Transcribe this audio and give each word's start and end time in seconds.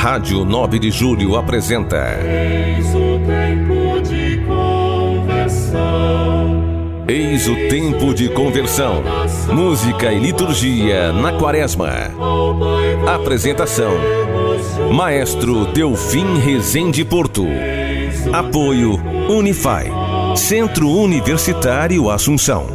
Rádio 0.00 0.46
9 0.46 0.78
de 0.78 0.90
Julho 0.90 1.36
apresenta. 1.36 2.18
Eis 2.24 2.86
o 2.94 3.20
tempo 3.26 4.00
de 4.00 4.38
conversão. 4.46 5.84
Eis 7.06 7.46
o 7.46 7.54
tempo 7.68 8.14
de 8.14 8.30
conversão. 8.30 9.02
Música 9.52 10.10
e 10.10 10.18
liturgia 10.18 11.12
na 11.12 11.34
quaresma. 11.34 11.90
Apresentação: 13.14 13.92
Maestro 14.90 15.66
Delfim 15.66 16.38
Rezende 16.38 17.04
Porto. 17.04 17.44
Apoio 18.32 18.98
Unify. 19.28 19.84
Centro 20.34 20.88
Universitário 20.88 22.08
Assunção. 22.08 22.68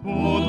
Todo 0.03 0.41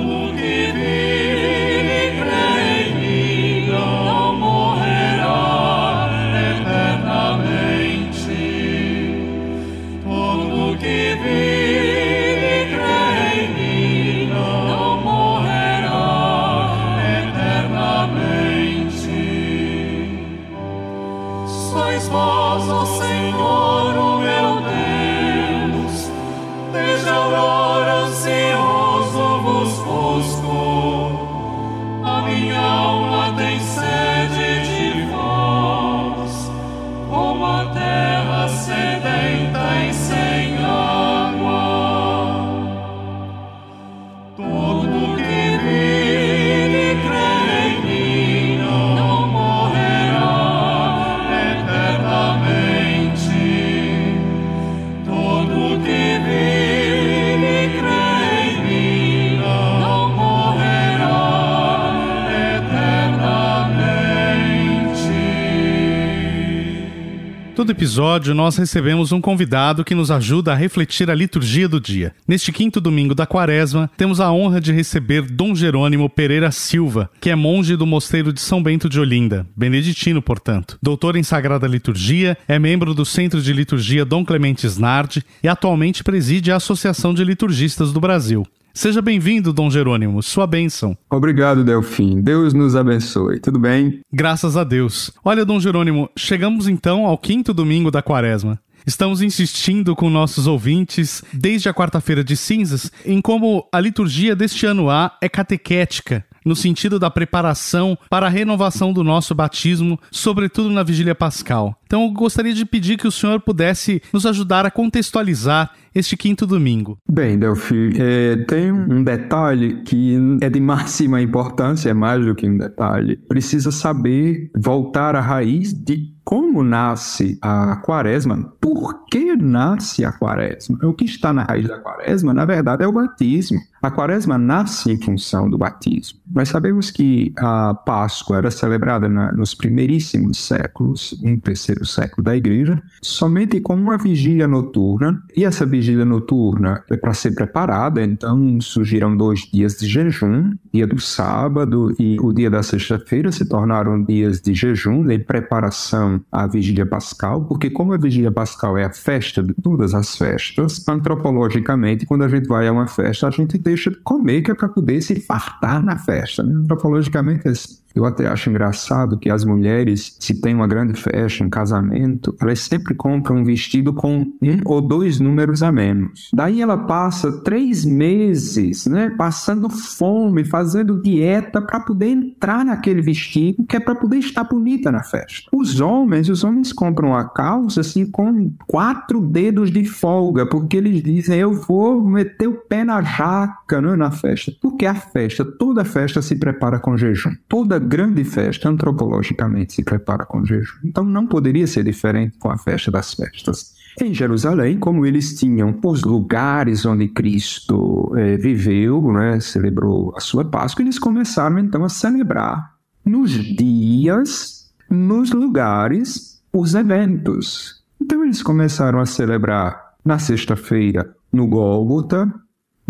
episódio 67.72 68.34
nós 68.34 68.56
recebemos 68.56 69.12
um 69.12 69.20
convidado 69.20 69.84
que 69.84 69.94
nos 69.94 70.10
ajuda 70.10 70.52
a 70.52 70.54
refletir 70.54 71.10
a 71.10 71.14
liturgia 71.14 71.66
do 71.66 71.80
dia. 71.80 72.14
Neste 72.28 72.52
quinto 72.52 72.80
domingo 72.80 73.14
da 73.14 73.26
quaresma, 73.26 73.90
temos 73.96 74.20
a 74.20 74.30
honra 74.30 74.60
de 74.60 74.72
receber 74.72 75.22
Dom 75.22 75.54
Jerônimo 75.54 76.08
Pereira 76.08 76.52
Silva, 76.52 77.10
que 77.20 77.30
é 77.30 77.34
monge 77.34 77.74
do 77.74 77.86
mosteiro 77.86 78.32
de 78.32 78.40
São 78.40 78.62
Bento 78.62 78.88
de 78.88 79.00
Olinda, 79.00 79.46
beneditino, 79.56 80.20
portanto. 80.20 80.78
Doutor 80.82 81.16
em 81.16 81.22
Sagrada 81.22 81.66
Liturgia, 81.66 82.36
é 82.46 82.58
membro 82.58 82.94
do 82.94 83.04
Centro 83.04 83.40
de 83.40 83.52
Liturgia 83.52 84.04
Dom 84.04 84.24
Clemente 84.24 84.66
Snardi 84.66 85.24
e 85.42 85.48
atualmente 85.48 86.04
preside 86.04 86.52
a 86.52 86.56
Associação 86.56 87.14
de 87.14 87.24
Liturgistas 87.24 87.92
do 87.92 88.00
Brasil. 88.00 88.46
Seja 88.74 89.02
bem-vindo, 89.02 89.52
Dom 89.52 89.70
Jerônimo, 89.70 90.22
sua 90.22 90.46
bênção. 90.46 90.96
Obrigado, 91.10 91.62
Delfim. 91.62 92.22
Deus 92.22 92.54
nos 92.54 92.74
abençoe. 92.74 93.38
Tudo 93.38 93.58
bem? 93.58 94.00
Graças 94.10 94.56
a 94.56 94.64
Deus. 94.64 95.10
Olha, 95.22 95.44
Dom 95.44 95.60
Jerônimo, 95.60 96.08
chegamos 96.16 96.66
então 96.66 97.04
ao 97.04 97.18
quinto 97.18 97.52
domingo 97.52 97.90
da 97.90 98.00
quaresma. 98.00 98.58
Estamos 98.86 99.20
insistindo 99.20 99.94
com 99.94 100.08
nossos 100.08 100.46
ouvintes 100.46 101.22
desde 101.32 101.68
a 101.68 101.74
quarta-feira 101.74 102.24
de 102.24 102.36
cinzas 102.36 102.90
em 103.04 103.20
como 103.20 103.68
a 103.70 103.78
liturgia 103.78 104.34
deste 104.34 104.64
ano 104.66 104.88
A 104.90 105.16
é 105.20 105.28
catequética, 105.28 106.24
no 106.44 106.56
sentido 106.56 106.98
da 106.98 107.10
preparação 107.10 107.96
para 108.08 108.26
a 108.26 108.30
renovação 108.30 108.92
do 108.92 109.02
nosso 109.02 109.34
batismo, 109.34 109.98
sobretudo 110.10 110.70
na 110.70 110.82
vigília 110.82 111.14
pascal. 111.14 111.76
Então 111.86 112.04
eu 112.04 112.10
gostaria 112.10 112.54
de 112.54 112.64
pedir 112.64 112.96
que 112.96 113.06
o 113.06 113.12
senhor 113.12 113.40
pudesse 113.40 114.02
nos 114.12 114.24
ajudar 114.24 114.64
a 114.64 114.70
contextualizar 114.70 115.70
este 115.94 116.16
quinto 116.16 116.46
domingo. 116.46 116.96
Bem, 117.06 117.38
Delfim, 117.38 117.92
é, 117.98 118.36
tem 118.48 118.72
um 118.72 119.04
detalhe 119.04 119.82
que 119.82 120.16
é 120.40 120.48
de 120.48 120.58
máxima 120.60 121.20
importância, 121.20 121.90
é 121.90 121.94
mais 121.94 122.24
do 122.24 122.34
que 122.34 122.48
um 122.48 122.56
detalhe. 122.56 123.16
Precisa 123.28 123.70
saber 123.70 124.50
voltar 124.56 125.14
à 125.14 125.20
raiz 125.20 125.72
de 125.72 126.12
como 126.24 126.62
nasce 126.62 127.38
a 127.42 127.76
quaresma, 127.76 128.54
por 128.60 129.04
que 129.06 129.36
nasce 129.36 130.04
a 130.04 130.12
quaresma. 130.12 130.78
O 130.84 130.94
que 130.94 131.04
está 131.04 131.32
na 131.32 131.42
raiz 131.42 131.68
da 131.68 131.78
quaresma, 131.78 132.32
na 132.32 132.44
verdade, 132.44 132.84
é 132.84 132.86
o 132.86 132.92
batismo. 132.92 133.58
A 133.82 133.90
quaresma 133.90 134.38
nasce 134.38 134.92
em 134.92 134.96
função 134.96 135.50
do 135.50 135.58
batismo. 135.58 136.20
Nós 136.32 136.48
sabemos 136.48 136.90
que 136.92 137.32
a 137.36 137.74
Páscoa 137.74 138.38
era 138.38 138.50
celebrada 138.50 139.08
na, 139.08 139.32
nos 139.32 139.54
primeiríssimos 139.54 140.38
séculos, 140.38 141.20
um 141.22 141.36
terceiro 141.36 141.84
século 141.84 142.22
da 142.22 142.36
Igreja, 142.36 142.80
somente 143.02 143.60
com 143.60 143.74
uma 143.74 143.98
vigília 143.98 144.46
noturna. 144.46 145.20
E 145.36 145.44
essa 145.44 145.66
vigília 145.66 146.04
noturna 146.04 146.84
é 146.88 146.96
para 146.96 147.12
ser 147.12 147.32
preparada, 147.32 148.00
então 148.00 148.60
surgiram 148.60 149.16
dois 149.16 149.40
dias 149.40 149.76
de 149.76 149.88
jejum, 149.88 150.52
dia 150.72 150.86
do 150.86 151.00
sábado 151.00 151.92
e 151.98 152.18
o 152.20 152.32
dia 152.32 152.48
da 152.48 152.62
sexta-feira 152.62 153.32
se 153.32 153.44
tornaram 153.44 154.02
dias 154.02 154.40
de 154.40 154.54
jejum, 154.54 155.04
de 155.04 155.18
preparação 155.18 156.20
à 156.30 156.46
vigília 156.46 156.86
pascal, 156.86 157.44
porque 157.46 157.68
como 157.68 157.92
a 157.92 157.98
vigília 157.98 158.30
pascal 158.30 158.78
é 158.78 158.84
a 158.84 158.92
festa 158.92 159.42
de 159.42 159.52
todas 159.54 159.92
as 159.92 160.16
festas, 160.16 160.86
antropologicamente, 160.88 162.06
quando 162.06 162.22
a 162.22 162.28
gente 162.28 162.46
vai 162.46 162.68
a 162.68 162.72
uma 162.72 162.86
festa, 162.86 163.26
a 163.26 163.30
gente 163.30 163.58
deixa 163.74 163.90
de 163.90 163.96
comer, 163.96 164.42
que 164.42 164.50
é 164.50 164.54
para 164.54 164.68
poder 164.68 165.00
se 165.02 165.20
fartar 165.20 165.82
na 165.82 165.98
festa. 165.98 166.42
Né? 166.42 166.54
Antropologicamente, 166.54 167.48
eu 167.94 168.04
até 168.04 168.26
acho 168.26 168.50
engraçado 168.50 169.18
que 169.18 169.30
as 169.30 169.44
mulheres, 169.44 170.16
se 170.18 170.40
tem 170.40 170.54
uma 170.54 170.66
grande 170.66 170.98
festa, 171.00 171.44
um 171.44 171.50
casamento, 171.50 172.34
elas 172.40 172.60
sempre 172.60 172.94
compram 172.94 173.38
um 173.38 173.44
vestido 173.44 173.92
com 173.92 174.20
um 174.20 174.60
ou 174.64 174.80
dois 174.80 175.20
números 175.20 175.62
a 175.62 175.70
menos. 175.70 176.30
Daí 176.32 176.60
ela 176.60 176.76
passa 176.76 177.32
três 177.42 177.84
meses, 177.84 178.86
né, 178.86 179.10
passando 179.16 179.68
fome, 179.68 180.44
fazendo 180.44 181.00
dieta 181.00 181.60
para 181.60 181.80
poder 181.80 182.08
entrar 182.08 182.64
naquele 182.64 183.02
vestido, 183.02 183.64
que 183.66 183.76
é 183.76 183.80
para 183.80 183.94
poder 183.94 184.18
estar 184.18 184.44
bonita 184.44 184.90
na 184.90 185.02
festa. 185.02 185.48
Os 185.52 185.80
homens, 185.80 186.28
os 186.28 186.44
homens 186.44 186.72
compram 186.72 187.14
a 187.14 187.28
calça 187.28 187.80
assim 187.80 188.06
com 188.06 188.52
quatro 188.66 189.20
dedos 189.20 189.70
de 189.70 189.84
folga, 189.84 190.46
porque 190.46 190.76
eles 190.76 191.02
dizem 191.02 191.38
eu 191.38 191.52
vou 191.52 192.02
meter 192.02 192.48
o 192.48 192.54
pé 192.54 192.84
na 192.84 193.02
jaca, 193.02 193.80
né, 193.80 193.96
na 193.96 194.10
festa. 194.10 194.52
Porque 194.60 194.86
a 194.86 194.94
festa, 194.94 195.44
toda 195.44 195.84
festa 195.84 196.22
se 196.22 196.36
prepara 196.36 196.78
com 196.78 196.96
jejum. 196.96 197.32
Toda 197.48 197.78
grande 197.82 198.24
festa, 198.24 198.68
antropologicamente, 198.68 199.74
se 199.74 199.84
prepara 199.84 200.24
com 200.24 200.44
jejum. 200.44 200.78
Então 200.84 201.04
não 201.04 201.26
poderia 201.26 201.66
ser 201.66 201.84
diferente 201.84 202.38
com 202.38 202.50
a 202.50 202.56
festa 202.56 202.90
das 202.90 203.12
festas. 203.12 203.74
Em 204.00 204.14
Jerusalém, 204.14 204.78
como 204.78 205.04
eles 205.04 205.38
tinham 205.38 205.78
os 205.84 206.02
lugares 206.02 206.86
onde 206.86 207.08
Cristo 207.08 208.10
eh, 208.16 208.38
viveu, 208.38 209.12
né, 209.12 209.38
celebrou 209.40 210.14
a 210.16 210.20
sua 210.20 210.44
Páscoa, 210.44 210.82
eles 210.82 210.98
começaram 210.98 211.58
então 211.58 211.84
a 211.84 211.90
celebrar 211.90 212.72
nos 213.04 213.30
dias, 213.30 214.72
nos 214.88 215.30
lugares, 215.30 216.42
os 216.52 216.74
eventos. 216.74 217.82
Então 218.00 218.24
eles 218.24 218.42
começaram 218.42 218.98
a 218.98 219.06
celebrar 219.06 219.92
na 220.04 220.18
sexta-feira 220.18 221.14
no 221.32 221.46
Gólgota, 221.46 222.32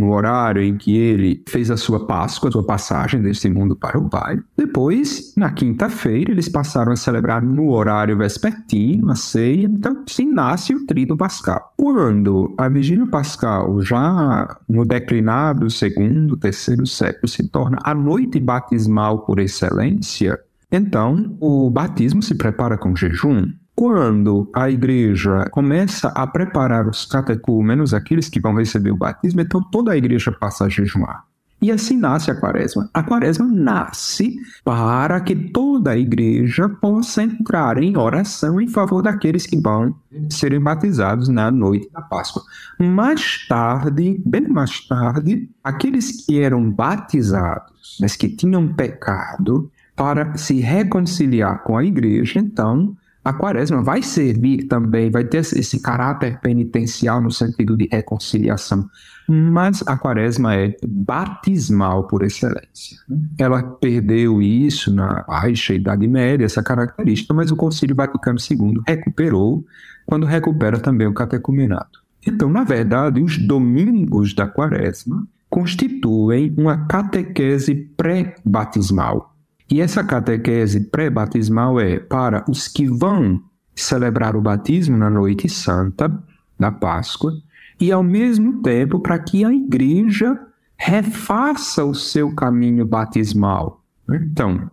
no 0.02 0.12
horário 0.12 0.62
em 0.62 0.76
que 0.76 0.96
ele 0.96 1.42
fez 1.48 1.70
a 1.70 1.76
sua 1.76 2.06
Páscoa, 2.06 2.48
a 2.48 2.52
sua 2.52 2.66
passagem 2.66 3.22
deste 3.22 3.48
mundo 3.48 3.76
para 3.76 3.98
o 3.98 4.08
Pai. 4.08 4.38
Depois, 4.56 5.32
na 5.36 5.50
quinta-feira, 5.52 6.32
eles 6.32 6.48
passaram 6.48 6.92
a 6.92 6.96
celebrar 6.96 7.40
no 7.40 7.70
horário 7.70 8.18
vespertino, 8.18 9.12
a 9.12 9.14
ceia. 9.14 9.66
Então, 9.66 10.02
se 10.06 10.24
nasce 10.24 10.74
o 10.74 10.84
Trito 10.84 11.16
Pascal. 11.16 11.72
Quando 11.76 12.52
a 12.58 12.68
Vigília 12.68 13.06
Pascal, 13.06 13.80
já 13.80 14.56
no 14.68 14.84
declinado 14.84 15.70
segundo, 15.70 16.36
terceiro 16.36 16.86
século, 16.86 17.28
se 17.28 17.48
torna 17.48 17.78
a 17.84 17.94
noite 17.94 18.40
batismal 18.40 19.20
por 19.20 19.38
excelência, 19.38 20.38
então 20.70 21.36
o 21.38 21.70
batismo 21.70 22.22
se 22.22 22.34
prepara 22.34 22.76
com 22.76 22.96
jejum. 22.96 23.46
Quando 23.82 24.48
a 24.54 24.70
igreja 24.70 25.48
começa 25.50 26.06
a 26.10 26.24
preparar 26.24 26.86
os 26.86 27.04
catecúmenos, 27.04 27.92
aqueles 27.92 28.28
que 28.28 28.38
vão 28.38 28.54
receber 28.54 28.92
o 28.92 28.96
batismo, 28.96 29.40
então 29.40 29.60
toda 29.60 29.90
a 29.90 29.96
igreja 29.96 30.30
passa 30.30 30.66
a 30.66 30.68
jejuar. 30.68 31.24
E 31.60 31.68
assim 31.68 31.96
nasce 31.96 32.30
a 32.30 32.36
quaresma. 32.36 32.88
A 32.94 33.02
quaresma 33.02 33.44
nasce 33.44 34.36
para 34.64 35.20
que 35.20 35.34
toda 35.34 35.90
a 35.90 35.98
igreja 35.98 36.68
possa 36.68 37.24
entrar 37.24 37.82
em 37.82 37.96
oração 37.96 38.60
em 38.60 38.68
favor 38.68 39.02
daqueles 39.02 39.48
que 39.48 39.60
vão 39.60 39.92
serem 40.30 40.60
batizados 40.60 41.26
na 41.26 41.50
noite 41.50 41.90
da 41.90 42.02
Páscoa. 42.02 42.44
Mais 42.78 43.48
tarde, 43.48 44.22
bem 44.24 44.46
mais 44.46 44.86
tarde, 44.86 45.50
aqueles 45.64 46.24
que 46.24 46.40
eram 46.40 46.70
batizados, 46.70 47.98
mas 48.00 48.14
que 48.14 48.28
tinham 48.28 48.72
pecado, 48.74 49.68
para 49.96 50.36
se 50.36 50.60
reconciliar 50.60 51.64
com 51.64 51.76
a 51.76 51.84
igreja, 51.84 52.38
então 52.38 52.96
a 53.24 53.32
quaresma 53.32 53.82
vai 53.82 54.02
servir 54.02 54.64
também, 54.64 55.10
vai 55.10 55.24
ter 55.24 55.38
esse 55.38 55.80
caráter 55.80 56.40
penitencial 56.40 57.20
no 57.20 57.30
sentido 57.30 57.76
de 57.76 57.88
reconciliação, 57.90 58.88
mas 59.28 59.82
a 59.86 59.96
quaresma 59.96 60.56
é 60.56 60.76
batismal 60.86 62.08
por 62.08 62.24
excelência. 62.24 62.98
Ela 63.38 63.62
perdeu 63.62 64.42
isso 64.42 64.92
na 64.92 65.22
baixa 65.22 65.72
Idade 65.72 66.08
Média, 66.08 66.44
essa 66.44 66.62
característica, 66.62 67.32
mas 67.32 67.52
o 67.52 67.56
Concílio 67.56 67.94
Vaticano 67.94 68.38
II 68.38 68.82
recuperou 68.86 69.64
quando 70.04 70.26
recupera 70.26 70.78
também 70.80 71.06
o 71.06 71.14
catecumenato. 71.14 72.02
Então, 72.26 72.50
na 72.50 72.64
verdade, 72.64 73.20
os 73.20 73.38
domingos 73.38 74.34
da 74.34 74.46
quaresma 74.46 75.26
constituem 75.48 76.52
uma 76.56 76.86
catequese 76.86 77.74
pré-batismal 77.96 79.31
e 79.72 79.80
essa 79.80 80.04
catequese 80.04 80.80
pré-batismal 80.90 81.80
é 81.80 81.98
para 81.98 82.44
os 82.46 82.68
que 82.68 82.86
vão 82.86 83.40
celebrar 83.74 84.36
o 84.36 84.40
batismo 84.42 84.98
na 84.98 85.08
noite 85.08 85.48
santa 85.48 86.12
da 86.60 86.70
Páscoa 86.70 87.32
e, 87.80 87.90
ao 87.90 88.02
mesmo 88.02 88.60
tempo, 88.60 89.00
para 89.00 89.18
que 89.18 89.46
a 89.46 89.50
igreja 89.50 90.38
refaça 90.76 91.86
o 91.86 91.94
seu 91.94 92.34
caminho 92.34 92.84
batismal. 92.84 93.82
Então, 94.10 94.70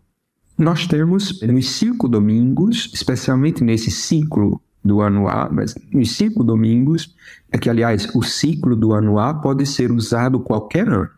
nós 0.57 0.85
temos 0.85 1.41
nos 1.43 1.69
cinco 1.69 2.09
domingos, 2.09 2.91
especialmente 2.93 3.63
nesse 3.63 3.89
ciclo 3.89 4.61
do 4.83 4.99
ano 4.99 5.29
A, 5.29 5.49
mas 5.49 5.75
nos 5.93 6.11
cinco 6.17 6.43
domingos, 6.43 7.15
é 7.49 7.57
que, 7.57 7.69
aliás, 7.69 8.13
o 8.13 8.21
ciclo 8.21 8.75
do 8.75 8.91
ano 8.91 9.17
A 9.17 9.33
pode 9.33 9.65
ser 9.65 9.93
usado 9.93 10.41
qualquer 10.41 10.89
ano. 10.89 11.09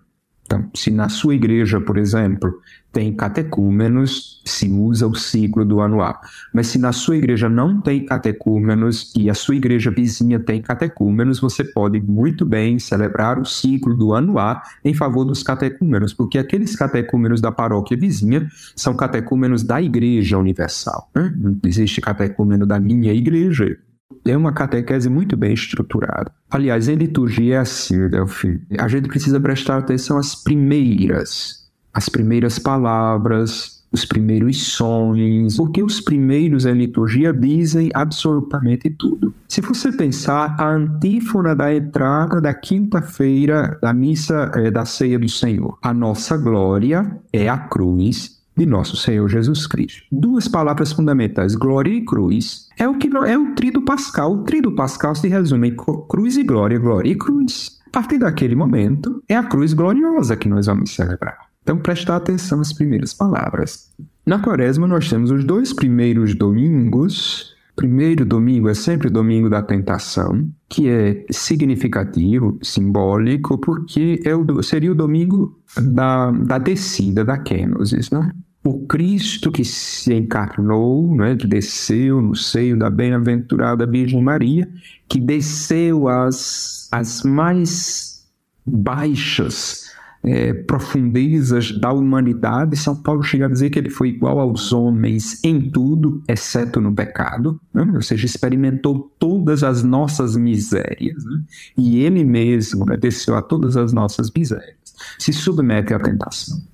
Então, 0.46 0.70
se 0.76 0.92
na 0.92 1.08
sua 1.08 1.34
igreja, 1.34 1.80
por 1.82 1.98
exemplo, 1.98 2.54
tem 2.92 3.14
catecúmenos, 3.14 4.42
se 4.46 4.70
usa 4.70 5.08
o 5.08 5.16
ciclo 5.16 5.64
do 5.64 5.80
ano 5.80 6.02
A. 6.02 6.20
Mas 6.54 6.68
se 6.68 6.78
na 6.78 6.92
sua 6.92 7.18
igreja 7.18 7.48
não 7.48 7.80
tem 7.80 8.06
catecúmenos 8.06 9.14
e 9.18 9.30
a 9.30 9.34
sua 9.34 9.56
igreja 9.56 9.90
vizinha 9.90 10.40
tem 10.40 10.62
catecúmenos, 10.62 11.40
você 11.40 11.64
pode 11.64 12.02
muito 12.02 12.46
bem 12.46 12.80
celebrar 12.80 13.40
o 13.40 13.46
ciclo 13.46 13.96
do 13.96 14.14
ano 14.14 14.38
A 14.38 14.62
em 14.84 14.94
favor 14.94 15.24
dos 15.24 15.42
catecúmenos, 15.42 16.14
porque 16.14 16.38
aqueles 16.38 16.76
catecúmenos 16.76 17.40
da 17.40 17.52
paróquia 17.52 17.98
vizinha 17.98 18.48
são 18.76 18.94
catecúmenos 18.94 19.64
da 19.64 19.82
igreja 19.82 20.38
universal. 20.38 21.10
Né? 21.16 21.34
Não 21.38 21.58
existe 21.66 22.02
catecúmeno 22.02 22.66
da 22.66 22.80
minha 22.80 23.14
igreja, 23.14 23.78
é 24.26 24.38
uma 24.38 24.54
catequese 24.54 25.10
muito 25.10 25.36
bem 25.36 25.54
estruturada. 25.54 26.32
Aliás, 26.50 26.88
em 26.88 26.96
liturgia 26.96 27.56
é 27.56 27.58
assim, 27.60 28.08
Delfim. 28.10 28.62
A 28.78 28.88
gente 28.88 29.08
precisa 29.08 29.40
prestar 29.40 29.78
atenção 29.78 30.18
às 30.18 30.36
primeiras, 30.36 31.61
as 31.94 32.10
primeiras 32.10 32.58
palavras, 32.60 33.82
os 33.92 34.06
primeiros 34.06 34.68
sons, 34.68 35.58
porque 35.58 35.84
os 35.84 36.00
primeiros 36.00 36.66
em 36.66 36.74
liturgia 36.74 37.34
dizem 37.34 37.92
absolutamente 37.94 38.90
tudo. 38.90 39.34
Se 39.48 39.60
você 39.60 39.92
pensar, 39.92 40.56
a 40.58 40.70
antífona 40.70 41.54
da 41.54 41.76
entrada 41.76 42.40
da 42.40 42.54
quinta-feira 42.54 43.78
da 43.82 43.94
missa 43.94 44.50
é, 44.56 44.72
da 44.72 44.86
ceia 44.86 45.20
do 45.20 45.28
Senhor, 45.28 45.78
a 45.82 45.94
nossa 45.94 46.38
glória 46.38 47.20
é 47.34 47.50
a 47.50 47.58
cruz 47.58 48.40
de 48.56 48.66
nosso 48.66 48.96
Senhor 48.96 49.28
Jesus 49.28 49.68
Cristo. 49.68 50.04
Duas 50.12 50.48
palavras 50.48 50.94
fundamentais, 50.94 51.56
glória 51.56 51.92
e 51.92 52.06
cruz, 52.06 52.70
é 52.78 52.88
o 52.88 52.98
que 52.98 53.10
é 53.26 53.38
o 53.38 53.54
trido 53.56 53.82
pascal. 53.82 54.34
O 54.34 54.44
trido 54.44 54.74
pascal 54.74 55.16
se 55.16 55.28
resume 55.28 55.70
em 55.70 55.76
cruz 56.08 56.38
e 56.38 56.44
glória, 56.44 56.80
glória 56.80 57.12
e 57.12 57.16
cruz. 57.16 57.80
A 57.88 57.90
partir 57.92 58.20
daquele 58.20 58.56
momento, 58.56 59.22
é 59.28 59.36
a 59.36 59.44
cruz 59.44 59.74
gloriosa 59.74 60.38
que 60.38 60.48
nós 60.48 60.68
vamos 60.68 60.96
celebrar. 60.96 61.51
Então, 61.62 61.78
prestar 61.78 62.16
atenção 62.16 62.60
às 62.60 62.74
primeiras 62.74 63.14
palavras. 63.14 63.92
Na 64.26 64.40
quaresma, 64.40 64.88
nós 64.88 65.10
temos 65.10 65.32
os 65.32 65.44
dois 65.44 65.74
primeiros 65.74 66.36
domingos. 66.36 67.56
Primeiro 67.76 68.26
domingo 68.26 68.68
é 68.68 68.74
sempre 68.74 69.08
o 69.08 69.12
domingo 69.12 69.50
da 69.50 69.62
tentação, 69.62 70.50
que 70.68 70.90
é 70.90 71.26
significativo, 71.32 72.58
simbólico, 72.62 73.58
porque 73.58 74.22
é 74.26 74.36
o, 74.36 74.62
seria 74.62 74.92
o 74.92 74.96
domingo 74.96 75.58
da, 75.78 76.32
da 76.32 76.58
descida 76.58 77.24
da 77.24 77.38
Kenosis, 77.38 78.12
né? 78.12 78.32
o 78.64 78.86
Cristo 78.86 79.52
que 79.52 79.66
se 79.66 80.14
encarnou, 80.14 81.16
né, 81.16 81.36
que 81.36 81.48
desceu 81.48 82.22
no 82.22 82.36
seio 82.36 82.78
da 82.78 82.90
bem-aventurada 82.90 83.88
Virgem 83.88 84.22
Maria, 84.22 84.70
que 85.08 85.20
desceu 85.20 86.08
às, 86.08 86.88
às 86.92 87.24
mais 87.24 88.30
baixas 88.64 89.91
é, 90.24 90.54
profundezas 90.54 91.72
da 91.80 91.92
humanidade. 91.92 92.76
São 92.78 92.96
Paulo 92.96 93.24
chega 93.24 93.46
a 93.46 93.50
dizer 93.50 93.70
que 93.70 93.80
ele 93.80 93.90
foi 93.90 94.10
igual 94.10 94.40
aos 94.40 94.72
homens 94.72 95.44
em 95.44 95.70
tudo, 95.70 96.24
exceto 96.28 96.80
no 96.80 96.94
pecado, 96.94 97.60
né? 97.74 97.90
ou 97.94 98.02
seja, 98.02 98.26
experimentou 98.26 99.12
todas 99.18 99.64
as 99.64 99.84
nossas 99.84 100.36
misérias. 100.36 101.24
Né? 101.26 101.42
E 101.78 102.00
ele 102.00 102.24
mesmo 102.24 102.86
desceu 102.98 103.36
a 103.36 103.42
todas 103.42 103.78
as 103.78 103.94
nossas 103.94 104.32
misérias, 104.32 104.76
se 105.18 105.34
submete 105.34 105.94
à 105.94 106.00
tentação 106.00 106.72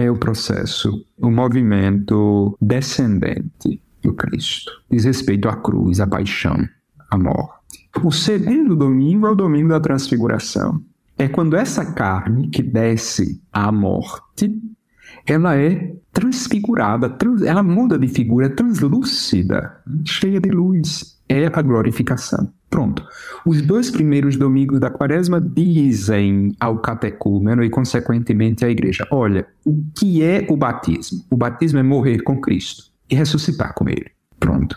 é 0.00 0.10
o 0.10 0.16
processo, 0.16 1.04
o 1.18 1.30
movimento 1.30 2.56
descendente 2.60 3.80
do 4.02 4.14
Cristo. 4.14 4.70
Diz 4.90 5.04
respeito 5.04 5.48
à 5.48 5.56
cruz, 5.56 6.00
à 6.00 6.06
paixão, 6.06 6.56
à 7.10 7.18
morte. 7.18 7.58
O 8.02 8.12
segundo 8.12 8.76
domingo 8.76 9.26
é 9.26 9.30
o 9.30 9.34
domingo 9.34 9.70
da 9.70 9.80
transfiguração. 9.80 10.80
É 11.18 11.26
quando 11.26 11.56
essa 11.56 11.84
carne 11.94 12.48
que 12.48 12.62
desce 12.62 13.42
à 13.52 13.72
morte, 13.72 14.56
ela 15.26 15.56
é 15.56 15.94
transfigurada, 16.12 17.10
trans, 17.10 17.42
ela 17.42 17.62
muda 17.62 17.98
de 17.98 18.06
figura, 18.06 18.46
é 18.46 18.48
translúcida, 18.48 19.82
cheia 20.04 20.40
de 20.40 20.50
luz. 20.50 21.18
É 21.28 21.44
a 21.46 21.60
glorificação. 21.60 22.50
Pronto. 22.70 23.04
Os 23.44 23.60
dois 23.60 23.90
primeiros 23.90 24.36
domingos 24.36 24.80
da 24.80 24.90
quaresma 24.90 25.40
dizem 25.40 26.54
ao 26.58 26.78
catecúmeno 26.78 27.62
e, 27.62 27.68
consequentemente, 27.68 28.64
à 28.64 28.70
igreja: 28.70 29.06
olha, 29.10 29.46
o 29.64 29.84
que 29.94 30.22
é 30.22 30.46
o 30.48 30.56
batismo? 30.56 31.24
O 31.30 31.36
batismo 31.36 31.80
é 31.80 31.82
morrer 31.82 32.22
com 32.22 32.40
Cristo 32.40 32.84
e 33.10 33.14
ressuscitar 33.14 33.74
com 33.74 33.88
Ele. 33.88 34.10
Pronto. 34.38 34.76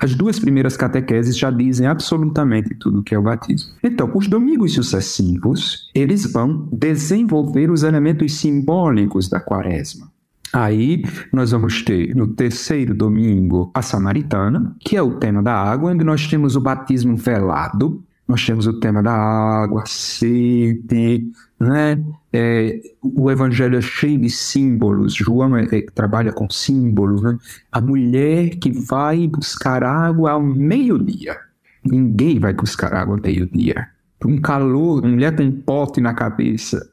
As 0.00 0.14
duas 0.14 0.38
primeiras 0.38 0.76
catequeses 0.76 1.36
já 1.36 1.50
dizem 1.50 1.86
absolutamente 1.86 2.74
tudo 2.74 3.00
o 3.00 3.02
que 3.02 3.14
é 3.14 3.18
o 3.18 3.22
batismo. 3.22 3.72
Então, 3.82 4.10
os 4.14 4.26
domingos 4.26 4.74
sucessivos, 4.74 5.90
eles 5.94 6.30
vão 6.30 6.68
desenvolver 6.72 7.70
os 7.70 7.82
elementos 7.82 8.34
simbólicos 8.34 9.28
da 9.28 9.38
quaresma. 9.38 10.10
Aí 10.52 11.02
nós 11.32 11.50
vamos 11.50 11.82
ter 11.82 12.14
no 12.14 12.26
terceiro 12.28 12.94
domingo 12.94 13.70
a 13.72 13.80
Samaritana, 13.80 14.76
que 14.80 14.96
é 14.96 15.02
o 15.02 15.18
tema 15.18 15.42
da 15.42 15.54
água, 15.54 15.90
onde 15.90 16.04
nós 16.04 16.26
temos 16.26 16.56
o 16.56 16.60
batismo 16.60 17.16
velado, 17.16 18.02
nós 18.28 18.44
temos 18.44 18.66
o 18.66 18.78
tema 18.78 19.02
da 19.02 19.12
água, 19.12 19.84
sede, 19.86 21.30
né? 21.62 22.02
É, 22.32 22.80
o 23.00 23.30
evangelho 23.30 23.78
é 23.78 23.80
cheio 23.80 24.18
de 24.18 24.30
símbolos. 24.30 25.14
João 25.14 25.56
é, 25.56 25.64
é, 25.70 25.82
trabalha 25.94 26.32
com 26.32 26.48
símbolos, 26.50 27.22
né? 27.22 27.38
A 27.70 27.80
mulher 27.80 28.56
que 28.56 28.70
vai 28.70 29.26
buscar 29.28 29.82
água 29.84 30.32
ao 30.32 30.42
meio-dia. 30.42 31.36
Ninguém 31.84 32.38
vai 32.38 32.52
buscar 32.52 32.92
água 32.94 33.18
meio-dia. 33.22 33.88
Um 34.24 34.40
calor, 34.40 35.04
a 35.04 35.08
mulher 35.08 35.34
tem 35.34 35.48
um 35.48 35.60
pote 35.60 36.00
na 36.00 36.14
cabeça. 36.14 36.88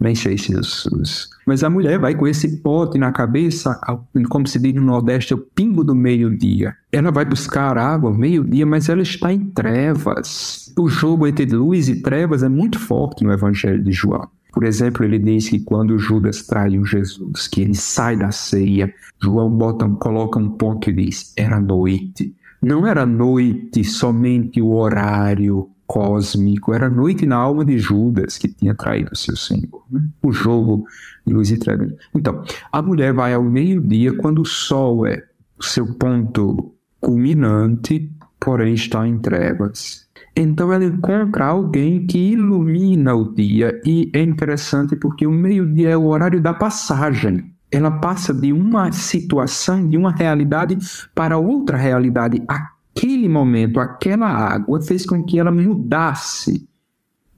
Nem 0.00 0.16
sei 0.16 0.36
se 0.36 0.52
Jesus. 0.52 1.28
Mas 1.46 1.62
a 1.62 1.70
mulher 1.70 1.98
vai 1.98 2.14
com 2.14 2.26
esse 2.26 2.56
pote 2.56 2.98
na 2.98 3.12
cabeça, 3.12 3.80
como 4.28 4.48
se 4.48 4.58
diz 4.58 4.74
no 4.74 4.82
Nordeste, 4.82 5.32
é 5.32 5.36
o 5.36 5.38
pingo 5.38 5.84
do 5.84 5.94
meio-dia. 5.94 6.76
Ela 6.90 7.12
vai 7.12 7.24
buscar 7.24 7.78
água 7.78 8.12
meio-dia, 8.12 8.66
mas 8.66 8.88
ela 8.88 9.02
está 9.02 9.32
em 9.32 9.44
trevas. 9.50 10.61
O 10.78 10.88
jogo 10.88 11.26
entre 11.26 11.46
luz 11.46 11.88
e 11.88 12.02
trevas 12.02 12.42
é 12.42 12.48
muito 12.48 12.78
forte 12.78 13.24
no 13.24 13.32
Evangelho 13.32 13.82
de 13.82 13.92
João. 13.92 14.28
Por 14.52 14.64
exemplo, 14.64 15.04
ele 15.04 15.18
diz 15.18 15.48
que 15.48 15.60
quando 15.60 15.98
Judas 15.98 16.46
traiu 16.46 16.84
Jesus, 16.84 17.48
que 17.48 17.62
ele 17.62 17.74
sai 17.74 18.16
da 18.16 18.30
ceia, 18.30 18.92
João 19.20 19.50
bota, 19.50 19.88
coloca 19.88 20.38
um 20.38 20.50
ponto 20.50 20.90
e 20.90 20.92
diz: 20.92 21.32
era 21.36 21.58
noite. 21.58 22.34
Não 22.60 22.86
era 22.86 23.04
noite 23.04 23.82
somente 23.82 24.60
o 24.60 24.74
horário 24.74 25.68
cósmico, 25.86 26.72
era 26.72 26.88
noite 26.88 27.26
na 27.26 27.36
alma 27.36 27.64
de 27.64 27.78
Judas 27.78 28.38
que 28.38 28.48
tinha 28.48 28.74
traído 28.74 29.16
seu 29.16 29.36
Senhor. 29.36 29.84
Né? 29.90 30.02
O 30.22 30.32
jogo 30.32 30.86
de 31.26 31.34
luz 31.34 31.50
e 31.50 31.58
trevas. 31.58 31.92
Então, 32.14 32.44
a 32.70 32.80
mulher 32.80 33.12
vai 33.12 33.34
ao 33.34 33.42
meio-dia 33.42 34.14
quando 34.16 34.42
o 34.42 34.46
sol 34.46 35.06
é 35.06 35.24
o 35.58 35.62
seu 35.62 35.94
ponto 35.94 36.74
culminante, 37.00 38.10
porém 38.38 38.74
está 38.74 39.06
em 39.06 39.18
trevas. 39.18 40.01
Então 40.34 40.72
ela 40.72 40.84
encontra 40.84 41.46
alguém 41.46 42.06
que 42.06 42.32
ilumina 42.32 43.14
o 43.14 43.34
dia 43.34 43.80
e 43.84 44.10
é 44.14 44.22
interessante 44.22 44.96
porque 44.96 45.26
o 45.26 45.30
meio-dia 45.30 45.90
é 45.90 45.96
o 45.96 46.06
horário 46.06 46.40
da 46.40 46.54
passagem. 46.54 47.52
Ela 47.70 47.90
passa 47.90 48.32
de 48.32 48.52
uma 48.52 48.90
situação, 48.92 49.86
de 49.86 49.96
uma 49.96 50.10
realidade 50.10 50.76
para 51.14 51.38
outra 51.38 51.76
realidade. 51.76 52.42
Aquele 52.48 53.28
momento, 53.28 53.80
aquela 53.80 54.28
água 54.28 54.80
fez 54.80 55.04
com 55.04 55.22
que 55.22 55.38
ela 55.38 55.50
mudasse 55.50 56.66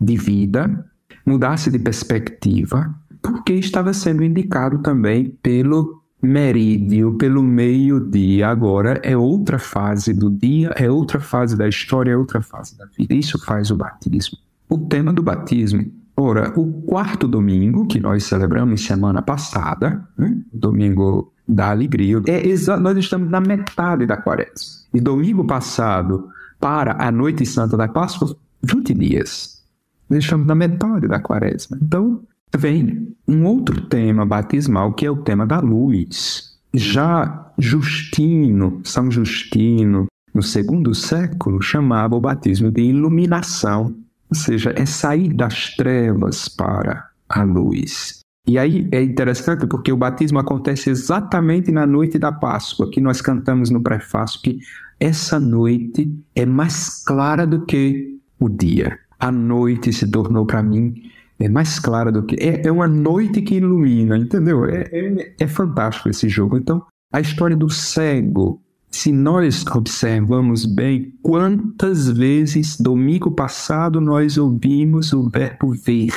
de 0.00 0.16
vida, 0.16 0.84
mudasse 1.26 1.70
de 1.70 1.78
perspectiva, 1.78 2.94
porque 3.22 3.54
estava 3.54 3.92
sendo 3.92 4.22
indicado 4.22 4.78
também 4.78 5.30
pelo 5.42 6.03
merídio 6.24 7.14
pelo 7.14 7.42
meio-dia. 7.42 8.48
Agora 8.48 9.00
é 9.02 9.16
outra 9.16 9.58
fase 9.58 10.12
do 10.12 10.30
dia, 10.30 10.70
é 10.76 10.90
outra 10.90 11.20
fase 11.20 11.56
da 11.56 11.68
história, 11.68 12.12
é 12.12 12.16
outra 12.16 12.40
fase 12.40 12.76
da 12.76 12.86
vida. 12.86 13.14
Isso 13.14 13.38
faz 13.44 13.70
o 13.70 13.76
batismo. 13.76 14.38
O 14.68 14.78
tema 14.78 15.12
do 15.12 15.22
batismo. 15.22 15.84
Ora, 16.16 16.52
o 16.58 16.82
quarto 16.82 17.26
domingo 17.26 17.86
que 17.86 17.98
nós 17.98 18.24
celebramos 18.24 18.84
semana 18.84 19.20
passada, 19.20 20.06
né? 20.16 20.36
domingo 20.52 21.32
da 21.46 21.70
alegria, 21.70 22.22
é 22.26 22.42
nós 22.78 22.96
estamos 22.96 23.28
na 23.30 23.40
metade 23.40 24.06
da 24.06 24.16
quaresma. 24.16 24.84
E 24.94 25.00
domingo 25.00 25.44
passado 25.44 26.28
para 26.60 26.96
a 27.04 27.10
noite 27.10 27.44
santa 27.44 27.76
da 27.76 27.88
Páscoa, 27.88 28.36
20 28.62 28.94
dias. 28.94 29.62
Nós 30.08 30.20
estamos 30.20 30.46
na 30.46 30.54
metade 30.54 31.08
da 31.08 31.18
quaresma. 31.18 31.76
Então, 31.82 32.22
vem 32.56 33.14
um 33.26 33.44
outro 33.44 33.80
tema 33.82 34.24
batismal 34.24 34.92
que 34.92 35.06
é 35.06 35.10
o 35.10 35.22
tema 35.22 35.46
da 35.46 35.60
luz. 35.60 36.58
Já 36.72 37.52
Justino, 37.58 38.80
São 38.84 39.10
Justino, 39.10 40.06
no 40.34 40.42
segundo 40.42 40.94
século, 40.94 41.62
chamava 41.62 42.16
o 42.16 42.20
batismo 42.20 42.70
de 42.70 42.82
iluminação, 42.82 43.94
ou 44.28 44.36
seja, 44.36 44.74
é 44.76 44.84
sair 44.84 45.32
das 45.32 45.74
trevas 45.76 46.48
para 46.48 47.08
a 47.28 47.42
luz. 47.44 48.20
E 48.46 48.58
aí 48.58 48.88
é 48.92 49.02
interessante 49.02 49.66
porque 49.66 49.92
o 49.92 49.96
batismo 49.96 50.38
acontece 50.38 50.90
exatamente 50.90 51.70
na 51.70 51.86
noite 51.86 52.18
da 52.18 52.30
Páscoa, 52.30 52.90
que 52.90 53.00
nós 53.00 53.22
cantamos 53.22 53.70
no 53.70 53.80
prefácio 53.80 54.42
que 54.42 54.58
essa 55.00 55.40
noite 55.40 56.12
é 56.34 56.44
mais 56.44 57.02
clara 57.04 57.46
do 57.46 57.64
que 57.64 58.18
o 58.38 58.48
dia. 58.48 58.98
A 59.18 59.32
noite 59.32 59.92
se 59.92 60.10
tornou 60.10 60.44
para 60.44 60.62
mim 60.62 60.94
é 61.38 61.48
mais 61.48 61.78
clara 61.78 62.12
do 62.12 62.22
que. 62.22 62.36
É, 62.36 62.66
é 62.66 62.72
uma 62.72 62.88
noite 62.88 63.42
que 63.42 63.56
ilumina, 63.56 64.16
entendeu? 64.16 64.64
É, 64.66 64.88
é, 64.92 65.34
é 65.40 65.46
fantástico 65.46 66.08
esse 66.08 66.28
jogo. 66.28 66.56
Então, 66.56 66.82
a 67.12 67.20
história 67.20 67.56
do 67.56 67.70
cego. 67.70 68.60
Se 68.90 69.10
nós 69.10 69.66
observamos 69.66 70.64
bem, 70.64 71.12
quantas 71.20 72.08
vezes 72.08 72.76
domingo 72.80 73.32
passado 73.32 74.00
nós 74.00 74.38
ouvimos 74.38 75.12
o 75.12 75.28
verbo 75.28 75.72
ver? 75.72 76.12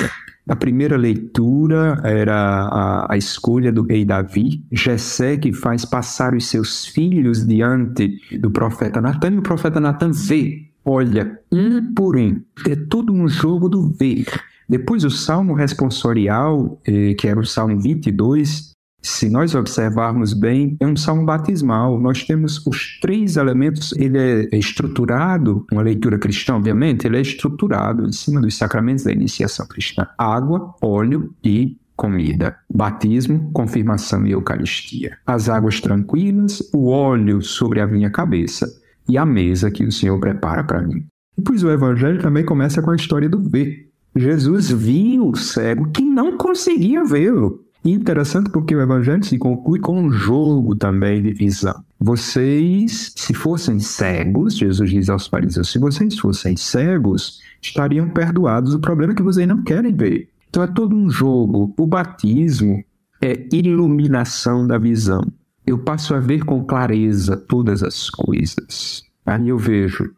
A 0.48 0.56
primeira 0.56 0.96
leitura 0.96 2.00
era 2.06 2.36
a, 2.36 3.14
a, 3.14 3.18
escolha 3.18 3.72
do 3.72 3.82
rei 3.82 4.06
Davi, 4.06 4.64
Jessé 4.72 5.38
que 5.38 5.52
faz 5.52 5.84
passar 5.84 6.34
os 6.34 6.48
seus 6.48 6.86
filhos 6.86 7.46
diante 7.46 8.22
do 8.40 8.50
profeta 8.50 9.02
Natan, 9.02 9.32
e 9.32 9.38
o 9.40 9.42
profeta 9.42 9.80
Natan 9.80 10.12
vê, 10.12 10.68
olha, 10.86 11.38
um 11.52 11.94
por 11.94 12.16
um. 12.16 12.40
É 12.66 12.76
todo 12.76 13.12
um 13.12 13.28
jogo 13.28 13.68
do 13.68 13.90
ver. 13.90 14.28
Depois, 14.68 15.04
o 15.04 15.10
salmo 15.10 15.54
responsorial, 15.54 16.80
eh, 16.86 17.14
que 17.14 17.28
era 17.28 17.40
o 17.40 17.46
salmo 17.46 17.80
22, 17.80 18.72
se 19.02 19.30
nós 19.30 19.56
observarmos 19.56 20.34
bem, 20.34 20.76
é 20.80 20.86
um 20.86 20.96
salmo 20.96 21.26
batismal. 21.26 22.00
Nós 22.00 22.24
temos 22.24 22.66
os 22.66 23.00
três 23.00 23.38
elementos, 23.38 23.94
ele 23.94 24.18
é 24.52 24.58
estruturado, 24.58 25.66
uma 25.72 25.82
leitura 25.82 26.18
cristã, 26.18 26.56
obviamente, 26.56 27.08
ele 27.08 27.18
é 27.18 27.22
estruturado 27.22 28.06
em 28.06 28.12
cima 28.12 28.42
dos 28.42 28.58
sacramentos 28.58 29.06
da 29.06 29.12
iniciação 29.12 29.66
cristã: 29.68 30.08
água, 30.18 30.76
óleo 30.82 31.34
e 31.44 31.78
comida. 31.96 32.58
Batismo, 32.70 33.50
confirmação 33.54 34.26
e 34.28 34.32
Eucaristia. 34.32 35.18
As 35.26 35.48
águas 35.50 35.80
tranquilas, 35.80 36.62
o 36.74 36.90
óleo 36.90 37.42
sobre 37.42 37.80
a 37.80 37.88
minha 37.88 38.12
cabeça 38.12 38.68
e 39.10 39.18
a 39.18 39.26
mesa 39.26 39.72
que 39.72 39.86
o 39.86 39.92
Senhor 39.92 40.20
prepara 40.20 40.64
para 40.64 40.82
mim. 40.82 41.06
E 41.38 41.42
pois 41.42 41.64
o 41.64 41.72
Evangelho 41.72 42.22
também 42.22 42.44
começa 42.44 42.82
com 42.82 42.92
a 42.92 42.96
história 42.96 43.30
do 43.30 43.42
ver. 43.42 43.87
Jesus 44.18 44.72
viu 44.72 45.30
o 45.30 45.36
cego 45.36 45.90
que 45.92 46.02
não 46.02 46.38
conseguia 46.38 47.04
vê-lo. 47.04 47.64
Interessante 47.86 48.50
porque 48.50 48.76
o 48.76 48.82
evangelho 48.82 49.24
se 49.24 49.38
conclui 49.38 49.80
com 49.80 49.98
um 50.00 50.12
jogo 50.12 50.76
também 50.76 51.22
de 51.22 51.32
visão. 51.32 51.84
Vocês, 52.00 53.14
se 53.16 53.34
fossem 53.34 53.80
cegos, 53.80 54.58
Jesus 54.58 54.90
diz 54.90 55.10
aos 55.10 55.28
fariseus, 55.28 55.72
se 55.72 55.80
vocês 55.80 56.18
fossem 56.20 56.58
cegos, 56.58 57.40
estariam 57.62 58.10
perdoados. 58.10 58.74
O 58.74 58.80
problema 58.80 59.14
é 59.14 59.16
que 59.16 59.24
vocês 59.24 59.48
não 59.48 59.64
querem 59.64 59.96
ver. 59.96 60.30
Então 60.50 60.64
é 60.64 60.68
todo 60.68 60.96
um 60.96 61.10
jogo. 61.10 61.74
O 61.78 61.88
batismo 61.88 62.84
é 63.22 63.48
iluminação 63.54 64.68
da 64.68 64.78
visão. 64.78 65.22
Eu 65.66 65.78
passo 65.78 66.14
a 66.14 66.20
ver 66.20 66.44
com 66.44 66.64
clareza 66.64 67.38
todas 67.38 67.84
as 67.84 68.10
coisas. 68.10 69.04
Aí 69.26 69.50
eu 69.50 69.58
vejo 69.58 70.14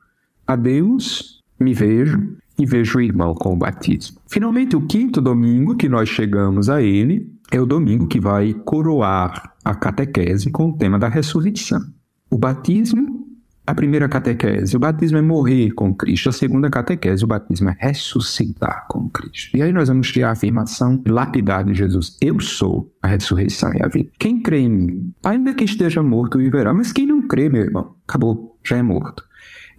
a 0.45 0.55
Deus, 0.55 1.43
me 1.59 1.73
vejo, 1.73 2.35
e 2.59 2.65
vejo 2.65 2.99
o 2.99 3.01
irmão 3.01 3.33
com 3.33 3.53
o 3.53 3.57
batismo. 3.57 4.19
Finalmente, 4.27 4.75
o 4.75 4.81
quinto 4.81 5.21
domingo 5.21 5.75
que 5.75 5.87
nós 5.87 6.09
chegamos 6.09 6.69
a 6.69 6.81
ele 6.81 7.31
é 7.51 7.59
o 7.59 7.65
domingo 7.65 8.05
que 8.05 8.19
vai 8.19 8.53
coroar 8.53 9.53
a 9.63 9.73
catequese 9.73 10.51
com 10.51 10.69
o 10.69 10.77
tema 10.77 10.99
da 10.99 11.07
ressurreição. 11.07 11.81
O 12.29 12.37
batismo, 12.37 13.27
a 13.65 13.73
primeira 13.73 14.09
catequese, 14.09 14.75
o 14.75 14.79
batismo 14.79 15.17
é 15.17 15.21
morrer 15.21 15.71
com 15.71 15.93
Cristo, 15.93 16.29
a 16.29 16.31
segunda 16.31 16.69
catequese, 16.69 17.23
o 17.23 17.27
batismo 17.27 17.69
é 17.69 17.77
ressuscitar 17.79 18.85
com 18.87 19.09
Cristo. 19.09 19.55
E 19.55 19.63
aí 19.63 19.71
nós 19.71 19.87
vamos 19.87 20.11
ter 20.11 20.23
a 20.23 20.31
afirmação 20.31 21.01
lapidar 21.07 21.63
de 21.63 21.73
Jesus: 21.73 22.17
Eu 22.21 22.39
sou 22.39 22.91
a 23.01 23.07
ressurreição 23.07 23.73
e 23.73 23.81
a 23.81 23.87
vida. 23.87 24.11
Quem 24.19 24.41
crê 24.41 24.59
em 24.59 24.69
mim, 24.69 25.13
ainda 25.23 25.53
que 25.53 25.63
esteja 25.63 26.03
morto, 26.03 26.37
viverá. 26.37 26.73
Mas 26.73 26.91
quem 26.91 27.07
não 27.07 27.27
crê, 27.27 27.49
meu 27.49 27.61
irmão, 27.61 27.95
acabou, 28.07 28.59
já 28.63 28.77
é 28.77 28.83
morto. 28.83 29.28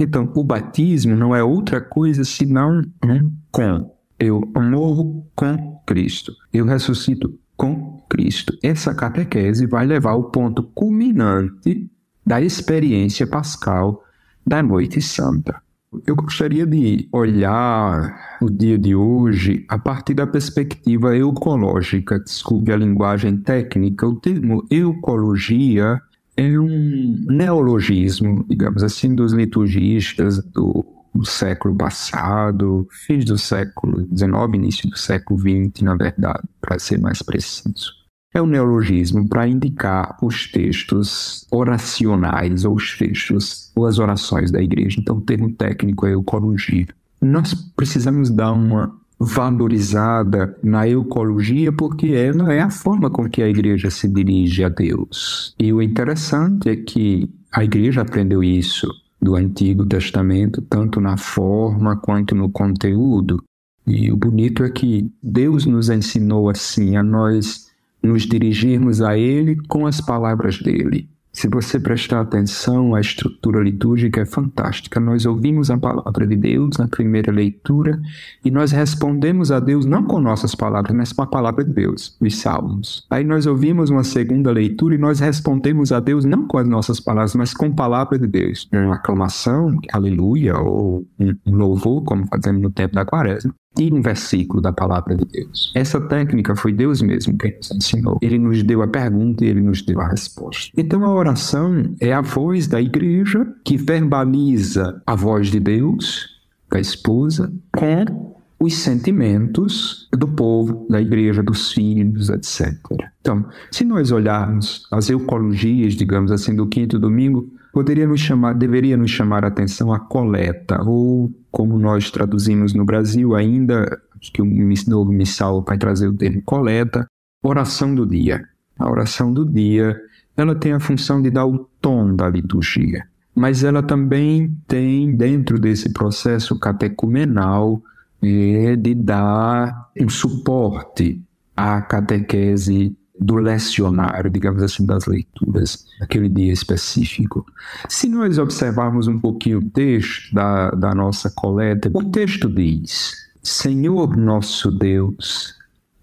Então, 0.00 0.32
o 0.34 0.42
batismo 0.42 1.14
não 1.14 1.36
é 1.36 1.44
outra 1.44 1.78
coisa 1.78 2.24
senão 2.24 2.82
um 3.04 3.30
com. 3.52 3.94
Eu 4.18 4.40
morro 4.56 5.26
com 5.36 5.78
Cristo. 5.86 6.32
Eu 6.50 6.64
ressuscito 6.64 7.38
com 7.54 8.02
Cristo. 8.08 8.56
Essa 8.62 8.94
catequese 8.94 9.66
vai 9.66 9.86
levar 9.86 10.12
ao 10.12 10.30
ponto 10.30 10.62
culminante 10.62 11.86
da 12.26 12.40
experiência 12.40 13.26
pascal 13.26 14.02
da 14.46 14.62
Noite 14.62 15.02
Santa. 15.02 15.60
Eu 16.06 16.16
gostaria 16.16 16.64
de 16.64 17.06
olhar 17.12 18.38
o 18.40 18.48
dia 18.48 18.78
de 18.78 18.94
hoje 18.94 19.66
a 19.68 19.78
partir 19.78 20.14
da 20.14 20.26
perspectiva 20.26 21.14
eucológica. 21.14 22.18
Desculpe 22.18 22.72
a 22.72 22.76
linguagem 22.76 23.36
técnica. 23.36 24.06
O 24.06 24.14
termo 24.14 24.64
eucologia 24.70 26.00
é 26.36 26.58
um 26.58 27.24
neologismo, 27.28 28.44
digamos 28.48 28.82
assim, 28.82 29.14
dos 29.14 29.32
liturgistas 29.32 30.42
do, 30.44 30.84
do 31.14 31.24
século 31.24 31.76
passado, 31.76 32.86
fins 33.06 33.24
do 33.24 33.36
século 33.36 34.08
XIX, 34.16 34.54
início 34.54 34.88
do 34.88 34.96
século 34.96 35.38
XX, 35.38 35.82
na 35.82 35.94
verdade, 35.94 36.42
para 36.60 36.78
ser 36.78 36.98
mais 36.98 37.22
preciso. 37.22 38.00
É 38.32 38.40
um 38.40 38.46
neologismo 38.46 39.28
para 39.28 39.48
indicar 39.48 40.16
os 40.22 40.46
textos 40.46 41.46
oracionais 41.50 42.64
ou 42.64 42.76
os 42.76 42.96
textos 42.96 43.72
ou 43.74 43.86
as 43.86 43.98
orações 43.98 44.52
da 44.52 44.62
igreja. 44.62 45.00
Então, 45.00 45.16
o 45.16 45.20
termo 45.20 45.52
técnico 45.52 46.06
é 46.06 46.12
eucologia. 46.12 46.86
Nós 47.20 47.54
precisamos 47.74 48.30
dar 48.30 48.52
uma 48.52 48.99
valorizada 49.20 50.56
na 50.62 50.88
ecologia 50.88 51.70
porque 51.70 52.06
ela 52.08 52.54
é 52.54 52.60
a 52.60 52.70
forma 52.70 53.10
com 53.10 53.28
que 53.28 53.42
a 53.42 53.48
igreja 53.48 53.90
se 53.90 54.08
dirige 54.08 54.64
a 54.64 54.70
Deus. 54.70 55.54
E 55.58 55.70
o 55.72 55.82
interessante 55.82 56.70
é 56.70 56.76
que 56.76 57.28
a 57.52 57.62
igreja 57.62 58.00
aprendeu 58.00 58.42
isso 58.42 58.88
do 59.20 59.36
Antigo 59.36 59.84
Testamento, 59.84 60.62
tanto 60.62 61.00
na 61.00 61.18
forma 61.18 61.96
quanto 61.96 62.34
no 62.34 62.48
conteúdo. 62.48 63.42
E 63.86 64.10
o 64.10 64.16
bonito 64.16 64.64
é 64.64 64.70
que 64.70 65.12
Deus 65.22 65.66
nos 65.66 65.90
ensinou 65.90 66.48
assim 66.48 66.96
a 66.96 67.02
nós 67.02 67.68
nos 68.02 68.22
dirigirmos 68.22 69.02
a 69.02 69.18
Ele 69.18 69.56
com 69.68 69.86
as 69.86 70.00
palavras 70.00 70.58
dele. 70.58 71.06
Se 71.32 71.48
você 71.48 71.78
prestar 71.78 72.22
atenção, 72.22 72.94
a 72.94 73.00
estrutura 73.00 73.62
litúrgica 73.62 74.22
é 74.22 74.26
fantástica. 74.26 74.98
Nós 74.98 75.24
ouvimos 75.24 75.70
a 75.70 75.78
palavra 75.78 76.26
de 76.26 76.34
Deus 76.34 76.76
na 76.76 76.88
primeira 76.88 77.30
leitura 77.30 78.00
e 78.44 78.50
nós 78.50 78.72
respondemos 78.72 79.52
a 79.52 79.60
Deus 79.60 79.86
não 79.86 80.02
com 80.04 80.20
nossas 80.20 80.56
palavras, 80.56 80.94
mas 80.94 81.12
com 81.12 81.22
a 81.22 81.26
palavra 81.26 81.64
de 81.64 81.72
Deus, 81.72 82.16
os 82.20 82.36
salmos. 82.36 83.06
Aí 83.08 83.22
nós 83.22 83.46
ouvimos 83.46 83.90
uma 83.90 84.02
segunda 84.02 84.50
leitura 84.50 84.96
e 84.96 84.98
nós 84.98 85.20
respondemos 85.20 85.92
a 85.92 86.00
Deus 86.00 86.24
não 86.24 86.48
com 86.48 86.58
as 86.58 86.66
nossas 86.66 86.98
palavras, 86.98 87.34
mas 87.36 87.54
com 87.54 87.66
a 87.66 87.70
palavra 87.70 88.18
de 88.18 88.26
Deus. 88.26 88.68
Uma 88.72 88.96
aclamação, 88.96 89.78
aleluia, 89.92 90.58
ou 90.58 91.06
um 91.46 91.54
louvor, 91.54 92.02
como 92.02 92.26
fazemos 92.26 92.60
no 92.60 92.70
tempo 92.70 92.94
da 92.94 93.04
quaresma 93.04 93.54
e 93.78 93.92
um 93.92 94.02
versículo 94.02 94.60
da 94.60 94.72
palavra 94.72 95.16
de 95.16 95.24
Deus. 95.24 95.72
Essa 95.74 96.00
técnica 96.00 96.56
foi 96.56 96.72
Deus 96.72 97.00
mesmo 97.00 97.36
quem 97.38 97.56
nos 97.56 97.70
ensinou. 97.70 98.18
Ele 98.20 98.38
nos 98.38 98.62
deu 98.62 98.82
a 98.82 98.88
pergunta 98.88 99.44
e 99.44 99.48
ele 99.48 99.60
nos 99.60 99.82
deu 99.82 100.00
a 100.00 100.08
resposta. 100.08 100.72
Então 100.76 101.04
a 101.04 101.14
oração 101.14 101.94
é 102.00 102.12
a 102.12 102.20
voz 102.20 102.66
da 102.66 102.80
igreja 102.80 103.46
que 103.64 103.76
verbaliza 103.76 105.00
a 105.06 105.14
voz 105.14 105.48
de 105.48 105.60
Deus, 105.60 106.40
da 106.70 106.80
esposa, 106.80 107.52
com 107.76 108.34
os 108.58 108.76
sentimentos 108.76 110.06
do 110.12 110.28
povo, 110.28 110.86
da 110.90 111.00
igreja, 111.00 111.42
dos 111.42 111.72
filhos, 111.72 112.28
etc. 112.28 112.76
Então, 113.22 113.46
se 113.70 113.84
nós 113.84 114.12
olharmos 114.12 114.86
as 114.90 115.08
eucologias, 115.08 115.94
digamos 115.94 116.30
assim, 116.30 116.54
do 116.54 116.66
quinto 116.66 116.98
domingo, 116.98 117.48
poderia 117.72 118.06
nos 118.06 118.20
chamar, 118.20 118.54
deveria 118.54 118.96
nos 118.96 119.10
chamar 119.10 119.44
a 119.44 119.48
atenção 119.48 119.92
a 119.92 119.98
coleta, 119.98 120.82
ou 120.82 121.30
como 121.50 121.78
nós 121.78 122.10
traduzimos 122.10 122.74
no 122.74 122.84
Brasil 122.84 123.34
ainda, 123.34 124.00
que 124.32 124.42
o 124.42 124.46
novo 124.88 125.12
missal 125.12 125.62
vai 125.62 125.78
trazer 125.78 126.08
o 126.08 126.16
termo 126.16 126.42
coleta, 126.42 127.06
oração 127.42 127.94
do 127.94 128.06
dia. 128.06 128.44
A 128.78 128.90
oração 128.90 129.32
do 129.32 129.44
dia, 129.44 129.98
ela 130.36 130.54
tem 130.54 130.72
a 130.72 130.80
função 130.80 131.20
de 131.20 131.30
dar 131.30 131.46
o 131.46 131.68
tom 131.80 132.14
da 132.14 132.28
liturgia, 132.28 133.06
mas 133.34 133.62
ela 133.62 133.82
também 133.82 134.56
tem 134.66 135.14
dentro 135.14 135.58
desse 135.58 135.92
processo 135.92 136.58
catecumenal 136.58 137.82
é, 138.22 138.76
de 138.76 138.94
dar 138.94 139.90
um 139.98 140.08
suporte 140.08 141.22
à 141.56 141.80
catequese 141.80 142.96
do 143.20 143.36
lecionário, 143.36 144.30
digamos 144.30 144.62
assim, 144.62 144.86
das 144.86 145.04
leituras, 145.06 145.86
aquele 146.00 146.28
dia 146.28 146.52
específico. 146.52 147.44
Se 147.88 148.08
nós 148.08 148.38
observarmos 148.38 149.06
um 149.06 149.18
pouquinho 149.18 149.58
o 149.58 149.70
texto 149.70 150.34
da, 150.34 150.70
da 150.70 150.94
nossa 150.94 151.30
coleta, 151.30 151.90
o 151.92 152.04
texto 152.04 152.48
diz: 152.48 153.28
Senhor 153.42 154.16
nosso 154.16 154.70
Deus, 154.70 155.54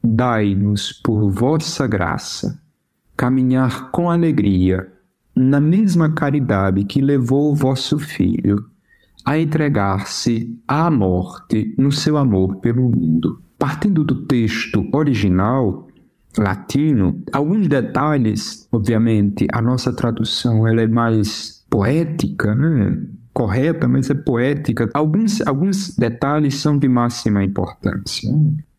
dai-nos 0.04 0.94
por 0.94 1.32
vossa 1.32 1.88
graça 1.88 2.60
caminhar 3.16 3.90
com 3.90 4.12
alegria 4.12 4.88
na 5.36 5.60
mesma 5.60 6.12
caridade 6.12 6.84
que 6.84 7.02
levou 7.02 7.52
o 7.52 7.56
vosso 7.56 7.98
Filho 7.98 8.64
a 9.26 9.38
entregar-se 9.40 10.58
à 10.68 10.90
morte 10.90 11.74
no 11.78 11.92
seu 11.92 12.16
amor 12.16 12.58
pelo 12.58 12.90
mundo. 12.90 13.42
Partindo 13.58 14.04
do 14.04 14.26
texto 14.26 14.88
original, 14.94 15.87
latino. 16.38 17.22
Alguns 17.32 17.68
detalhes, 17.68 18.68
obviamente, 18.72 19.48
a 19.52 19.62
nossa 19.62 19.94
tradução 19.94 20.68
ela 20.68 20.82
é 20.82 20.88
mais 20.88 21.66
poética, 21.70 22.56
né? 22.56 22.98
correta, 23.38 23.88
mas 23.88 24.10
é 24.10 24.16
poética. 24.16 24.90
Alguns, 24.96 25.46
alguns 25.46 25.96
detalhes 25.96 26.56
são 26.56 26.76
de 26.76 26.88
máxima 26.88 27.44
importância. 27.44 28.28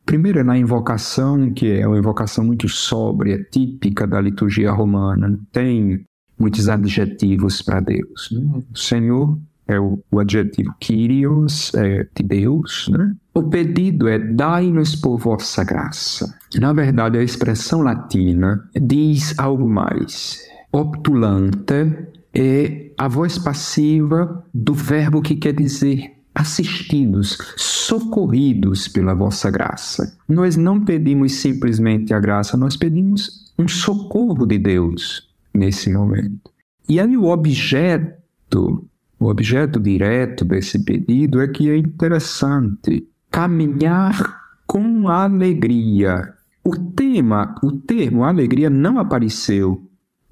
Primeiro 0.04 0.40
é 0.40 0.42
na 0.42 0.58
invocação, 0.58 1.52
que 1.52 1.70
é 1.70 1.86
uma 1.86 1.98
invocação 1.98 2.44
muito 2.44 2.68
sóbria, 2.68 3.46
típica 3.52 4.04
da 4.04 4.20
liturgia 4.20 4.72
romana. 4.72 5.38
Tem 5.52 6.04
muitos 6.36 6.68
adjetivos 6.68 7.62
para 7.62 7.78
Deus. 7.78 8.30
Né? 8.32 8.62
O 8.74 8.76
Senhor 8.76 9.38
é 9.68 9.78
o, 9.78 10.02
o 10.10 10.18
adjetivo 10.18 10.74
Kyrios, 10.80 11.72
é 11.74 12.08
de 12.16 12.22
Deus. 12.24 12.88
Né? 12.90 13.14
O 13.38 13.42
pedido 13.44 14.08
é 14.08 14.18
dai-nos 14.18 14.96
por 14.96 15.16
vossa 15.16 15.62
graça. 15.62 16.36
Na 16.56 16.72
verdade, 16.72 17.18
a 17.18 17.22
expressão 17.22 17.82
latina 17.82 18.68
diz 18.74 19.38
algo 19.38 19.68
mais. 19.68 20.42
Optulante 20.72 21.96
é 22.34 22.90
a 22.98 23.06
voz 23.06 23.38
passiva 23.38 24.44
do 24.52 24.74
verbo 24.74 25.22
que 25.22 25.36
quer 25.36 25.52
dizer 25.52 26.16
assistidos, 26.34 27.38
socorridos 27.56 28.88
pela 28.88 29.14
vossa 29.14 29.52
graça. 29.52 30.18
Nós 30.28 30.56
não 30.56 30.84
pedimos 30.84 31.34
simplesmente 31.34 32.12
a 32.12 32.18
graça, 32.18 32.56
nós 32.56 32.76
pedimos 32.76 33.52
um 33.56 33.68
socorro 33.68 34.46
de 34.46 34.58
Deus 34.58 35.28
nesse 35.54 35.92
momento. 35.92 36.50
E 36.88 36.98
aí 36.98 37.16
o 37.16 37.26
objeto, 37.26 38.84
o 39.16 39.26
objeto 39.26 39.78
direto 39.78 40.44
desse 40.44 40.80
pedido 40.80 41.40
é 41.40 41.46
que 41.46 41.70
é 41.70 41.76
interessante. 41.76 43.06
Caminhar 43.30 44.40
com 44.66 45.08
alegria 45.08 46.34
o 46.68 46.76
tema, 46.76 47.54
o 47.62 47.72
termo 47.72 48.24
alegria 48.24 48.68
não 48.68 48.98
apareceu 48.98 49.82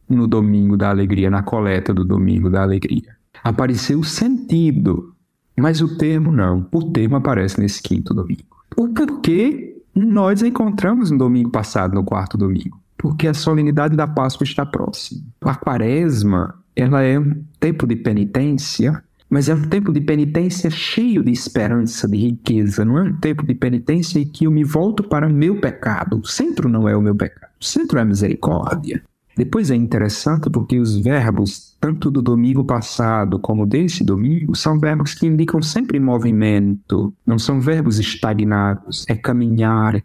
no 0.07 0.27
domingo 0.27 0.77
da 0.77 0.91
alegria, 0.91 1.31
na 1.31 1.43
coleta 1.43 1.95
do 1.95 2.05
domingo 2.05 2.51
da 2.51 2.63
alegria. 2.63 3.17
Apareceu 3.43 4.01
o 4.01 4.05
sentido, 4.05 5.15
mas 5.57 5.81
o 5.81 5.97
termo 5.97 6.31
não. 6.31 6.69
O 6.71 6.91
termo 6.91 7.17
aparece 7.17 7.59
nesse 7.59 7.83
quinto 7.83 8.13
domingo. 8.13 8.45
O 8.77 8.89
porquê 8.89 9.83
nós 9.95 10.43
encontramos 10.43 11.11
no 11.11 11.17
domingo 11.17 11.51
passado, 11.51 11.95
no 11.95 12.05
quarto 12.05 12.37
domingo? 12.37 12.79
Porque 12.99 13.29
a 13.29 13.35
solenidade 13.35 13.97
da 13.97 14.07
Páscoa 14.07 14.45
está 14.45 14.67
próxima. 14.67 15.23
A 15.41 15.55
quaresma, 15.55 16.55
ela 16.75 17.03
é 17.03 17.19
um 17.19 17.43
tempo 17.59 17.87
de 17.87 17.97
penitência 17.97 19.03
mas 19.29 19.49
é 19.49 19.55
um 19.55 19.63
tempo 19.63 19.93
de 19.93 20.01
penitência 20.01 20.71
cheio 20.71 21.23
de 21.23 21.33
esperança, 21.33 22.09
de 22.09 22.17
riqueza. 22.17 22.85
Não 22.85 22.99
é 22.99 23.03
um 23.03 23.17
tempo 23.17 23.45
de 23.45 23.55
penitência 23.55 24.21
em 24.21 24.27
que 24.27 24.47
eu 24.47 24.51
me 24.51 24.65
volto 24.65 25.03
para 25.03 25.27
o 25.27 25.33
meu 25.33 25.61
pecado. 25.61 26.21
O 26.21 26.27
centro 26.27 26.69
não 26.69 26.89
é 26.89 26.97
o 26.97 27.03
meu 27.03 27.15
pecado, 27.15 27.51
o 27.61 27.65
centro 27.65 27.99
é 27.99 28.03
a 28.03 28.05
misericórdia. 28.05 29.03
Depois 29.37 29.71
é 29.71 29.75
interessante 29.75 30.49
porque 30.49 30.79
os 30.79 30.97
verbos, 30.97 31.77
tanto 31.79 32.11
do 32.11 32.23
domingo 32.23 32.65
passado 32.65 33.39
como 33.39 33.67
desse 33.67 34.03
domingo, 34.03 34.57
são 34.57 34.81
verbos 34.81 35.13
que 35.13 35.27
indicam 35.27 35.61
sempre 35.61 36.01
movimento, 36.01 37.13
não 37.27 37.39
são 37.39 37.61
verbos 37.61 37.99
estagnados, 37.99 39.05
é 39.07 39.15
caminhar, 39.15 39.97
é, 39.97 40.03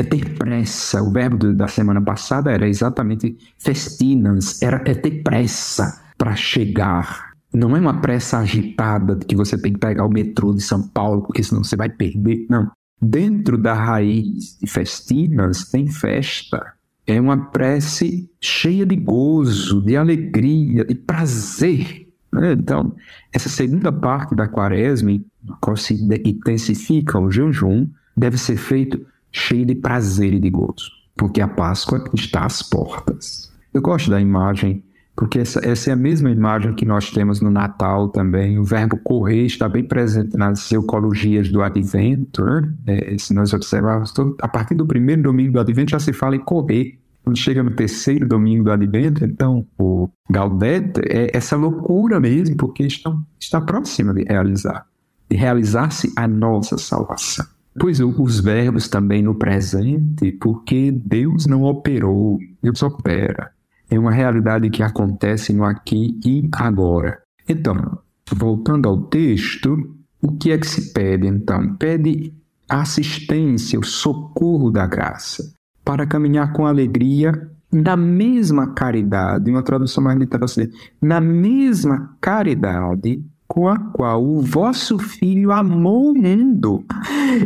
é 0.00 0.02
ter 0.02 0.36
pressa. 0.36 1.00
O 1.00 1.12
verbo 1.12 1.52
da 1.54 1.68
semana 1.68 2.02
passada 2.02 2.50
era 2.50 2.68
exatamente 2.68 3.36
festinas, 3.56 4.60
era 4.60 4.82
é 4.84 4.94
ter 4.94 5.22
pressa 5.22 6.02
para 6.18 6.34
chegar 6.34 7.31
não 7.52 7.76
é 7.76 7.80
uma 7.80 8.00
pressa 8.00 8.38
agitada 8.38 9.14
de 9.14 9.26
que 9.26 9.36
você 9.36 9.58
tem 9.58 9.72
que 9.72 9.78
pegar 9.78 10.06
o 10.06 10.10
metrô 10.10 10.54
de 10.54 10.62
São 10.62 10.82
Paulo, 10.88 11.22
porque 11.22 11.42
senão 11.42 11.62
você 11.62 11.76
vai 11.76 11.88
perder. 11.88 12.46
Não. 12.48 12.70
Dentro 13.00 13.58
da 13.58 13.74
raiz 13.74 14.56
de 14.58 14.66
festinas 14.66 15.64
tem 15.70 15.86
festa. 15.88 16.74
É 17.06 17.20
uma 17.20 17.50
prece 17.50 18.30
cheia 18.40 18.86
de 18.86 18.96
gozo, 18.96 19.82
de 19.82 19.96
alegria, 19.96 20.84
de 20.84 20.94
prazer. 20.94 22.08
Né? 22.32 22.52
Então, 22.52 22.94
essa 23.32 23.48
segunda 23.48 23.92
parte 23.92 24.34
da 24.34 24.48
quaresma, 24.48 25.20
qual 25.60 25.76
se 25.76 25.94
intensifica 25.94 27.18
o 27.18 27.30
jejum, 27.30 27.88
deve 28.16 28.38
ser 28.38 28.56
feito 28.56 29.04
cheio 29.30 29.66
de 29.66 29.74
prazer 29.74 30.32
e 30.34 30.40
de 30.40 30.50
gozo, 30.50 30.90
porque 31.16 31.40
a 31.40 31.48
Páscoa 31.48 32.04
está 32.14 32.46
às 32.46 32.62
portas. 32.62 33.52
Eu 33.74 33.82
gosto 33.82 34.10
da 34.10 34.20
imagem 34.20 34.84
porque 35.14 35.40
essa, 35.40 35.60
essa, 35.62 35.90
é 35.90 35.92
a 35.92 35.96
mesma 35.96 36.30
imagem 36.30 36.74
que 36.74 36.86
nós 36.86 37.10
temos 37.10 37.40
no 37.40 37.50
Natal 37.50 38.08
também. 38.08 38.58
O 38.58 38.64
verbo 38.64 38.96
correr 38.96 39.44
está 39.44 39.68
bem 39.68 39.84
presente 39.84 40.36
nas 40.36 40.72
eucologias 40.72 41.50
do 41.50 41.62
Advento. 41.62 42.42
Né? 42.44 42.72
É, 42.86 43.18
se 43.18 43.34
nós 43.34 43.52
observarmos, 43.52 44.10
todo, 44.12 44.36
a 44.40 44.48
partir 44.48 44.74
do 44.74 44.86
primeiro 44.86 45.22
domingo 45.22 45.52
do 45.52 45.60
Advento 45.60 45.90
já 45.90 46.00
se 46.00 46.12
fala 46.12 46.36
em 46.36 46.40
correr. 46.40 46.98
Quando 47.22 47.36
chega 47.36 47.62
no 47.62 47.70
terceiro 47.70 48.26
domingo 48.26 48.64
do 48.64 48.72
Advento, 48.72 49.24
então 49.24 49.64
o 49.78 50.08
Gaudete 50.28 51.00
é 51.08 51.30
essa 51.36 51.56
loucura 51.56 52.18
mesmo, 52.18 52.56
porque 52.56 52.84
estão, 52.84 53.22
está 53.38 53.60
próxima 53.60 54.12
de 54.12 54.24
realizar, 54.24 54.86
de 55.30 55.36
realizar-se 55.36 56.12
a 56.16 56.26
nossa 56.26 56.76
salvação. 56.78 57.46
Pois 57.78 58.00
os 58.00 58.40
verbos 58.40 58.88
também 58.88 59.22
no 59.22 59.36
presente, 59.36 60.32
porque 60.32 60.90
Deus 60.90 61.46
não 61.46 61.62
operou, 61.62 62.40
Deus 62.60 62.82
opera 62.82 63.52
é 63.94 63.98
uma 63.98 64.10
realidade 64.10 64.70
que 64.70 64.82
acontece 64.82 65.52
no 65.52 65.64
aqui 65.64 66.18
e 66.24 66.48
agora. 66.52 67.20
Então, 67.46 67.98
voltando 68.32 68.88
ao 68.88 69.02
texto, 69.02 69.94
o 70.22 70.32
que 70.32 70.50
é 70.50 70.58
que 70.58 70.66
se 70.66 70.92
pede 70.94 71.26
então? 71.26 71.76
Pede 71.76 72.32
assistência, 72.68 73.78
o 73.78 73.84
socorro 73.84 74.70
da 74.70 74.86
graça, 74.86 75.52
para 75.84 76.06
caminhar 76.06 76.52
com 76.54 76.64
alegria 76.64 77.50
na 77.70 77.96
mesma 77.96 78.72
caridade, 78.72 79.50
uma 79.50 79.62
tradução 79.62 80.04
mais 80.04 80.18
literal 80.18 80.44
assim, 80.44 80.68
na 81.00 81.20
mesma 81.20 82.16
caridade 82.20 83.22
com 83.46 83.68
a 83.68 83.78
qual 83.78 84.24
o 84.24 84.40
vosso 84.40 84.98
filho 84.98 85.52
amou 85.52 86.12
o 86.12 86.14
mundo. 86.14 86.82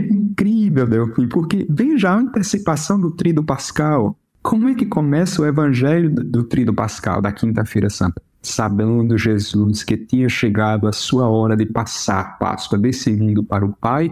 Incrível, 0.09 0.87
Delfim, 0.87 1.27
porque 1.27 1.67
veja 1.69 2.11
a 2.11 2.19
antecipação 2.19 3.01
do 3.01 3.11
trido 3.11 3.43
pascal. 3.43 4.17
Como 4.47 4.69
é 4.69 4.77
que 4.77 4.87
começa 4.87 5.43
o 5.43 5.45
evangelho 5.45 6.09
do 6.09 6.45
trido 6.45 6.73
pascal, 6.73 7.21
da 7.21 7.33
quinta-feira 7.33 7.91
santa? 7.91 8.23
Sabendo 8.41 9.19
Jesus 9.19 9.83
que 9.83 9.97
tinha 9.97 10.29
chegado 10.29 10.87
a 10.87 10.93
sua 10.93 11.29
hora 11.29 11.57
de 11.57 11.67
passar 11.67 12.21
a 12.21 12.25
Páscoa 12.25 12.79
desse 12.79 13.11
mundo 13.11 13.43
para 13.43 13.67
o 13.67 13.73
Pai, 13.73 14.09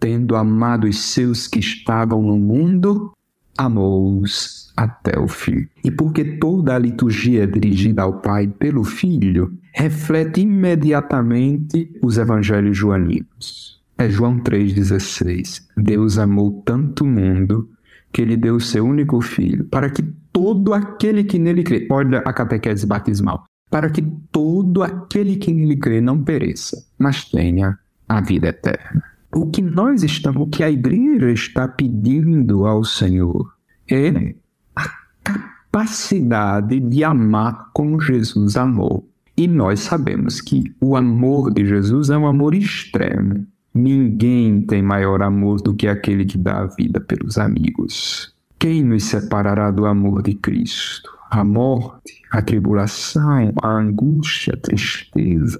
tendo 0.00 0.34
amado 0.34 0.88
os 0.88 0.98
seus 0.98 1.46
que 1.46 1.60
estavam 1.60 2.20
no 2.20 2.36
mundo, 2.36 3.12
amou-os 3.56 4.72
até 4.76 5.16
o 5.16 5.28
fim. 5.28 5.68
E 5.84 5.92
porque 5.92 6.24
toda 6.24 6.74
a 6.74 6.78
liturgia 6.78 7.44
é 7.44 7.46
dirigida 7.46 8.02
ao 8.02 8.14
Pai 8.14 8.48
pelo 8.48 8.82
Filho, 8.82 9.56
reflete 9.72 10.40
imediatamente 10.40 11.96
os 12.02 12.18
evangelhos 12.18 12.76
joaninos. 12.76 13.80
É 13.96 14.08
João 14.08 14.40
3,16. 14.40 15.62
Deus 15.76 16.18
amou 16.18 16.62
tanto 16.66 17.04
o 17.04 17.06
mundo 17.06 17.68
que 18.12 18.22
ele 18.22 18.36
deu 18.36 18.56
o 18.56 18.60
seu 18.60 18.84
único 18.84 19.20
filho, 19.20 19.64
para 19.66 19.90
que 19.90 20.02
todo 20.32 20.72
aquele 20.72 21.24
que 21.24 21.38
nele 21.38 21.62
crê, 21.62 21.86
olha 21.90 22.18
a 22.20 22.32
catequese 22.32 22.86
batismal, 22.86 23.44
para 23.70 23.90
que 23.90 24.02
todo 24.32 24.82
aquele 24.82 25.36
que 25.36 25.52
nele 25.52 25.76
crê 25.76 26.00
não 26.00 26.22
pereça, 26.22 26.86
mas 26.98 27.24
tenha 27.24 27.78
a 28.08 28.20
vida 28.20 28.48
eterna. 28.48 29.02
O 29.34 29.50
que 29.50 29.60
nós 29.60 30.02
estamos, 30.02 30.42
o 30.42 30.46
que 30.46 30.64
a 30.64 30.70
igreja 30.70 31.30
está 31.30 31.68
pedindo 31.68 32.66
ao 32.66 32.82
Senhor 32.82 33.52
é 33.90 34.34
a 34.74 34.88
capacidade 35.22 36.80
de 36.80 37.04
amar 37.04 37.70
como 37.74 38.00
Jesus 38.00 38.56
amou. 38.56 39.06
E 39.36 39.46
nós 39.46 39.80
sabemos 39.80 40.40
que 40.40 40.74
o 40.80 40.96
amor 40.96 41.52
de 41.52 41.64
Jesus 41.64 42.10
é 42.10 42.16
um 42.16 42.26
amor 42.26 42.54
extremo. 42.54 43.46
Ninguém 43.78 44.60
tem 44.62 44.82
maior 44.82 45.22
amor 45.22 45.62
do 45.62 45.72
que 45.72 45.86
aquele 45.86 46.24
que 46.24 46.36
dá 46.36 46.62
a 46.62 46.66
vida 46.66 46.98
pelos 46.98 47.38
amigos. 47.38 48.34
Quem 48.58 48.82
nos 48.82 49.04
separará 49.04 49.70
do 49.70 49.86
amor 49.86 50.20
de 50.20 50.34
Cristo? 50.34 51.16
A 51.30 51.44
morte, 51.44 52.20
a 52.32 52.42
tribulação, 52.42 53.52
a 53.62 53.68
angústia, 53.68 54.54
a 54.54 54.56
tristeza, 54.56 55.56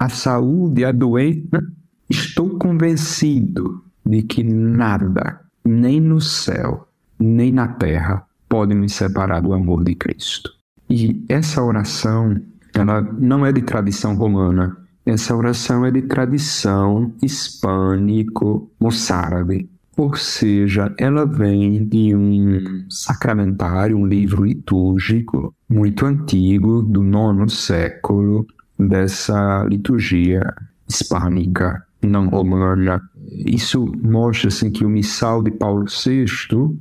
a 0.00 0.08
saúde, 0.08 0.84
a 0.84 0.90
doença. 0.90 1.64
Estou 2.10 2.58
convencido 2.58 3.84
de 4.04 4.22
que 4.22 4.42
nada, 4.42 5.42
nem 5.64 6.00
no 6.00 6.20
céu, 6.20 6.88
nem 7.20 7.52
na 7.52 7.68
terra, 7.68 8.26
pode 8.48 8.74
nos 8.74 8.94
separar 8.94 9.42
do 9.42 9.52
amor 9.52 9.84
de 9.84 9.94
Cristo. 9.94 10.50
E 10.90 11.24
essa 11.28 11.62
oração 11.62 12.36
ela 12.74 13.00
não 13.00 13.46
é 13.46 13.52
de 13.52 13.62
tradição 13.62 14.16
romana. 14.16 14.76
Essa 15.04 15.36
oração 15.36 15.84
é 15.84 15.90
de 15.90 16.02
tradição 16.02 17.12
hispânico-moçárabe. 17.22 19.68
Ou 19.96 20.14
seja, 20.14 20.94
ela 20.96 21.26
vem 21.26 21.84
de 21.84 22.14
um 22.14 22.86
sacramentário, 22.88 23.98
um 23.98 24.06
livro 24.06 24.44
litúrgico 24.44 25.52
muito 25.68 26.06
antigo, 26.06 26.82
do 26.82 27.02
nono 27.02 27.50
século, 27.50 28.46
dessa 28.78 29.64
liturgia 29.64 30.54
hispânica 30.88 31.84
não 32.02 32.28
romana. 32.28 33.00
Isso 33.30 33.90
mostra 34.02 34.48
assim, 34.48 34.70
que 34.70 34.84
o 34.84 34.90
missal 34.90 35.42
de 35.42 35.50
Paulo 35.50 35.84
VI, 35.84 36.26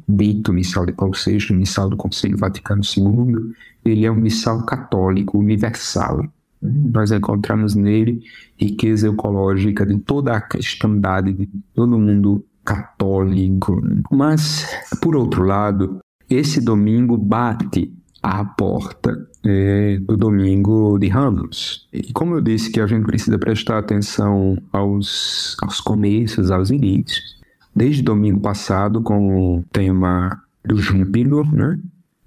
dito 0.07 0.51
missal 0.51 0.86
de 0.86 0.91
Paulo 0.91 1.13
VI, 1.13 1.53
missal 1.53 1.89
do 1.89 1.97
Conselho 1.97 2.38
Vaticano 2.38 2.81
II, 2.81 3.53
ele 3.86 4.05
é 4.05 4.12
um 4.12 4.15
missal 4.15 4.65
católico 4.65 5.38
universal. 5.38 6.25
Nós 6.62 7.12
encontramos 7.12 7.76
nele 7.76 8.21
riqueza 8.58 9.08
ecológica 9.08 9.86
de 9.86 9.97
toda 10.00 10.36
a 10.36 10.41
cristandade, 10.41 11.34
de 11.34 11.50
todo 11.74 11.97
mundo 11.97 12.45
católico. 12.63 13.82
Mas, 14.12 14.67
por 15.02 15.15
outro 15.15 15.43
lado, 15.43 16.00
esse 16.30 16.62
domingo 16.62 17.17
bate 17.17 17.91
à 18.21 18.45
porta 18.45 19.28
é, 19.43 19.97
do 20.00 20.15
domingo 20.15 20.97
de 21.00 21.08
Ramos. 21.08 21.88
E 21.91 22.13
como 22.13 22.36
eu 22.36 22.41
disse 22.41 22.71
que 22.71 22.80
a 22.80 22.88
gente 22.88 23.06
precisa 23.06 23.38
prestar 23.38 23.80
atenção 23.80 24.58
aos, 24.71 25.58
aos 25.62 25.82
começos, 25.82 26.52
aos 26.52 26.69
inícios, 26.69 27.39
desde 27.76 28.04
domingo 28.04 28.39
passado, 28.39 29.02
com 29.02 29.58
o 29.58 29.63
tema 29.71 30.41
do 30.63 30.78
Júpilo, 30.78 31.43
né? 31.52 31.80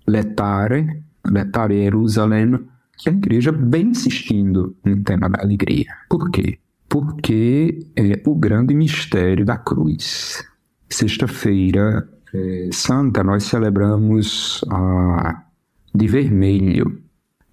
Letare, 0.07 1.03
Letare 1.27 1.83
Jerusalém, 1.83 2.59
que 2.99 3.09
a 3.09 3.13
igreja 3.13 3.53
vem 3.53 3.89
insistindo 3.89 4.77
no 4.85 5.03
tema 5.03 5.29
da 5.29 5.43
alegria. 5.43 5.87
Por 6.09 6.31
quê? 6.31 6.59
Porque 6.89 7.87
é 7.97 8.23
o 8.27 8.35
grande 8.35 8.75
mistério 8.75 9.45
da 9.45 9.57
cruz. 9.57 10.45
Sexta-feira 10.89 12.09
é, 12.35 12.69
santa, 12.73 13.23
nós 13.23 13.45
celebramos 13.45 14.65
de 15.95 16.07
vermelho, 16.09 17.01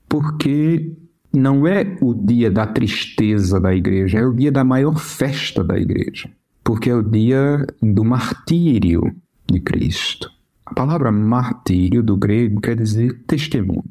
porque 0.10 0.97
não 1.32 1.67
é 1.67 1.97
o 2.01 2.13
dia 2.13 2.49
da 2.49 2.65
tristeza 2.65 3.60
da 3.60 3.73
igreja, 3.73 4.19
é 4.19 4.25
o 4.25 4.34
dia 4.34 4.51
da 4.51 4.63
maior 4.63 4.97
festa 4.97 5.63
da 5.63 5.77
igreja, 5.77 6.30
porque 6.63 6.89
é 6.89 6.95
o 6.95 7.04
dia 7.04 7.65
do 7.82 8.04
martírio 8.04 9.01
de 9.49 9.60
Cristo. 9.60 10.30
A 10.65 10.73
palavra 10.73 11.12
martírio 11.12 12.01
do 12.01 12.17
grego 12.17 12.60
quer 12.60 12.75
dizer 12.75 13.23
testemunho. 13.27 13.84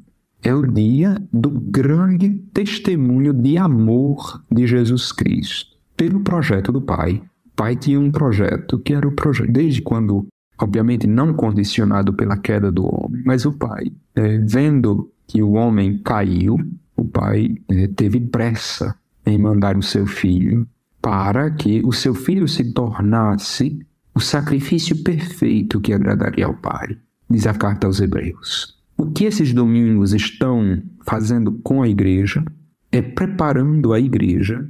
É 0.42 0.55
o 0.55 0.66
dia 0.66 1.16
do 1.33 1.50
grande 1.50 2.31
testemunho 2.53 3.33
de 3.33 3.59
amor 3.59 4.42
de 4.50 4.66
Jesus 4.66 5.12
Cristo 5.12 5.76
pelo 5.96 6.20
projeto 6.20 6.72
do 6.72 6.81
Pai. 6.81 7.22
O 7.46 7.50
Pai 7.57 7.76
tinha 7.76 8.00
um 8.00 8.11
projeto 8.11 8.79
que 8.79 8.94
era 8.94 9.07
o 9.07 9.12
projeto 9.12 9.53
desde 9.53 9.83
quando 9.83 10.26
obviamente 10.62 11.07
não 11.07 11.33
condicionado 11.33 12.12
pela 12.12 12.37
queda 12.37 12.70
do 12.70 12.85
homem, 12.85 13.22
mas 13.24 13.44
o 13.44 13.53
pai, 13.53 13.90
é, 14.14 14.38
vendo 14.38 15.11
que 15.26 15.42
o 15.42 15.53
homem 15.53 15.98
caiu, 15.98 16.59
o 16.96 17.05
pai 17.05 17.57
é, 17.68 17.87
teve 17.88 18.20
pressa 18.20 18.94
em 19.24 19.38
mandar 19.38 19.76
o 19.76 19.83
seu 19.83 20.07
filho 20.07 20.66
para 21.00 21.50
que 21.50 21.81
o 21.85 21.92
seu 21.92 22.14
filho 22.14 22.46
se 22.46 22.72
tornasse 22.72 23.79
o 24.14 24.20
sacrifício 24.20 25.03
perfeito 25.03 25.81
que 25.81 25.94
agradaria 25.94 26.44
ao 26.44 26.55
pai, 26.55 26.98
diz 27.29 27.46
a 27.46 27.55
carta 27.55 27.87
aos 27.87 28.00
Hebreus. 28.00 28.79
O 29.00 29.10
que 29.10 29.24
esses 29.24 29.52
domingos 29.54 30.12
estão 30.12 30.82
fazendo 31.06 31.52
com 31.62 31.82
a 31.82 31.88
igreja 31.88 32.44
é 32.92 33.00
preparando 33.00 33.92
a 33.92 34.00
igreja 34.00 34.68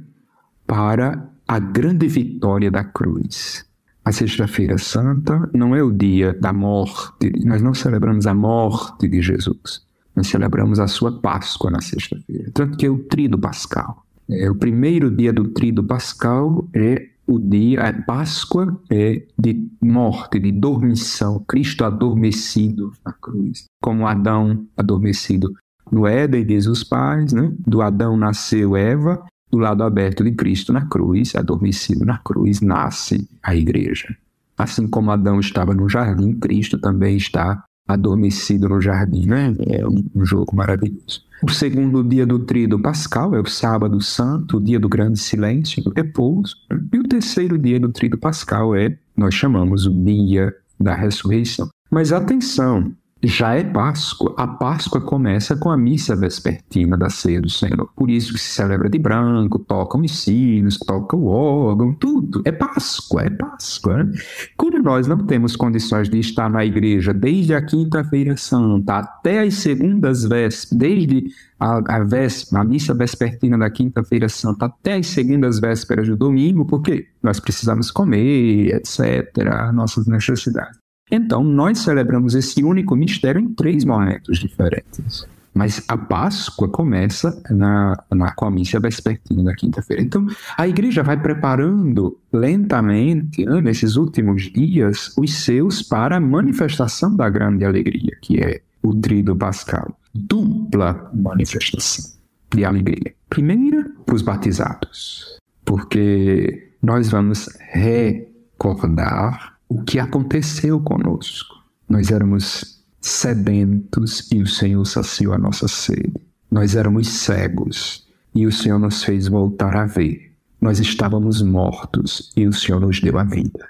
para 0.65 1.29
a 1.47 1.59
grande 1.59 2.07
vitória 2.07 2.71
da 2.71 2.83
cruz 2.83 3.69
a 4.03 4.11
Sexta-feira 4.11 4.77
Santa 4.77 5.49
não 5.53 5.75
é 5.75 5.83
o 5.83 5.91
dia 5.91 6.33
da 6.33 6.51
morte, 6.51 7.31
nós 7.45 7.61
não 7.61 7.73
celebramos 7.73 8.25
a 8.25 8.33
morte 8.33 9.07
de 9.07 9.21
Jesus, 9.21 9.85
nós 10.15 10.27
celebramos 10.27 10.79
a 10.79 10.87
sua 10.87 11.21
Páscoa 11.21 11.69
na 11.69 11.81
sexta-feira. 11.81 12.49
Tanto 12.53 12.77
que 12.77 12.85
é 12.85 12.89
o 12.89 12.97
Trido 12.97 13.37
Pascal. 13.37 14.03
É, 14.27 14.49
o 14.49 14.55
primeiro 14.55 15.15
dia 15.15 15.31
do 15.31 15.49
Trido 15.49 15.83
Pascal 15.83 16.67
é 16.73 17.09
o 17.31 17.39
dia, 17.39 17.81
a 17.81 17.93
Páscoa 17.93 18.77
é 18.89 19.23
de 19.39 19.69
morte, 19.81 20.39
de 20.39 20.51
dormição, 20.51 21.39
Cristo 21.47 21.85
adormecido 21.85 22.91
na 23.05 23.13
cruz, 23.13 23.65
como 23.81 24.05
Adão 24.05 24.67
adormecido 24.75 25.53
no 25.89 26.05
Éden, 26.05 26.45
diz 26.45 26.67
os 26.67 26.83
pais, 26.83 27.31
né? 27.31 27.53
do 27.65 27.81
Adão 27.81 28.17
nasceu 28.17 28.75
Eva, 28.75 29.25
do 29.49 29.57
lado 29.57 29.83
aberto 29.83 30.23
de 30.23 30.31
Cristo 30.31 30.73
na 30.73 30.85
cruz, 30.85 31.35
adormecido 31.35 32.05
na 32.05 32.17
cruz, 32.17 32.61
nasce 32.61 33.27
a 33.41 33.55
igreja. 33.55 34.15
Assim 34.57 34.87
como 34.87 35.11
Adão 35.11 35.39
estava 35.39 35.73
no 35.73 35.89
jardim, 35.89 36.33
Cristo 36.33 36.77
também 36.77 37.17
está 37.17 37.63
adormecido 37.87 38.69
no 38.69 38.79
jardim. 38.79 39.25
Né? 39.25 39.55
É 39.67 39.85
um 39.87 40.25
jogo 40.25 40.55
maravilhoso. 40.55 41.23
O 41.43 41.49
segundo 41.49 42.03
dia 42.03 42.25
do 42.25 42.37
trido 42.37 42.79
pascal 42.79 43.33
é 43.33 43.39
o 43.39 43.47
sábado 43.47 43.99
santo, 43.99 44.57
o 44.57 44.61
dia 44.61 44.79
do 44.79 44.87
grande 44.87 45.19
silêncio, 45.19 45.83
do 45.83 45.91
repouso. 45.91 46.55
E 46.93 46.99
o 46.99 47.03
terceiro 47.03 47.57
dia 47.57 47.79
do 47.79 47.91
trido 47.91 48.15
pascal 48.17 48.75
é, 48.75 48.95
nós 49.17 49.33
chamamos 49.33 49.87
o 49.87 50.03
dia 50.03 50.53
da 50.79 50.93
ressurreição. 50.93 51.67
Mas 51.89 52.13
atenção, 52.13 52.93
já 53.23 53.53
é 53.55 53.63
Páscoa. 53.63 54.33
A 54.37 54.47
Páscoa 54.47 54.99
começa 54.99 55.55
com 55.55 55.69
a 55.69 55.77
missa 55.77 56.15
vespertina 56.15 56.97
da 56.97 57.09
ceia 57.09 57.39
do 57.39 57.49
Senhor. 57.49 57.89
Por 57.95 58.09
isso 58.09 58.33
que 58.33 58.39
se 58.39 58.49
celebra 58.49 58.89
de 58.89 58.97
branco, 58.97 59.59
tocam 59.59 60.01
os 60.01 60.23
sinos, 60.23 60.77
toca 60.77 61.15
o 61.15 61.27
órgão, 61.27 61.93
tudo. 61.93 62.41
É 62.45 62.51
Páscoa, 62.51 63.21
é 63.23 63.29
Páscoa. 63.29 64.03
Né? 64.03 64.11
Quando 64.57 64.81
nós 64.81 65.07
não 65.07 65.19
temos 65.19 65.55
condições 65.55 66.09
de 66.09 66.19
estar 66.19 66.49
na 66.49 66.65
igreja 66.65 67.13
desde 67.13 67.53
a 67.53 67.61
quinta-feira 67.61 68.35
santa 68.35 68.97
até 68.97 69.41
as 69.41 69.55
segundas 69.55 70.23
vésperas, 70.23 70.71
desde 70.71 71.25
a, 71.59 71.77
a, 71.77 72.59
a 72.59 72.63
missa 72.63 72.93
vespertina 72.93 73.57
da 73.57 73.69
quinta-feira 73.69 74.27
santa 74.27 74.65
até 74.65 74.95
as 74.95 75.07
segundas 75.07 75.59
vésperas 75.59 76.07
do 76.07 76.17
domingo, 76.17 76.65
porque 76.65 77.07
nós 77.21 77.39
precisamos 77.39 77.91
comer, 77.91 78.75
etc., 78.75 79.31
nossas 79.73 80.07
necessidades. 80.07 80.80
Então, 81.11 81.43
nós 81.43 81.79
celebramos 81.79 82.33
esse 82.35 82.63
único 82.63 82.95
mistério 82.95 83.41
em 83.41 83.53
três 83.53 83.83
momentos 83.83 84.39
diferentes. 84.39 85.27
Mas 85.53 85.83
a 85.89 85.97
Páscoa 85.97 86.69
começa 86.69 87.41
na, 87.49 88.01
na, 88.09 88.33
missa 88.49 88.79
vespertina 88.79 89.43
da 89.43 89.53
quinta-feira. 89.53 90.01
Então, 90.01 90.25
a 90.57 90.65
igreja 90.65 91.03
vai 91.03 91.21
preparando 91.21 92.17
lentamente, 92.31 93.45
né, 93.45 93.59
nesses 93.59 93.97
últimos 93.97 94.43
dias, 94.43 95.13
os 95.17 95.43
seus 95.43 95.83
para 95.83 96.15
a 96.15 96.21
manifestação 96.21 97.13
da 97.13 97.29
grande 97.29 97.65
alegria, 97.65 98.17
que 98.21 98.39
é 98.39 98.61
o 98.81 98.95
trido 98.95 99.35
pascal. 99.35 99.93
Dupla 100.15 101.11
manifestação 101.13 102.17
de 102.55 102.63
alegria. 102.63 103.13
Primeira, 103.29 103.85
para 104.05 104.15
os 104.15 104.21
batizados, 104.21 105.37
porque 105.65 106.71
nós 106.81 107.09
vamos 107.09 107.49
recordar 107.73 109.50
o 109.71 109.81
que 109.83 109.99
aconteceu 109.99 110.81
conosco. 110.81 111.55
Nós 111.87 112.11
éramos 112.11 112.83
sedentos 112.99 114.29
e 114.29 114.41
o 114.41 114.45
Senhor 114.45 114.83
saciou 114.83 115.33
a 115.33 115.37
nossa 115.37 115.65
sede. 115.65 116.11
Nós 116.51 116.75
éramos 116.75 117.07
cegos 117.07 118.05
e 118.35 118.45
o 118.45 118.51
Senhor 118.51 118.77
nos 118.77 119.01
fez 119.01 119.29
voltar 119.29 119.77
a 119.77 119.85
ver. 119.85 120.33
Nós 120.59 120.77
estávamos 120.79 121.41
mortos 121.41 122.33
e 122.35 122.45
o 122.45 122.51
Senhor 122.51 122.81
nos 122.81 122.99
deu 122.99 123.17
a 123.17 123.23
vida 123.23 123.65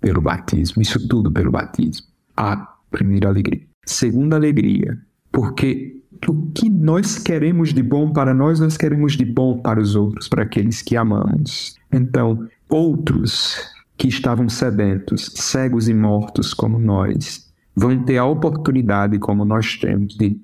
pelo 0.00 0.20
batismo. 0.20 0.82
Isso 0.82 1.06
tudo 1.06 1.30
pelo 1.30 1.52
batismo. 1.52 2.08
A 2.36 2.56
primeira 2.90 3.28
alegria. 3.28 3.62
Segunda 3.86 4.34
alegria, 4.34 4.98
porque 5.30 6.00
o 6.26 6.50
que 6.50 6.68
nós 6.68 7.16
queremos 7.16 7.72
de 7.72 7.82
bom 7.82 8.12
para 8.12 8.34
nós, 8.34 8.58
nós 8.58 8.76
queremos 8.76 9.12
de 9.12 9.24
bom 9.24 9.58
para 9.58 9.80
os 9.80 9.94
outros, 9.94 10.28
para 10.28 10.42
aqueles 10.42 10.82
que 10.82 10.96
amamos. 10.96 11.76
Então, 11.92 12.48
outros 12.68 13.72
que 13.96 14.08
estavam 14.08 14.48
sedentos, 14.48 15.32
cegos 15.34 15.88
e 15.88 15.94
mortos 15.94 16.52
como 16.52 16.78
nós, 16.78 17.52
vão 17.74 18.02
ter 18.02 18.18
a 18.18 18.24
oportunidade, 18.24 19.18
como 19.18 19.44
nós 19.44 19.76
temos, 19.76 20.16
de 20.16 20.40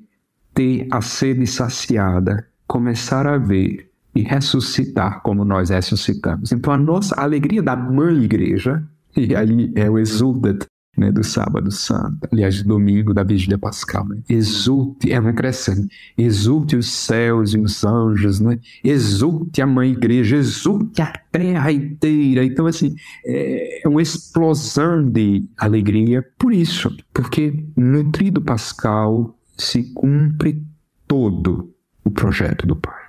ter 0.54 0.86
a 0.90 1.00
sede 1.00 1.46
saciada, 1.46 2.46
começar 2.66 3.26
a 3.26 3.38
ver 3.38 3.90
e 4.14 4.22
ressuscitar 4.22 5.22
como 5.22 5.44
nós 5.44 5.70
ressuscitamos. 5.70 6.52
Então, 6.52 6.72
a 6.72 6.78
nossa 6.78 7.14
a 7.14 7.22
alegria 7.22 7.62
da 7.62 7.76
mãe 7.76 8.24
igreja, 8.24 8.82
e 9.16 9.34
aí 9.34 9.72
é 9.74 9.88
o 9.88 9.98
exultat 9.98 10.66
né, 10.96 11.10
do 11.10 11.22
sábado 11.22 11.70
santo, 11.70 12.28
aliás, 12.30 12.62
domingo 12.62 13.14
da 13.14 13.22
vigília 13.22 13.58
pascal, 13.58 14.06
né? 14.06 14.22
exulte, 14.28 15.12
é 15.12 15.18
uma 15.18 15.32
crescendo, 15.32 15.88
exulte 16.18 16.76
os 16.76 16.90
céus 16.90 17.54
e 17.54 17.58
os 17.58 17.84
anjos, 17.84 18.40
né? 18.40 18.58
exulte 18.82 19.62
a 19.62 19.66
mãe 19.66 19.92
igreja, 19.92 20.36
exulte 20.36 21.00
a 21.00 21.12
terra 21.30 21.72
inteira. 21.72 22.44
Então, 22.44 22.66
assim, 22.66 22.94
é 23.24 23.82
uma 23.86 24.02
explosão 24.02 25.08
de 25.08 25.44
alegria 25.56 26.26
por 26.38 26.52
isso, 26.52 26.94
porque 27.14 27.64
no 27.76 28.10
trido 28.10 28.42
pascal 28.42 29.36
se 29.56 29.84
cumpre 29.94 30.62
todo 31.06 31.72
o 32.04 32.10
projeto 32.10 32.66
do 32.66 32.76
Pai. 32.76 33.00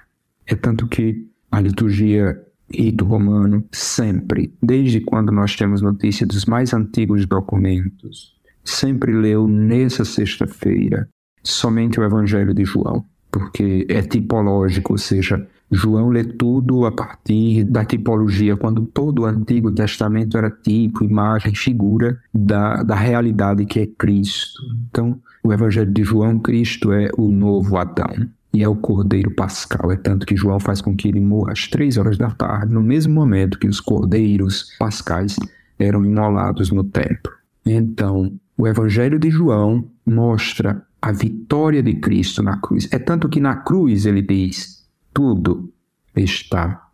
É 0.46 0.56
tanto 0.56 0.88
que 0.88 1.28
a 1.52 1.60
liturgia 1.60 2.41
rito 2.74 3.06
romano 3.06 3.64
sempre, 3.72 4.54
desde 4.62 5.00
quando 5.02 5.32
nós 5.32 5.56
temos 5.56 5.82
notícia 5.82 6.26
dos 6.26 6.46
mais 6.46 6.74
antigos 6.74 7.26
documentos, 7.26 8.34
sempre 8.64 9.12
leu 9.12 9.48
nessa 9.48 10.06
sexta-feira 10.06 11.08
somente 11.44 12.00
o 12.00 12.04
Evangelho 12.04 12.54
de 12.54 12.64
João, 12.64 13.04
porque 13.32 13.86
é 13.90 14.02
tipológico, 14.02 14.94
ou 14.94 14.98
seja, 14.98 15.48
João 15.72 16.10
lê 16.10 16.24
tudo 16.24 16.86
a 16.86 16.92
partir 16.92 17.64
da 17.64 17.86
tipologia, 17.86 18.58
quando 18.58 18.86
todo 18.86 19.22
o 19.22 19.26
Antigo 19.26 19.72
Testamento 19.72 20.38
era 20.38 20.52
tipo, 20.52 21.04
imagem, 21.04 21.56
figura 21.56 22.20
da, 22.34 22.84
da 22.84 22.96
realidade 22.96 23.66
que 23.66 23.80
é 23.80 23.88
Cristo. 23.88 24.62
Então, 24.90 25.20
o 25.44 25.54
Evangelho 25.54 25.92
de 25.92 26.04
João, 26.04 26.40
Cristo 26.40 26.92
é 26.92 27.10
o 27.18 27.32
novo 27.32 27.78
Adão 27.78 28.30
e 28.54 28.64
é 28.64 28.68
o 28.68 28.76
cordeiro 28.76 29.32
pascal. 29.32 29.92
É 29.92 29.96
tanto 29.96 30.26
que 30.26 30.36
João 30.36 30.60
faz 30.60 30.82
com 30.82 30.96
que 30.96 31.08
ele 31.08 31.20
morra 31.20 31.54
às 31.54 31.68
três 31.68 31.98
horas 31.98 32.18
da 32.18 32.30
tarde, 32.32 32.74
no 32.74 32.82
mesmo 32.82 33.14
momento 33.14 33.60
que 33.60 33.68
os 33.68 33.80
cordeiros 33.80 34.76
pascais 34.78 35.38
eram 35.80 36.06
imolados 36.06 36.72
no 36.72 36.84
templo. 36.84 37.32
Então, 37.66 38.34
o 38.58 38.68
Evangelho 38.68 39.18
de 39.18 39.30
João 39.30 39.88
mostra 40.06 40.86
a 41.02 41.12
vitória 41.12 41.82
de 41.82 41.96
Cristo 41.96 42.44
na 42.44 42.58
cruz. 42.58 42.88
É 42.92 43.00
tanto 43.00 43.30
que 43.30 43.40
na 43.40 43.56
cruz 43.56 44.06
ele 44.06 44.22
diz: 44.22 44.86
tudo 45.14 45.72
está 46.16 46.88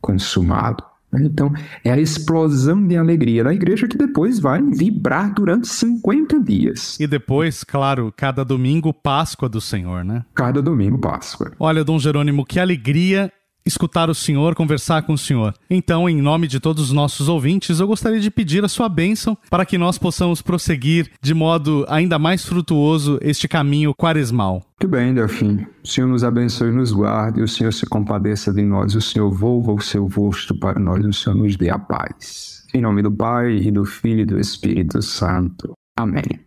consumado. 0.00 0.84
Então, 1.22 1.52
é 1.84 1.92
a 1.92 1.98
explosão 1.98 2.86
de 2.86 2.96
alegria 2.96 3.44
da 3.44 3.52
igreja 3.52 3.88
que 3.88 3.96
depois 3.96 4.38
vai 4.38 4.62
vibrar 4.62 5.32
durante 5.34 5.68
50 5.68 6.40
dias. 6.40 6.98
E 6.98 7.06
depois, 7.06 7.64
claro, 7.64 8.12
cada 8.16 8.44
domingo, 8.44 8.92
Páscoa 8.92 9.48
do 9.48 9.60
Senhor, 9.60 10.04
né? 10.04 10.24
Cada 10.34 10.62
domingo, 10.62 10.98
Páscoa. 10.98 11.52
Olha, 11.58 11.84
Dom 11.84 11.98
Jerônimo, 11.98 12.44
que 12.44 12.58
alegria 12.58 13.32
escutar 13.66 14.10
o 14.10 14.14
Senhor, 14.14 14.54
conversar 14.54 15.02
com 15.02 15.14
o 15.14 15.18
Senhor. 15.18 15.54
Então, 15.68 16.08
em 16.08 16.20
nome 16.20 16.46
de 16.46 16.60
todos 16.60 16.84
os 16.84 16.92
nossos 16.92 17.28
ouvintes, 17.28 17.80
eu 17.80 17.86
gostaria 17.86 18.20
de 18.20 18.30
pedir 18.30 18.64
a 18.64 18.68
sua 18.68 18.88
bênção 18.88 19.36
para 19.50 19.64
que 19.64 19.78
nós 19.78 19.98
possamos 19.98 20.42
prosseguir 20.42 21.10
de 21.22 21.34
modo 21.34 21.84
ainda 21.88 22.18
mais 22.18 22.44
frutuoso 22.44 23.18
este 23.22 23.48
caminho 23.48 23.94
quaresmal. 23.94 24.62
Muito 24.80 24.90
bem, 24.90 25.14
Delfim. 25.14 25.66
O 25.82 25.88
Senhor 25.88 26.06
nos 26.06 26.24
abençoe 26.24 26.68
e 26.68 26.72
nos 26.72 26.92
guarde, 26.92 27.42
o 27.42 27.48
Senhor 27.48 27.72
se 27.72 27.86
compadeça 27.86 28.52
de 28.52 28.62
nós, 28.62 28.94
o 28.94 29.00
Senhor 29.00 29.30
volva 29.30 29.72
o 29.72 29.80
seu 29.80 30.06
rosto 30.06 30.54
para 30.58 30.78
nós, 30.78 31.04
o 31.04 31.12
Senhor 31.12 31.36
nos 31.36 31.56
dê 31.56 31.70
a 31.70 31.78
paz. 31.78 32.64
Em 32.74 32.80
nome 32.80 33.02
do 33.02 33.10
Pai, 33.10 33.56
e 33.56 33.70
do 33.70 33.84
Filho 33.84 34.20
e 34.20 34.26
do 34.26 34.38
Espírito 34.38 35.00
Santo. 35.00 35.72
Amém. 35.96 36.43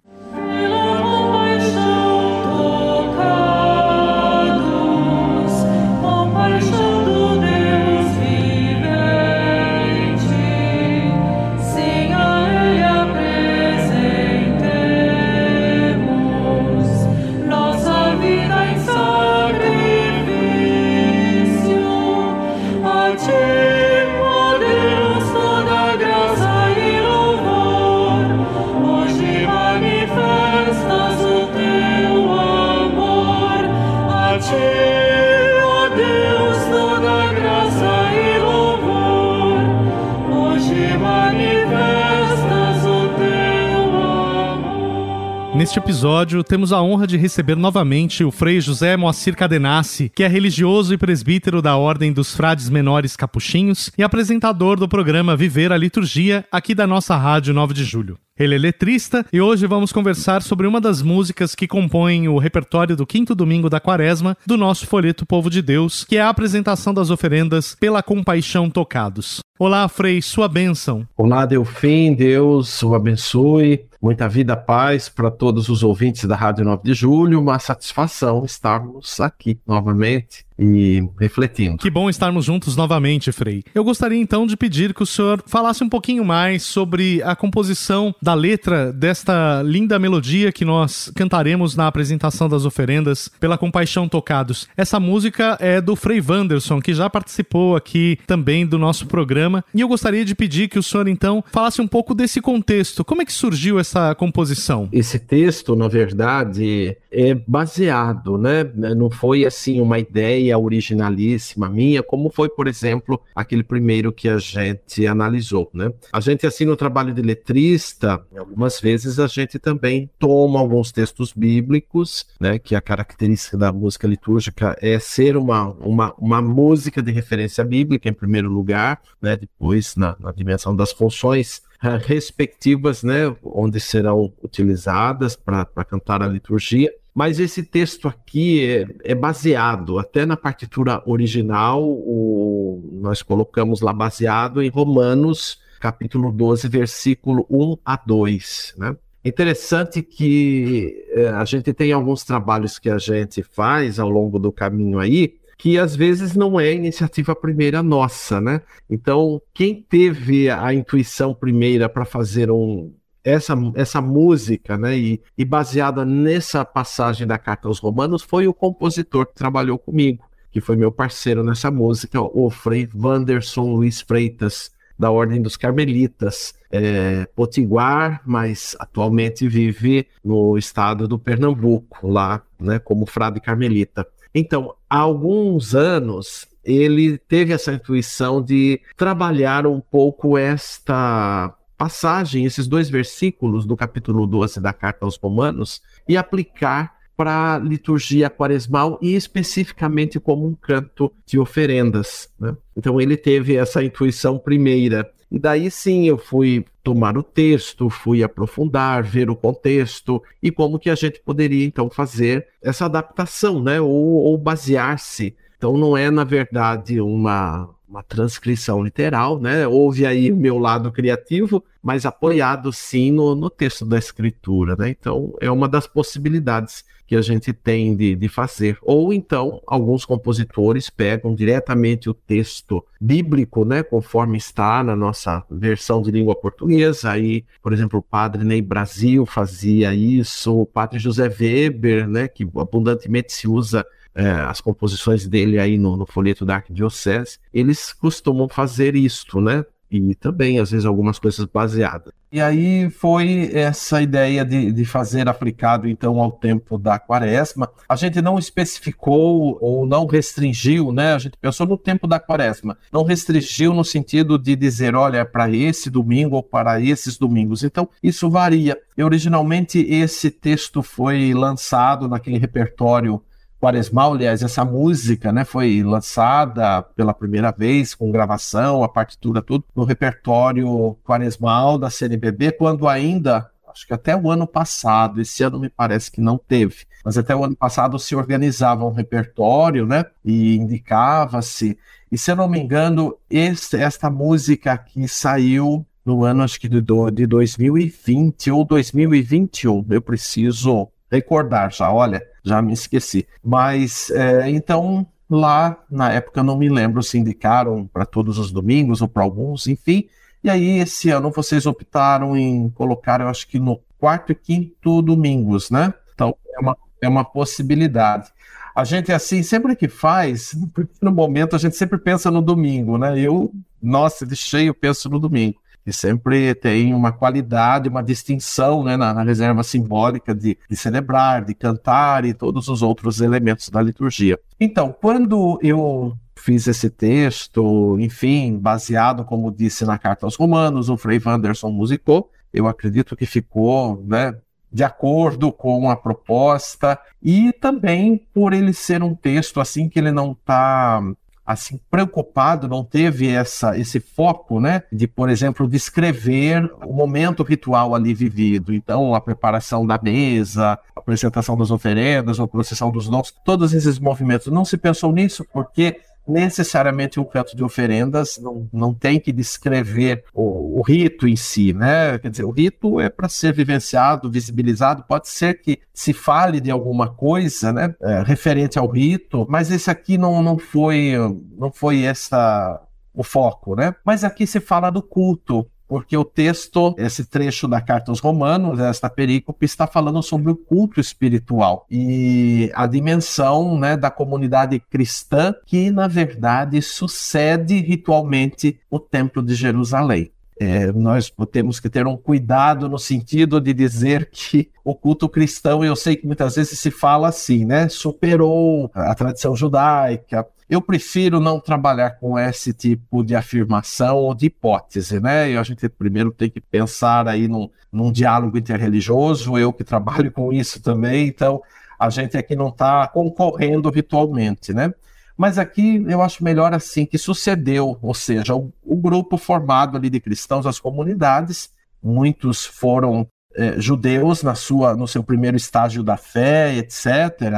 Neste 45.67 45.79
episódio, 45.79 46.45
temos 46.45 46.71
a 46.71 46.81
honra 46.81 47.05
de 47.05 47.17
receber 47.17 47.57
novamente 47.57 48.23
o 48.23 48.31
Frei 48.31 48.61
José 48.61 48.95
Moacir 48.95 49.35
Cadenassi, 49.35 50.09
que 50.15 50.23
é 50.23 50.27
religioso 50.27 50.93
e 50.93 50.97
presbítero 50.97 51.61
da 51.61 51.75
Ordem 51.75 52.13
dos 52.13 52.33
Frades 52.33 52.69
Menores 52.69 53.17
Capuchinhos 53.17 53.91
e 53.97 54.01
apresentador 54.01 54.79
do 54.79 54.87
programa 54.87 55.35
Viver 55.35 55.73
a 55.73 55.77
Liturgia, 55.77 56.45
aqui 56.49 56.73
da 56.73 56.87
nossa 56.87 57.17
Rádio 57.17 57.53
9 57.53 57.73
de 57.73 57.83
Julho. 57.83 58.17
Ele 58.39 58.55
é 58.55 58.57
letrista 58.57 59.25
e 59.33 59.41
hoje 59.41 59.67
vamos 59.67 59.91
conversar 59.91 60.41
sobre 60.41 60.67
uma 60.67 60.79
das 60.79 61.01
músicas 61.01 61.53
que 61.53 61.67
compõem 61.67 62.29
o 62.29 62.37
repertório 62.37 62.95
do 62.95 63.05
quinto 63.05 63.35
domingo 63.35 63.69
da 63.69 63.81
quaresma 63.81 64.37
do 64.45 64.55
nosso 64.55 64.87
folheto 64.87 65.25
Povo 65.25 65.49
de 65.49 65.61
Deus, 65.61 66.05
que 66.05 66.15
é 66.15 66.21
a 66.21 66.29
apresentação 66.29 66.93
das 66.93 67.09
oferendas 67.09 67.75
pela 67.75 68.01
compaixão 68.01 68.69
tocados. 68.69 69.39
Olá, 69.59 69.89
Frei, 69.89 70.21
sua 70.21 70.47
bênção. 70.47 71.07
Olá, 71.17 71.43
Delfim, 71.45 72.13
Deus 72.13 72.83
o 72.83 72.93
abençoe. 72.93 73.87
Muita 74.01 74.29
vida, 74.29 74.55
paz 74.55 75.09
para 75.09 75.31
todos 75.31 75.69
os 75.69 75.83
ouvintes 75.83 76.25
da 76.25 76.35
Rádio 76.35 76.63
9 76.63 76.83
de 76.83 76.93
Julho. 76.93 77.41
Uma 77.41 77.59
satisfação 77.59 78.45
estarmos 78.45 79.19
aqui 79.19 79.59
novamente 79.65 80.46
e 80.57 81.03
refletindo. 81.19 81.77
Que 81.77 81.89
bom 81.89 82.09
estarmos 82.09 82.45
juntos 82.45 82.75
novamente, 82.75 83.31
Frei. 83.31 83.63
Eu 83.75 83.83
gostaria 83.83 84.17
então 84.17 84.47
de 84.47 84.57
pedir 84.57 84.93
que 84.93 85.03
o 85.03 85.05
senhor 85.05 85.43
falasse 85.45 85.83
um 85.83 85.89
pouquinho 85.89 86.25
mais 86.25 86.63
sobre 86.63 87.21
a 87.23 87.35
composição 87.35 88.13
da 88.21 88.33
letra 88.33 88.91
desta 88.91 89.61
linda 89.63 89.99
melodia 89.99 90.51
que 90.51 90.65
nós 90.65 91.11
cantaremos 91.15 91.75
na 91.75 91.87
apresentação 91.87 92.49
das 92.49 92.65
oferendas 92.65 93.29
pela 93.39 93.57
Compaixão 93.57 94.07
Tocados. 94.07 94.67
Essa 94.75 94.99
música 94.99 95.57
é 95.59 95.79
do 95.79 95.95
Frei 95.95 96.21
Wanderson, 96.21 96.81
que 96.81 96.93
já 96.93 97.09
participou 97.09 97.75
aqui 97.75 98.17
também 98.25 98.65
do 98.65 98.77
nosso 98.77 99.05
programa, 99.05 99.63
e 99.73 99.81
eu 99.81 99.87
gostaria 99.87 100.25
de 100.25 100.33
pedir 100.33 100.67
que 100.67 100.79
o 100.79 100.83
senhor 100.83 101.07
então 101.07 101.43
falasse 101.51 101.81
um 101.81 101.87
pouco 101.87 102.15
desse 102.15 102.41
contexto. 102.41 103.05
Como 103.05 103.21
é 103.21 103.25
que 103.25 103.33
surgiu 103.33 103.79
essa 103.79 104.15
composição? 104.15 104.89
Esse 104.91 105.19
texto, 105.19 105.75
na 105.75 105.87
verdade, 105.87 106.97
é 107.11 107.35
baseado, 107.47 108.37
né? 108.37 108.63
Não 108.95 109.09
foi 109.09 109.45
assim 109.45 109.79
uma 109.79 109.99
ideia 109.99 110.46
ideia 110.47 110.57
originalíssima 110.57 111.69
minha, 111.69 112.01
como 112.01 112.29
foi, 112.29 112.49
por 112.49 112.67
exemplo, 112.67 113.21
aquele 113.35 113.63
primeiro 113.63 114.11
que 114.11 114.29
a 114.29 114.37
gente 114.37 115.05
analisou, 115.05 115.69
né? 115.73 115.91
A 116.11 116.19
gente, 116.19 116.47
assim, 116.47 116.65
no 116.65 116.75
trabalho 116.75 117.13
de 117.13 117.21
letrista, 117.21 118.23
algumas 118.37 118.79
vezes 118.79 119.19
a 119.19 119.27
gente 119.27 119.59
também 119.59 120.09
toma 120.17 120.59
alguns 120.59 120.91
textos 120.91 121.33
bíblicos, 121.33 122.25
né? 122.39 122.57
Que 122.57 122.75
a 122.75 122.81
característica 122.81 123.57
da 123.57 123.71
música 123.71 124.07
litúrgica 124.07 124.75
é 124.81 124.97
ser 124.99 125.35
uma, 125.35 125.69
uma, 125.73 126.13
uma 126.17 126.41
música 126.41 127.01
de 127.01 127.11
referência 127.11 127.63
bíblica, 127.63 128.07
em 128.09 128.13
primeiro 128.13 128.49
lugar, 128.49 129.01
né? 129.21 129.35
Depois, 129.35 129.95
na, 129.95 130.15
na 130.19 130.31
dimensão 130.31 130.75
das 130.75 130.91
funções 130.91 131.61
eh, 131.83 131.97
respectivas, 131.97 133.03
né, 133.03 133.35
onde 133.43 133.79
serão 133.79 134.33
utilizadas 134.41 135.35
para 135.35 135.65
cantar 135.87 136.23
a 136.23 136.27
liturgia. 136.27 136.91
Mas 137.17 137.39
esse 137.39 137.63
texto 137.63 138.07
aqui 138.07 138.63
é, 138.63 139.11
é, 139.11 139.15
baseado, 139.15 139.97
até 139.97 140.23
na 140.23 140.37
partitura 140.37 141.01
original, 141.03 141.83
o, 141.83 142.91
nós 143.01 143.23
colocamos 143.23 143.81
lá 143.81 143.91
baseado 143.91 144.61
em 144.61 144.69
Romanos, 144.69 145.59
capítulo 145.79 146.31
12, 146.31 146.67
versículo 146.67 147.43
1 147.49 147.77
a 147.83 147.95
2. 147.97 148.75
Né? 148.77 148.95
Interessante 149.25 150.03
que 150.03 151.07
é, 151.09 151.29
a 151.29 151.43
gente 151.43 151.73
tem 151.73 151.91
alguns 151.91 152.23
trabalhos 152.23 152.77
que 152.77 152.87
a 152.87 152.99
gente 152.99 153.41
faz 153.41 153.97
ao 153.97 154.11
longo 154.11 154.37
do 154.37 154.51
caminho 154.51 154.99
aí, 154.99 155.39
que 155.57 155.79
às 155.79 155.95
vezes 155.95 156.35
não 156.35 156.59
é 156.59 156.71
iniciativa 156.71 157.35
primeira 157.35 157.81
nossa, 157.81 158.39
né? 158.39 158.61
Então, 158.87 159.41
quem 159.55 159.81
teve 159.81 160.51
a 160.51 160.71
intuição 160.71 161.33
primeira 161.33 161.89
para 161.89 162.05
fazer 162.05 162.51
um, 162.51 162.93
essa, 163.23 163.55
essa 163.75 164.01
música, 164.01 164.77
né, 164.77 164.97
e, 164.97 165.21
e 165.37 165.43
baseada 165.43 166.05
nessa 166.05 166.63
passagem 166.63 167.27
da 167.27 167.37
carta 167.37 167.67
aos 167.67 167.79
Romanos, 167.79 168.21
foi 168.21 168.47
o 168.47 168.53
compositor 168.53 169.25
que 169.25 169.35
trabalhou 169.35 169.77
comigo, 169.77 170.25
que 170.51 170.61
foi 170.61 170.75
meu 170.75 170.91
parceiro 170.91 171.43
nessa 171.43 171.69
música, 171.69 172.21
o 172.21 172.49
Frei 172.49 172.87
Wanderson 172.95 173.63
Luiz 173.73 174.01
Freitas, 174.01 174.71
da 174.97 175.11
Ordem 175.11 175.41
dos 175.41 175.55
Carmelitas, 175.55 176.55
é, 176.71 177.27
potiguar, 177.35 178.21
mas 178.25 178.75
atualmente 178.79 179.47
vive 179.47 180.07
no 180.23 180.57
estado 180.57 181.07
do 181.07 181.19
Pernambuco, 181.19 182.07
lá, 182.07 182.41
né, 182.59 182.79
como 182.79 183.05
frade 183.05 183.39
carmelita. 183.39 184.07
Então, 184.33 184.73
há 184.89 184.99
alguns 184.99 185.75
anos, 185.75 186.47
ele 186.63 187.17
teve 187.17 187.53
essa 187.53 187.73
intuição 187.73 188.41
de 188.41 188.81
trabalhar 188.95 189.65
um 189.65 189.79
pouco 189.79 190.37
esta 190.37 191.53
passagem, 191.77 192.45
esses 192.45 192.67
dois 192.67 192.89
versículos 192.89 193.65
do 193.65 193.77
capítulo 193.77 194.25
12 194.25 194.59
da 194.59 194.73
carta 194.73 195.05
aos 195.05 195.15
Romanos, 195.15 195.81
e 196.07 196.17
aplicar 196.17 196.97
para 197.17 197.55
a 197.55 197.59
liturgia 197.59 198.29
quaresmal 198.29 198.99
e 199.01 199.15
especificamente 199.15 200.19
como 200.19 200.47
um 200.47 200.53
canto 200.53 201.11
de 201.25 201.39
oferendas. 201.39 202.29
Né? 202.39 202.55
Então 202.75 203.01
ele 203.01 203.17
teve 203.17 203.55
essa 203.55 203.83
intuição 203.83 204.37
primeira. 204.37 205.11
E 205.29 205.39
daí 205.39 205.69
sim 205.69 206.07
eu 206.07 206.17
fui 206.17 206.63
tomar 206.83 207.17
o 207.17 207.23
texto, 207.23 207.89
fui 207.89 208.23
aprofundar, 208.23 209.03
ver 209.03 209.29
o 209.29 209.35
contexto 209.35 210.23
e 210.41 210.51
como 210.51 210.79
que 210.79 210.89
a 210.89 210.95
gente 210.95 211.19
poderia 211.19 211.65
então 211.65 211.89
fazer 211.89 212.47
essa 212.61 212.85
adaptação, 212.85 213.61
né? 213.61 213.81
Ou, 213.81 213.89
ou 213.89 214.37
basear-se. 214.37 215.35
Então 215.57 215.77
não 215.77 215.97
é 215.97 216.09
na 216.11 216.23
verdade 216.23 217.01
uma 217.01 217.69
uma 217.87 218.03
transcrição 218.03 218.83
literal, 218.83 219.39
né? 219.39 219.65
Houve 219.65 220.05
aí 220.05 220.29
o 220.29 220.35
meu 220.35 220.57
lado 220.57 220.91
criativo, 220.91 221.63
mas 221.81 222.05
apoiado 222.05 222.71
sim 222.73 223.11
no, 223.11 223.33
no 223.33 223.49
texto 223.49 223.85
da 223.85 223.97
escritura, 223.97 224.75
né? 224.77 224.89
Então 224.89 225.33
é 225.39 225.49
uma 225.49 225.69
das 225.69 225.87
possibilidades 225.87 226.83
que 227.07 227.15
a 227.15 227.21
gente 227.21 227.53
tem 227.53 227.95
de, 227.95 228.15
de 228.15 228.27
fazer. 228.27 228.77
Ou 228.81 229.13
então, 229.13 229.61
alguns 229.65 230.03
compositores 230.03 230.89
pegam 230.89 231.33
diretamente 231.33 232.09
o 232.09 232.13
texto 232.13 232.85
bíblico, 232.99 233.63
né, 233.63 233.81
conforme 233.81 234.37
está 234.37 234.83
na 234.83 234.93
nossa 234.93 235.41
versão 235.49 236.01
de 236.01 236.11
língua 236.11 236.35
portuguesa. 236.35 237.11
Aí, 237.11 237.45
por 237.63 237.71
exemplo, 237.71 237.99
o 237.99 238.03
padre 238.03 238.43
Ney 238.43 238.61
Brasil 238.61 239.25
fazia 239.25 239.95
isso, 239.95 240.59
o 240.59 240.65
padre 240.65 240.99
José 240.99 241.29
Weber, 241.29 242.09
né, 242.09 242.27
que 242.27 242.45
abundantemente 242.57 243.31
se 243.31 243.47
usa 243.47 243.85
é, 244.17 244.29
as 244.29 244.59
composições 244.59 245.27
dele 245.27 245.59
aí 245.59 245.77
no, 245.77 245.95
no 245.95 246.05
folheto 246.05 246.43
da 246.43 246.55
Arquidiocese, 246.55 247.37
eles 247.53 247.93
costumam 247.93 248.49
fazer 248.49 248.95
isto, 248.95 249.39
né? 249.39 249.63
e 249.89 250.15
também, 250.15 250.59
às 250.59 250.71
vezes, 250.71 250.85
algumas 250.85 251.17
coisas 251.17 251.45
baseadas. 251.45 252.13
E 252.29 252.41
aí 252.41 252.89
foi 252.89 253.49
essa 253.53 254.01
ideia 254.01 254.43
de, 254.43 254.71
de 254.73 254.83
fazer 254.83 255.29
aplicado, 255.29 255.87
então, 255.87 256.19
ao 256.19 256.29
tempo 256.29 256.77
da 256.77 256.99
quaresma. 256.99 257.69
A 257.87 257.95
gente 257.95 258.21
não 258.21 258.37
especificou 258.37 259.57
ou 259.61 259.85
não 259.85 260.05
restringiu, 260.05 260.91
né? 260.91 261.13
A 261.13 261.17
gente 261.17 261.37
pensou 261.37 261.65
no 261.65 261.77
tempo 261.77 262.05
da 262.05 262.19
quaresma. 262.19 262.77
Não 262.91 263.03
restringiu 263.03 263.73
no 263.73 263.85
sentido 263.85 264.37
de 264.37 264.57
dizer, 264.57 264.93
olha, 264.93 265.23
para 265.23 265.49
esse 265.49 265.89
domingo 265.89 266.35
ou 266.35 266.43
para 266.43 266.81
esses 266.81 267.17
domingos. 267.17 267.63
Então, 267.63 267.87
isso 268.03 268.29
varia. 268.29 268.77
E, 268.97 269.03
originalmente, 269.03 269.79
esse 269.79 270.29
texto 270.29 270.83
foi 270.83 271.33
lançado 271.33 272.09
naquele 272.09 272.37
repertório 272.37 273.21
Quaresmal, 273.67 274.13
aliás, 274.13 274.41
essa 274.41 274.63
música 274.63 275.29
né, 275.29 275.43
foi 275.43 275.83
lançada 275.83 276.81
pela 276.81 277.13
primeira 277.13 277.51
vez 277.51 277.93
com 277.93 278.09
gravação, 278.09 278.81
a 278.81 278.87
partitura, 278.87 279.41
tudo, 279.41 279.65
no 279.75 279.83
repertório 279.83 280.97
Quaresmal 281.03 281.77
da 281.77 281.89
CNBB, 281.89 282.53
quando 282.53 282.87
ainda, 282.87 283.51
acho 283.67 283.85
que 283.85 283.93
até 283.93 284.15
o 284.15 284.31
ano 284.31 284.47
passado, 284.47 285.19
esse 285.19 285.43
ano 285.43 285.59
me 285.59 285.67
parece 285.67 286.09
que 286.09 286.21
não 286.21 286.37
teve, 286.37 286.85
mas 287.03 287.17
até 287.17 287.35
o 287.35 287.43
ano 287.43 287.57
passado 287.57 287.99
se 287.99 288.15
organizava 288.15 288.85
um 288.85 288.93
repertório, 288.93 289.85
né, 289.85 290.05
e 290.23 290.55
indicava-se, 290.55 291.77
e 292.09 292.17
se 292.17 292.31
eu 292.31 292.37
não 292.37 292.47
me 292.47 292.61
engano, 292.61 293.17
este, 293.29 293.75
esta 293.75 294.09
música 294.09 294.71
aqui 294.71 295.09
saiu 295.09 295.85
no 296.05 296.23
ano, 296.23 296.41
acho 296.41 296.57
que 296.57 296.69
de, 296.69 296.81
de 297.11 297.27
2020 297.27 298.49
ou 298.49 298.63
2021, 298.63 299.85
eu 299.89 300.01
preciso 300.01 300.87
recordar 301.11 301.71
já, 301.71 301.91
olha, 301.91 302.21
já 302.43 302.61
me 302.61 302.73
esqueci. 302.73 303.27
Mas 303.43 304.09
é, 304.11 304.49
então 304.49 305.07
lá 305.29 305.77
na 305.89 306.11
época 306.11 306.43
não 306.43 306.57
me 306.57 306.69
lembro 306.69 307.03
se 307.03 307.17
indicaram 307.17 307.85
para 307.87 308.05
todos 308.05 308.37
os 308.37 308.51
domingos 308.51 309.01
ou 309.01 309.07
para 309.07 309.23
alguns, 309.23 309.67
enfim. 309.67 310.07
E 310.43 310.49
aí 310.49 310.79
esse 310.79 311.09
ano 311.09 311.31
vocês 311.31 311.65
optaram 311.65 312.37
em 312.37 312.69
colocar, 312.69 313.21
eu 313.21 313.27
acho 313.27 313.47
que 313.47 313.59
no 313.59 313.79
quarto 313.97 314.31
e 314.31 314.35
quinto 314.35 315.01
domingos, 315.01 315.69
né? 315.69 315.93
Então 316.13 316.35
é 316.55 316.59
uma, 316.59 316.77
é 317.01 317.07
uma 317.07 317.25
possibilidade. 317.25 318.31
A 318.75 318.83
gente 318.83 319.11
assim, 319.11 319.41
sempre 319.41 319.75
que 319.75 319.87
faz, 319.87 320.55
no 321.01 321.11
momento 321.11 321.55
a 321.55 321.59
gente 321.59 321.75
sempre 321.75 321.97
pensa 321.97 322.29
no 322.29 322.41
domingo, 322.41 322.97
né? 322.97 323.19
Eu, 323.19 323.51
nossa, 323.81 324.25
de 324.25 324.35
cheio 324.35 324.73
penso 324.73 325.09
no 325.09 325.19
domingo 325.19 325.59
que 325.87 325.93
sempre 325.93 326.53
tem 326.53 326.93
uma 326.93 327.13
qualidade, 327.13 327.87
uma 327.87 328.03
distinção 328.03 328.83
né, 328.83 328.97
na, 328.97 329.13
na 329.13 329.23
reserva 329.23 329.63
simbólica 329.63 330.35
de, 330.35 330.57
de, 330.69 330.75
celebrar, 330.75 331.45
de 331.45 331.53
cantar 331.53 332.25
e 332.25 332.33
todos 332.33 332.67
os 332.67 332.81
outros 332.81 333.21
elementos 333.21 333.69
da 333.69 333.81
liturgia. 333.81 334.37
Então, 334.59 334.93
quando 334.93 335.57
eu 335.63 336.13
fiz 336.35 336.67
esse 336.67 336.89
texto, 336.89 337.97
enfim, 338.01 338.57
baseado, 338.57 339.23
como 339.23 339.49
disse 339.49 339.85
na 339.85 339.97
carta 339.97 340.25
aos 340.25 340.35
Romanos, 340.35 340.89
o 340.89 340.97
Frei 340.97 341.21
Wanderson 341.25 341.71
musicou, 341.71 342.29
eu 342.53 342.67
acredito 342.67 343.15
que 343.15 343.25
ficou, 343.25 344.03
né, 344.05 344.35
de 344.69 344.83
acordo 344.83 345.53
com 345.53 345.89
a 345.89 345.95
proposta 345.95 346.99
e 347.23 347.53
também 347.53 348.27
por 348.33 348.51
ele 348.51 348.73
ser 348.73 349.01
um 349.01 349.15
texto 349.15 349.61
assim 349.61 349.87
que 349.87 349.99
ele 349.99 350.11
não 350.11 350.33
está 350.33 351.01
assim 351.47 351.79
preocupado, 351.89 352.67
não 352.67 352.83
teve 352.83 353.29
essa 353.29 353.77
esse 353.77 354.01
foco, 354.01 354.59
né, 354.59 354.83
de 354.91 355.07
por 355.07 355.29
exemplo 355.29 355.65
descrever 355.65 356.69
o 356.85 356.93
momento 356.93 357.41
ritual 357.41 357.95
ali 357.95 358.13
vivido. 358.13 358.73
Então, 358.73 359.15
a 359.15 359.21
preparação 359.21 359.87
da 359.87 359.97
mesa, 360.01 360.73
a 360.95 360.99
apresentação 360.99 361.55
das 361.55 361.71
oferendas, 361.71 362.37
a 362.37 362.47
procissão 362.47 362.91
dos 362.91 363.07
dons, 363.07 363.33
todos 363.45 363.73
esses 363.73 363.97
movimentos. 363.97 364.47
Não 364.47 364.65
se 364.65 364.77
pensou 364.77 365.13
nisso 365.13 365.45
porque 365.53 366.01
necessariamente 366.27 367.19
um 367.19 367.23
canto 367.23 367.55
de 367.55 367.63
oferendas 367.63 368.37
não, 368.37 368.67
não 368.71 368.93
tem 368.93 369.19
que 369.19 369.31
descrever 369.31 370.23
o, 370.33 370.79
o 370.79 370.81
rito 370.81 371.27
em 371.27 371.35
si, 371.35 371.73
né? 371.73 372.17
Quer 372.19 372.29
dizer, 372.29 372.43
o 372.43 372.51
rito 372.51 372.99
é 372.99 373.09
para 373.09 373.29
ser 373.29 373.53
vivenciado, 373.53 374.29
visibilizado. 374.29 375.03
Pode 375.07 375.29
ser 375.29 375.61
que 375.61 375.79
se 375.93 376.13
fale 376.13 376.59
de 376.59 376.69
alguma 376.69 377.09
coisa, 377.09 377.71
né, 377.71 377.95
é, 378.01 378.23
referente 378.23 378.77
ao 378.77 378.87
rito, 378.87 379.45
mas 379.49 379.71
esse 379.71 379.89
aqui 379.89 380.17
não, 380.17 380.43
não 380.43 380.57
foi 380.57 381.13
não 381.57 381.71
foi 381.71 382.03
essa 382.03 382.81
o 383.13 383.23
foco, 383.23 383.75
né? 383.75 383.95
Mas 384.05 384.23
aqui 384.23 384.45
se 384.45 384.59
fala 384.59 384.91
do 384.91 385.01
culto, 385.01 385.67
porque 385.87 386.17
o 386.17 386.25
texto, 386.25 386.93
esse 386.97 387.25
trecho 387.25 387.67
da 387.67 387.79
carta 387.79 388.11
aos 388.11 388.19
Romanos, 388.19 388.79
esta 388.79 389.09
perícope, 389.09 389.65
está 389.65 389.87
falando 389.87 390.21
sobre 390.21 390.51
o 390.51 390.55
culto 390.55 390.99
espiritual 390.99 391.85
e 391.89 392.71
a 392.75 392.85
dimensão 392.85 393.77
né, 393.79 393.95
da 393.95 394.11
comunidade 394.11 394.79
cristã 394.79 395.55
que, 395.65 395.89
na 395.89 396.07
verdade, 396.07 396.81
sucede 396.81 397.79
ritualmente 397.79 398.79
o 398.89 398.99
Templo 398.99 399.41
de 399.41 399.55
Jerusalém. 399.55 400.31
É, 400.59 400.91
nós 400.91 401.31
temos 401.51 401.79
que 401.79 401.87
ter 401.87 402.07
um 402.07 402.17
cuidado 402.17 402.89
no 402.89 402.97
sentido 402.97 403.61
de 403.61 403.73
dizer 403.73 404.27
que 404.31 404.71
o 404.83 404.95
culto 404.95 405.29
cristão, 405.29 405.85
eu 405.85 405.95
sei 405.95 406.15
que 406.15 406.25
muitas 406.25 406.55
vezes 406.55 406.79
se 406.79 406.89
fala 406.89 407.27
assim, 407.27 407.63
né? 407.63 407.87
Superou 407.87 408.89
a 408.93 409.13
tradição 409.13 409.55
judaica. 409.55 410.47
Eu 410.69 410.81
prefiro 410.81 411.39
não 411.39 411.59
trabalhar 411.59 412.11
com 412.19 412.37
esse 412.37 412.73
tipo 412.73 413.23
de 413.23 413.35
afirmação 413.35 414.17
ou 414.17 414.35
de 414.35 414.47
hipótese, 414.47 415.19
né? 415.19 415.51
E 415.51 415.57
a 415.57 415.63
gente 415.63 415.87
primeiro 415.87 416.31
tem 416.31 416.49
que 416.49 416.59
pensar 416.59 417.27
aí 417.27 417.47
num, 417.47 417.69
num 417.91 418.11
diálogo 418.11 418.57
interreligioso, 418.57 419.57
eu 419.57 419.71
que 419.71 419.83
trabalho 419.83 420.31
com 420.31 420.51
isso 420.51 420.81
também, 420.81 421.27
então 421.27 421.61
a 421.97 422.09
gente 422.09 422.37
aqui 422.37 422.55
não 422.55 422.67
está 422.67 423.07
concorrendo 423.07 423.89
virtualmente, 423.89 424.73
né? 424.73 424.93
Mas 425.37 425.57
aqui 425.57 426.03
eu 426.07 426.21
acho 426.21 426.43
melhor 426.43 426.73
assim 426.73 427.05
que 427.05 427.17
sucedeu, 427.17 427.97
ou 428.01 428.13
seja, 428.13 428.55
o, 428.55 428.73
o 428.83 428.97
grupo 428.97 429.37
formado 429.37 429.95
ali 429.95 430.09
de 430.09 430.19
cristãos, 430.19 430.65
as 430.65 430.79
comunidades, 430.79 431.69
muitos 432.03 432.65
foram 432.65 433.27
é, 433.55 433.79
judeus 433.79 434.43
na 434.43 434.55
sua, 434.55 434.95
no 434.95 435.07
seu 435.07 435.23
primeiro 435.23 435.55
estágio 435.55 436.03
da 436.03 436.17
fé, 436.17 436.75
etc., 436.75 437.05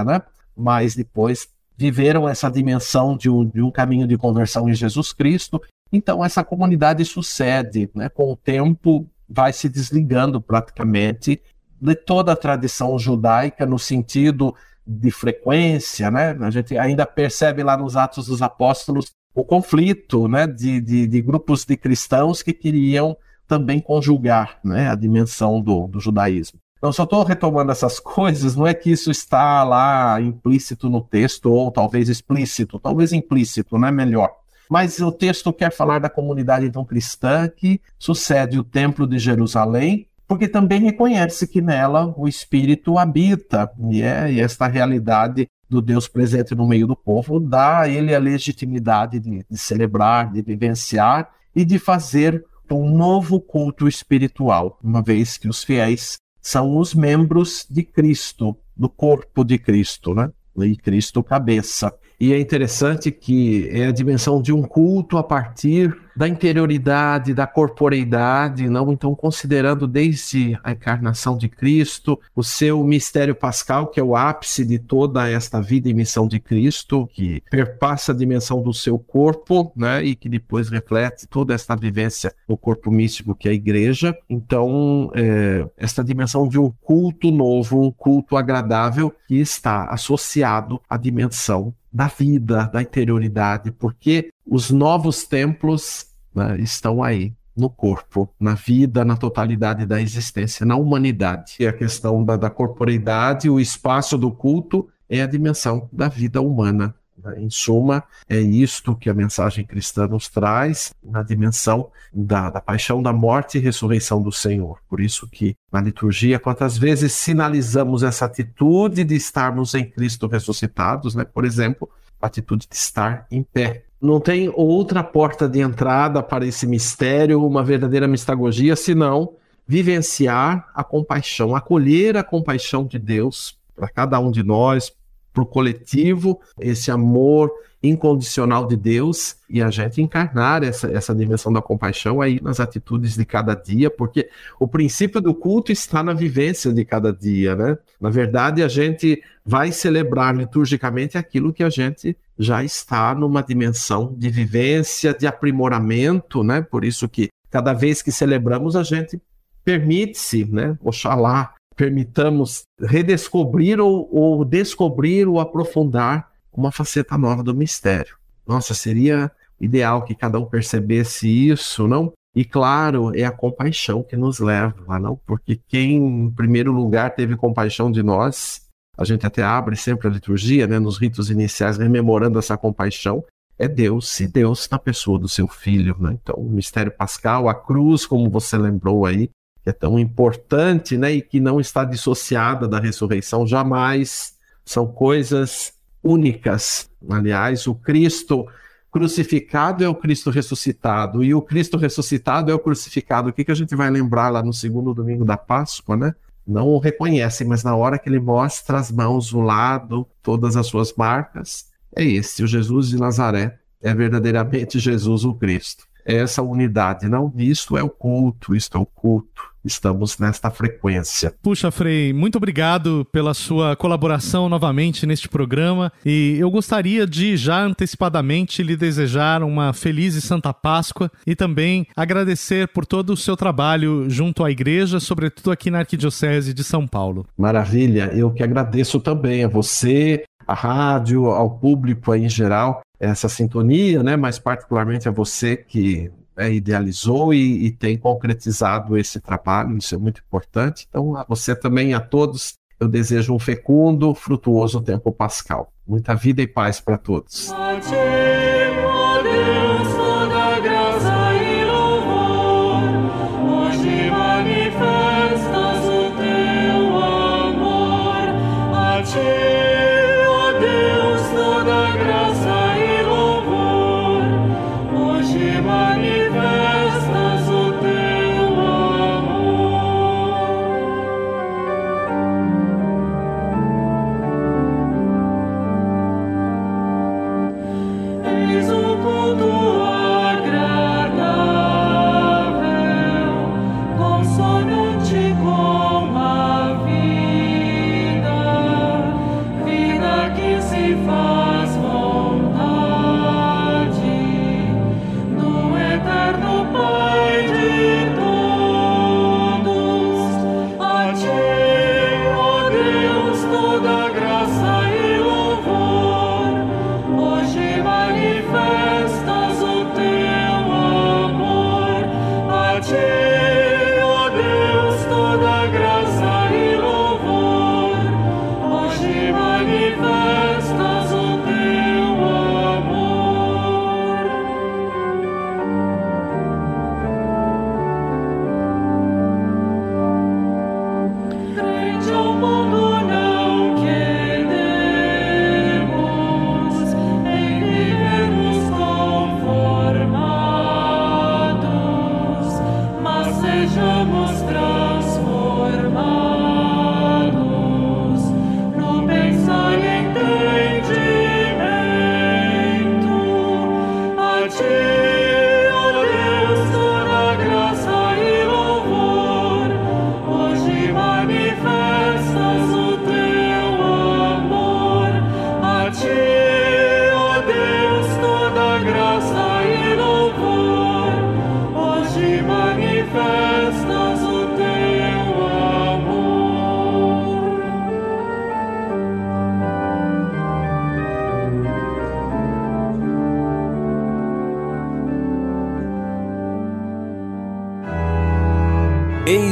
né? 0.06 0.22
Mas 0.56 0.94
depois 0.94 1.48
viveram 1.80 2.28
essa 2.28 2.52
dimensão 2.52 3.16
de 3.16 3.30
um, 3.30 3.46
de 3.46 3.62
um 3.62 3.72
caminho 3.72 4.06
de 4.06 4.18
conversão 4.18 4.68
em 4.68 4.74
Jesus 4.74 5.14
Cristo. 5.14 5.62
Então 5.90 6.24
essa 6.26 6.44
comunidade 6.44 7.06
sucede, 7.06 7.90
né? 7.96 8.10
Com 8.10 8.34
o 8.34 8.36
tempo 8.36 9.10
vai 9.30 9.54
se 9.54 9.70
desligando 9.70 10.42
praticamente 10.42 11.42
de 11.82 11.96
toda 11.96 12.34
a 12.34 12.36
tradição 12.36 13.00
judaica 13.00 13.66
no 13.66 13.80
sentido 13.80 14.54
de 14.86 15.10
frequência, 15.10 16.12
né? 16.12 16.36
A 16.42 16.50
gente 16.50 16.78
ainda 16.78 17.06
percebe 17.06 17.64
lá 17.64 17.78
nos 17.78 17.96
Atos 17.96 18.28
dos 18.28 18.42
Apóstolos 18.42 19.14
o 19.34 19.46
conflito, 19.46 20.28
né, 20.28 20.48
de, 20.48 20.82
de, 20.82 21.08
de 21.08 21.22
grupos 21.22 21.64
de 21.64 21.78
cristãos 21.78 22.42
que 22.42 22.52
queriam 22.52 23.16
também 23.48 23.80
conjugar, 23.80 24.60
né, 24.66 24.90
a 24.90 24.96
dimensão 24.96 25.62
do, 25.62 25.88
do 25.88 26.00
judaísmo. 26.00 26.60
Então, 26.80 26.92
só 26.92 27.04
estou 27.04 27.24
retomando 27.24 27.72
essas 27.72 28.00
coisas, 28.02 28.56
não 28.56 28.66
é 28.66 28.74
que 28.74 28.90
isso 28.90 29.12
está 29.12 29.64
lá 29.64 30.20
implícito 30.20 30.90
no 30.90 31.02
texto, 31.02 31.52
ou 31.52 31.70
talvez 31.72 32.10
explícito, 32.10 32.80
talvez 32.80 33.14
implícito, 33.14 33.78
não 33.78 33.88
é 33.88 33.92
melhor. 33.92 34.32
Mas 34.70 35.00
o 35.00 35.12
texto 35.12 35.52
quer 35.52 35.72
falar 35.72 36.00
da 36.00 36.10
comunidade 36.10 36.66
então 36.66 36.86
cristã 36.86 37.50
que 37.50 37.82
sucede 37.98 38.58
o 38.58 38.64
Templo 38.64 39.06
de 39.06 39.20
Jerusalém, 39.20 40.08
porque 40.28 40.48
também 40.48 40.80
reconhece 40.80 41.48
que 41.48 41.60
nela 41.60 42.14
o 42.16 42.28
Espírito 42.28 42.98
habita, 42.98 43.70
e, 43.90 44.02
é, 44.02 44.32
e 44.32 44.40
esta 44.40 44.68
realidade 44.68 45.48
do 45.68 45.82
Deus 45.82 46.08
presente 46.08 46.56
no 46.56 46.68
meio 46.68 46.88
do 46.88 46.96
povo 46.96 47.40
dá 47.40 47.82
a 47.82 47.90
ele 47.90 48.14
a 48.14 48.20
legitimidade 48.20 49.20
de, 49.20 49.46
de 49.50 49.58
celebrar, 49.58 50.32
de 50.32 50.42
vivenciar 50.42 51.30
e 51.56 51.66
de 51.66 51.78
fazer 51.78 52.46
um 52.72 52.96
novo 52.96 53.42
culto 53.42 53.88
espiritual, 53.88 54.80
uma 54.84 55.02
vez 55.02 55.38
que 55.38 55.48
os 55.48 55.64
fiéis 55.64 56.18
são 56.42 56.78
os 56.78 56.94
membros 56.94 57.66
de 57.70 57.84
Cristo, 57.84 58.56
do 58.76 58.90
corpo 58.90 59.44
de 59.44 59.58
Cristo, 59.58 60.14
né? 60.14 60.32
E 60.58 60.76
Cristo 60.76 61.24
cabeça. 61.24 61.94
E 62.20 62.34
é 62.34 62.40
interessante 62.40 63.12
que 63.12 63.70
é 63.72 63.88
a 63.88 63.92
dimensão 63.92 64.42
de 64.42 64.52
um 64.52 64.62
culto 64.62 65.18
a 65.18 65.24
partir 65.24 65.96
da 66.20 66.28
interioridade, 66.28 67.34
da 67.34 67.48
corporeidade, 67.48 68.68
não 68.68 68.92
então 68.92 69.16
considerando 69.16 69.88
desde 69.88 70.60
a 70.62 70.74
encarnação 70.74 71.38
de 71.38 71.48
Cristo, 71.48 72.20
o 72.36 72.44
seu 72.44 72.84
mistério 72.84 73.34
pascal, 73.34 73.88
que 73.88 74.02
é 74.02 74.04
o 74.04 74.18
ápice 74.18 74.66
de 74.66 74.78
toda 74.78 75.30
esta 75.30 75.62
vida 75.62 75.88
e 75.88 75.94
missão 75.94 76.28
de 76.28 76.38
Cristo, 76.38 77.08
que 77.14 77.42
perpassa 77.50 78.12
a 78.12 78.16
dimensão 78.16 78.62
do 78.62 78.74
seu 78.74 79.00
corpo, 79.00 79.72
né, 79.74 80.04
e 80.04 80.14
que 80.14 80.28
depois 80.28 80.68
reflete 80.68 81.26
toda 81.26 81.54
esta 81.54 81.74
vivência 81.74 82.36
no 82.50 82.58
corpo 82.58 82.92
místico 82.92 83.34
que 83.34 83.48
é 83.48 83.52
a 83.52 83.56
igreja. 83.56 84.14
Então, 84.30 85.10
é, 85.16 85.66
esta 85.78 86.04
dimensão 86.04 86.50
de 86.50 86.60
um 86.60 86.70
culto 86.82 87.32
novo, 87.32 87.82
um 87.82 87.92
culto 87.94 88.36
agradável, 88.36 89.16
que 89.26 89.36
está 89.36 89.86
associado 89.86 90.82
à 90.90 90.98
dimensão 90.98 91.74
da 91.92 92.08
vida, 92.08 92.70
da 92.74 92.82
interioridade, 92.82 93.72
porque 93.72 94.32
os 94.46 94.70
novos 94.70 95.24
templos 95.24 96.09
né, 96.34 96.58
estão 96.60 97.04
aí 97.04 97.34
no 97.56 97.70
corpo, 97.70 98.34
na 98.40 98.54
vida, 98.54 99.04
na 99.04 99.18
totalidade 99.18 99.86
da 99.86 100.02
existência, 100.02 100.66
na 100.66 100.76
humanidade. 100.76 101.56
E 101.60 101.68
a 101.68 101.74
questão 101.74 102.24
da, 102.24 102.38
da 102.38 102.50
corporeidade, 102.50 103.50
o 103.50 103.60
espaço 103.60 104.18
do 104.18 104.32
culto 104.32 104.88
é 105.10 105.22
a 105.22 105.28
dimensão 105.28 105.90
da 105.92 106.08
vida 106.08 106.42
humana. 106.42 106.96
Né? 107.24 107.42
Em 107.42 107.50
suma, 107.50 108.04
é 108.28 108.40
isto 108.40 108.96
que 108.96 109.10
a 109.10 109.14
mensagem 109.14 109.66
cristã 109.66 110.08
nos 110.08 110.30
traz 110.30 110.94
na 111.04 111.22
dimensão 111.22 111.92
da, 112.14 112.50
da, 112.50 112.62
paixão, 112.62 113.02
da 113.02 113.12
morte 113.12 113.58
e 113.58 113.62
ressurreição 113.62 114.22
do 114.22 114.32
Senhor. 114.32 114.80
Por 114.88 115.02
isso 115.02 115.28
que 115.28 115.56
na 115.72 115.82
liturgia, 115.82 116.40
quantas 116.40 116.78
vezes 116.78 117.12
sinalizamos 117.14 118.04
essa 118.04 118.26
atitude 118.26 119.04
de 119.04 119.16
estarmos 119.16 119.74
em 119.74 119.84
Cristo 119.84 120.28
ressuscitados, 120.28 121.14
né? 121.14 121.26
Por 121.26 121.44
exemplo, 121.44 121.90
a 122.22 122.28
atitude 122.28 122.68
de 122.70 122.76
estar 122.76 123.28
em 123.32 123.44
pé. 123.44 123.86
Não 124.02 124.20
tem 124.20 124.52
outra 124.56 125.04
porta 125.04 125.48
de 125.48 125.60
entrada 125.60 126.24
para 126.24 126.46
esse 126.46 126.66
mistério, 126.66 127.46
uma 127.46 127.64
verdadeira 127.64 128.08
mistagogia, 128.08 128.76
senão 128.76 129.34
vivenciar 129.68 130.70
a 130.74 130.84
compaixão, 130.84 131.56
acolher 131.56 132.18
a 132.18 132.24
compaixão 132.24 132.86
de 132.86 132.98
Deus 132.98 133.58
para 133.76 133.90
cada 133.90 134.20
um 134.20 134.32
de 134.32 134.42
nós, 134.42 134.92
para 135.34 135.44
o 135.44 135.46
coletivo, 135.46 136.40
esse 136.60 136.92
amor 136.92 137.52
incondicional 137.82 138.68
de 138.68 138.76
Deus 138.76 139.38
e 139.50 139.62
a 139.62 139.70
gente 139.70 140.02
encarnar 140.02 140.64
essa, 140.64 140.92
essa 140.92 141.16
dimensão 141.16 141.52
da 141.52 141.62
compaixão 141.62 142.22
aí 142.22 142.40
nas 142.42 142.60
atitudes 142.60 143.16
de 143.16 143.26
cada 143.26 143.56
dia, 143.56 143.90
porque 143.90 144.30
o 144.60 144.68
princípio 144.68 145.22
do 145.22 145.34
culto 145.34 145.72
está 145.72 146.04
na 146.04 146.14
vivência 146.14 146.74
de 146.74 146.84
cada 146.84 147.14
dia, 147.14 147.56
né? 147.56 147.78
Na 148.00 148.10
verdade, 148.10 148.62
a 148.62 148.68
gente 148.68 149.24
vai 149.46 149.72
celebrar 149.72 150.36
liturgicamente 150.36 151.18
aquilo 151.18 151.54
que 151.54 151.64
a 151.64 151.70
gente 151.70 152.18
já 152.38 152.64
está 152.64 153.16
numa 153.16 153.42
dimensão 153.42 154.14
de 154.18 154.30
vivência, 154.30 155.14
de 155.14 155.26
aprimoramento, 155.26 156.44
né? 156.44 156.62
Por 156.62 156.84
isso 156.84 157.08
que 157.08 157.30
cada 157.50 157.74
vez 157.74 158.02
que 158.02 158.12
celebramos, 158.12 158.76
a 158.76 158.84
gente 158.84 159.22
permite-se, 159.64 160.46
né? 160.46 160.78
Oxalá 160.84 161.54
permitamos 161.80 162.64
redescobrir 162.78 163.80
ou, 163.80 164.14
ou 164.14 164.44
descobrir 164.44 165.26
ou 165.26 165.40
aprofundar 165.40 166.30
uma 166.52 166.74
faceta 166.74 167.18
nova 167.18 167.42
do 167.42 167.56
mistério. 167.56 168.18
Nossa, 168.46 168.74
seria 168.74 169.32
ideal 169.62 170.04
que 170.04 170.14
cada 170.14 170.38
um 170.38 170.46
percebesse 170.46 171.30
isso, 171.30 171.88
não? 171.88 172.12
E 172.36 172.44
claro, 172.44 173.16
é 173.16 173.24
a 173.24 173.32
compaixão 173.32 174.04
que 174.04 174.18
nos 174.18 174.40
leva, 174.40 175.00
não? 175.00 175.18
Porque 175.26 175.58
quem, 175.70 175.96
em 175.96 176.30
primeiro 176.30 176.74
lugar, 176.74 177.16
teve 177.16 177.38
compaixão 177.38 177.90
de 177.90 178.04
nós, 178.04 178.68
a 178.98 179.06
gente 179.06 179.26
até 179.26 179.42
abre 179.42 179.78
sempre 179.78 180.10
a 180.10 180.12
liturgia, 180.12 180.68
né, 180.68 180.80
nos 180.80 180.98
ritos 180.98 181.30
iniciais, 181.30 181.78
rememorando 181.78 182.38
essa 182.38 182.58
compaixão, 182.58 183.24
é 183.58 183.70
Deus, 183.70 184.20
e 184.20 184.28
Deus 184.28 184.68
na 184.70 184.78
pessoa 184.78 185.18
do 185.18 185.30
seu 185.30 185.48
filho, 185.48 185.96
né? 185.98 186.18
Então, 186.22 186.36
o 186.36 186.50
mistério 186.50 186.92
pascal, 186.92 187.48
a 187.48 187.56
cruz, 187.56 188.06
como 188.06 188.30
você 188.30 188.58
lembrou 188.58 189.06
aí, 189.06 189.30
que 189.64 189.70
é 189.70 189.74
tão 189.74 190.00
importante, 190.00 190.98
né, 190.98 191.14
e 191.14 191.22
que 191.22 191.40
não 191.40 191.60
está 191.60 191.84
dissociada 191.84 192.68
da 192.68 192.80
ressurreição 192.80 193.46
jamais. 193.46 194.34
São 194.66 194.88
coisas 194.88 195.74
únicas. 196.04 196.90
Aliás, 197.10 197.68
o 197.68 197.76
Cristo 197.76 198.48
crucificado 198.92 199.84
é 199.84 199.88
o 199.88 199.96
Cristo 199.96 200.30
ressuscitado 200.30 201.24
e 201.24 201.34
o 201.34 201.42
Cristo 201.42 201.78
ressuscitado 201.78 202.52
é 202.52 202.54
o 202.54 202.60
crucificado. 202.60 203.30
O 203.30 203.34
que, 203.34 203.44
que 203.44 203.52
a 203.52 203.56
gente 203.56 203.76
vai 203.76 203.90
lembrar 203.90 204.30
lá 204.30 204.42
no 204.42 204.54
segundo 204.54 204.94
domingo 204.94 205.24
da 205.24 205.38
Páscoa, 205.38 205.96
né? 205.96 206.16
Não 206.46 206.68
o 206.68 206.80
reconhecem, 206.80 207.46
mas 207.46 207.64
na 207.64 207.76
hora 207.76 208.00
que 208.00 208.10
ele 208.10 208.20
mostra 208.20 208.80
as 208.80 208.92
mãos, 208.92 209.32
o 209.34 209.42
lado, 209.42 210.08
todas 210.24 210.56
as 210.56 210.66
suas 210.66 210.92
marcas, 210.94 211.68
é 211.96 212.04
esse, 212.04 212.44
o 212.44 212.48
Jesus 212.48 212.90
de 212.90 212.98
Nazaré. 212.98 213.60
É 213.82 213.94
verdadeiramente 213.94 214.80
Jesus 214.80 215.24
o 215.24 215.34
Cristo. 215.34 215.86
É 216.10 216.16
essa 216.16 216.42
unidade, 216.42 217.08
não? 217.08 217.32
Isto 217.38 217.78
é 217.78 217.84
o 217.84 217.90
culto, 217.90 218.56
isto 218.56 218.76
é 218.76 218.82
o 218.82 218.86
culto 218.86 219.50
estamos 219.64 220.18
nesta 220.18 220.50
frequência. 220.50 221.34
Puxa, 221.42 221.72
Frei, 221.72 222.14
muito 222.14 222.38
obrigado 222.38 223.06
pela 223.12 223.34
sua 223.34 223.76
colaboração 223.76 224.50
novamente 224.50 225.06
neste 225.06 225.28
programa 225.28 225.92
e 226.06 226.38
eu 226.40 226.50
gostaria 226.50 227.06
de 227.06 227.36
já 227.36 227.62
antecipadamente 227.62 228.64
lhe 228.64 228.76
desejar 228.76 229.44
uma 229.44 229.74
feliz 229.74 230.16
e 230.16 230.22
santa 230.22 230.54
Páscoa 230.54 231.12
e 231.26 231.36
também 231.36 231.86
agradecer 231.96 232.68
por 232.70 232.86
todo 232.86 233.12
o 233.12 233.18
seu 233.18 233.36
trabalho 233.36 234.10
junto 234.10 234.44
à 234.44 234.52
igreja, 234.52 235.00
sobretudo 235.00 235.52
aqui 235.52 235.70
na 235.70 235.80
Arquidiocese 235.80 236.54
de 236.54 236.64
São 236.64 236.88
Paulo. 236.88 237.26
Maravilha, 237.38 238.12
eu 238.14 238.32
que 238.32 238.44
agradeço 238.44 239.00
também 239.00 239.44
a 239.44 239.48
você, 239.48 240.24
a 240.50 240.54
rádio, 240.56 241.28
ao 241.28 241.60
público 241.60 242.16
em 242.16 242.28
geral, 242.28 242.82
essa 243.00 243.30
sintonia, 243.30 244.02
né? 244.02 244.18
Mas 244.18 244.40
particularmente 244.40 245.08
a 245.08 245.12
você 245.12 245.56
que 245.56 246.12
é, 246.36 246.52
idealizou 246.52 247.32
e, 247.32 247.68
e, 247.68 247.72
tem 247.72 247.96
concretizado 247.96 248.98
esse 248.98 249.20
trabalho, 249.20 249.78
isso 249.78 249.94
é 249.94 249.98
muito 249.98 250.22
importante. 250.26 250.88
Então, 250.90 251.16
a 251.16 251.24
você 251.24 251.56
também, 251.56 251.94
a 251.94 252.00
todos, 252.00 252.54
eu 252.80 252.88
desejo 252.88 253.36
um 253.36 253.40
fecundo, 253.40 254.16
frutuoso 254.16 254.82
tempo 254.82 255.12
pascal. 255.12 255.72
Muita 255.88 256.16
vida 256.16 256.42
e 256.42 256.48
paz 256.48 256.80
para 256.80 256.98
todos. 256.98 257.52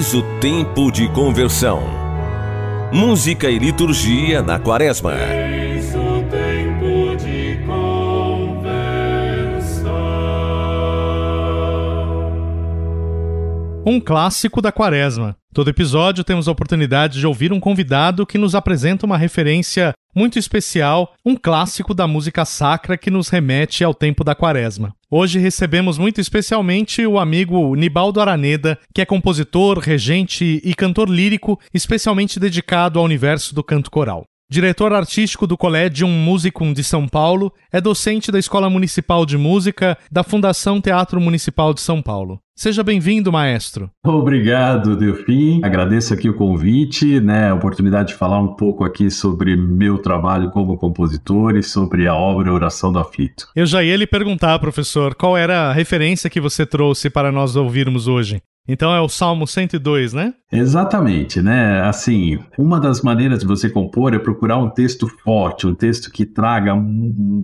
Eis 0.07 0.13
o 0.13 0.23
tempo 0.39 0.89
de 0.89 1.09
conversão. 1.09 1.83
Música 2.93 3.49
e 3.49 3.59
liturgia 3.59 4.41
na 4.41 4.57
quaresma. 4.57 5.13
Eis 5.13 5.93
o 5.93 6.23
tempo 6.31 7.17
de 7.17 7.59
conversão. 7.65 8.71
Um 13.85 13.99
clássico 13.99 14.61
da 14.61 14.71
quaresma. 14.71 15.35
Todo 15.53 15.69
episódio 15.69 16.23
temos 16.23 16.47
a 16.47 16.53
oportunidade 16.53 17.19
de 17.19 17.27
ouvir 17.27 17.51
um 17.51 17.59
convidado 17.59 18.25
que 18.25 18.37
nos 18.37 18.55
apresenta 18.55 19.05
uma 19.05 19.17
referência 19.17 19.91
muito 20.15 20.39
especial, 20.39 21.15
um 21.25 21.35
clássico 21.35 21.93
da 21.93 22.07
música 22.07 22.45
sacra 22.45 22.97
que 22.97 23.11
nos 23.11 23.27
remete 23.27 23.83
ao 23.83 23.93
tempo 23.93 24.23
da 24.23 24.33
quaresma. 24.33 24.95
Hoje 25.09 25.39
recebemos 25.39 25.97
muito 25.97 26.19
especialmente 26.19 27.07
o 27.07 27.17
amigo 27.17 27.73
Nibaldo 27.75 28.19
Araneda, 28.19 28.77
que 28.93 29.01
é 29.01 29.05
compositor, 29.05 29.79
regente 29.79 30.61
e 30.61 30.75
cantor 30.75 31.09
lírico, 31.09 31.57
especialmente 31.73 32.37
dedicado 32.41 32.99
ao 32.99 33.05
universo 33.05 33.55
do 33.55 33.63
canto 33.63 33.89
coral. 33.89 34.25
Diretor 34.49 34.93
artístico 34.93 35.45
do 35.45 35.57
Collegium 35.57 36.07
Musicum 36.07 36.71
de 36.71 36.81
São 36.81 37.05
Paulo, 37.05 37.51
é 37.69 37.81
docente 37.81 38.31
da 38.31 38.39
Escola 38.39 38.69
Municipal 38.69 39.25
de 39.25 39.37
Música 39.37 39.97
da 40.09 40.23
Fundação 40.23 40.79
Teatro 40.79 41.19
Municipal 41.19 41.73
de 41.73 41.81
São 41.81 42.01
Paulo. 42.01 42.39
Seja 42.55 42.81
bem-vindo, 42.81 43.29
maestro. 43.29 43.91
Obrigado, 44.05 44.95
Delfim. 44.95 45.59
Agradeço 45.61 46.13
aqui 46.13 46.29
o 46.29 46.33
convite, 46.33 47.19
né, 47.19 47.49
a 47.49 47.55
oportunidade 47.55 48.13
de 48.13 48.15
falar 48.15 48.39
um 48.39 48.55
pouco 48.55 48.85
aqui 48.85 49.11
sobre 49.11 49.57
meu 49.57 49.97
trabalho 49.97 50.49
como 50.49 50.77
compositor 50.77 51.57
e 51.57 51.61
sobre 51.61 52.07
a 52.07 52.15
obra 52.15 52.53
Oração 52.53 52.89
do 52.89 52.99
Aflito. 52.99 53.49
Eu 53.53 53.65
já 53.65 53.83
ia 53.83 53.97
lhe 53.97 54.07
perguntar, 54.07 54.57
professor, 54.59 55.13
qual 55.13 55.35
era 55.35 55.67
a 55.67 55.73
referência 55.73 56.29
que 56.29 56.39
você 56.39 56.65
trouxe 56.65 57.09
para 57.09 57.33
nós 57.33 57.57
ouvirmos 57.57 58.07
hoje. 58.07 58.41
Então 58.67 58.93
é 58.93 58.99
o 58.99 59.07
Salmo 59.07 59.47
102, 59.47 60.13
né? 60.13 60.33
Exatamente, 60.51 61.41
né? 61.41 61.81
Assim, 61.81 62.39
uma 62.57 62.79
das 62.79 63.01
maneiras 63.01 63.39
de 63.39 63.45
você 63.45 63.69
compor 63.69 64.13
é 64.13 64.19
procurar 64.19 64.57
um 64.57 64.69
texto 64.69 65.07
forte, 65.23 65.65
um 65.65 65.73
texto 65.73 66.11
que 66.11 66.25
traga 66.25 66.73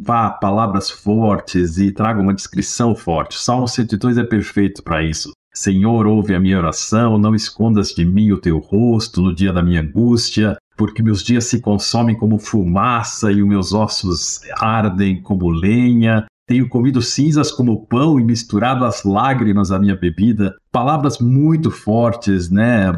vá, 0.02 0.30
palavras 0.32 0.90
fortes 0.90 1.78
e 1.78 1.92
traga 1.92 2.20
uma 2.20 2.34
descrição 2.34 2.94
forte. 2.94 3.38
O 3.38 3.40
Salmo 3.40 3.68
102 3.68 4.18
é 4.18 4.24
perfeito 4.24 4.84
para 4.84 5.02
isso. 5.02 5.32
Senhor, 5.54 6.08
ouve 6.08 6.34
a 6.34 6.40
minha 6.40 6.58
oração, 6.58 7.18
não 7.18 7.36
escondas 7.36 7.90
de 7.90 8.04
mim 8.04 8.32
o 8.32 8.40
teu 8.40 8.58
rosto 8.58 9.22
no 9.22 9.34
dia 9.34 9.54
da 9.54 9.62
minha 9.62 9.82
angústia, 9.82 10.58
porque 10.76 11.04
meus 11.04 11.24
dias 11.24 11.46
se 11.46 11.62
consomem 11.62 12.16
como 12.16 12.40
fumaça 12.40 13.32
e 13.32 13.42
os 13.42 13.48
meus 13.48 13.72
ossos 13.72 14.42
ardem 14.60 15.22
como 15.22 15.50
lenha. 15.50 16.26
Tenho 16.46 16.68
comido 16.68 17.02
cinzas 17.02 17.52
como 17.52 17.86
pão 17.86 18.20
e 18.20 18.24
misturado 18.24 18.84
as 18.84 19.04
lágrimas 19.04 19.72
à 19.72 19.80
minha 19.80 19.96
bebida. 19.96 20.54
Palavras 20.72 21.20
muito 21.20 21.72
fortes, 21.72 22.50
né? 22.50 22.92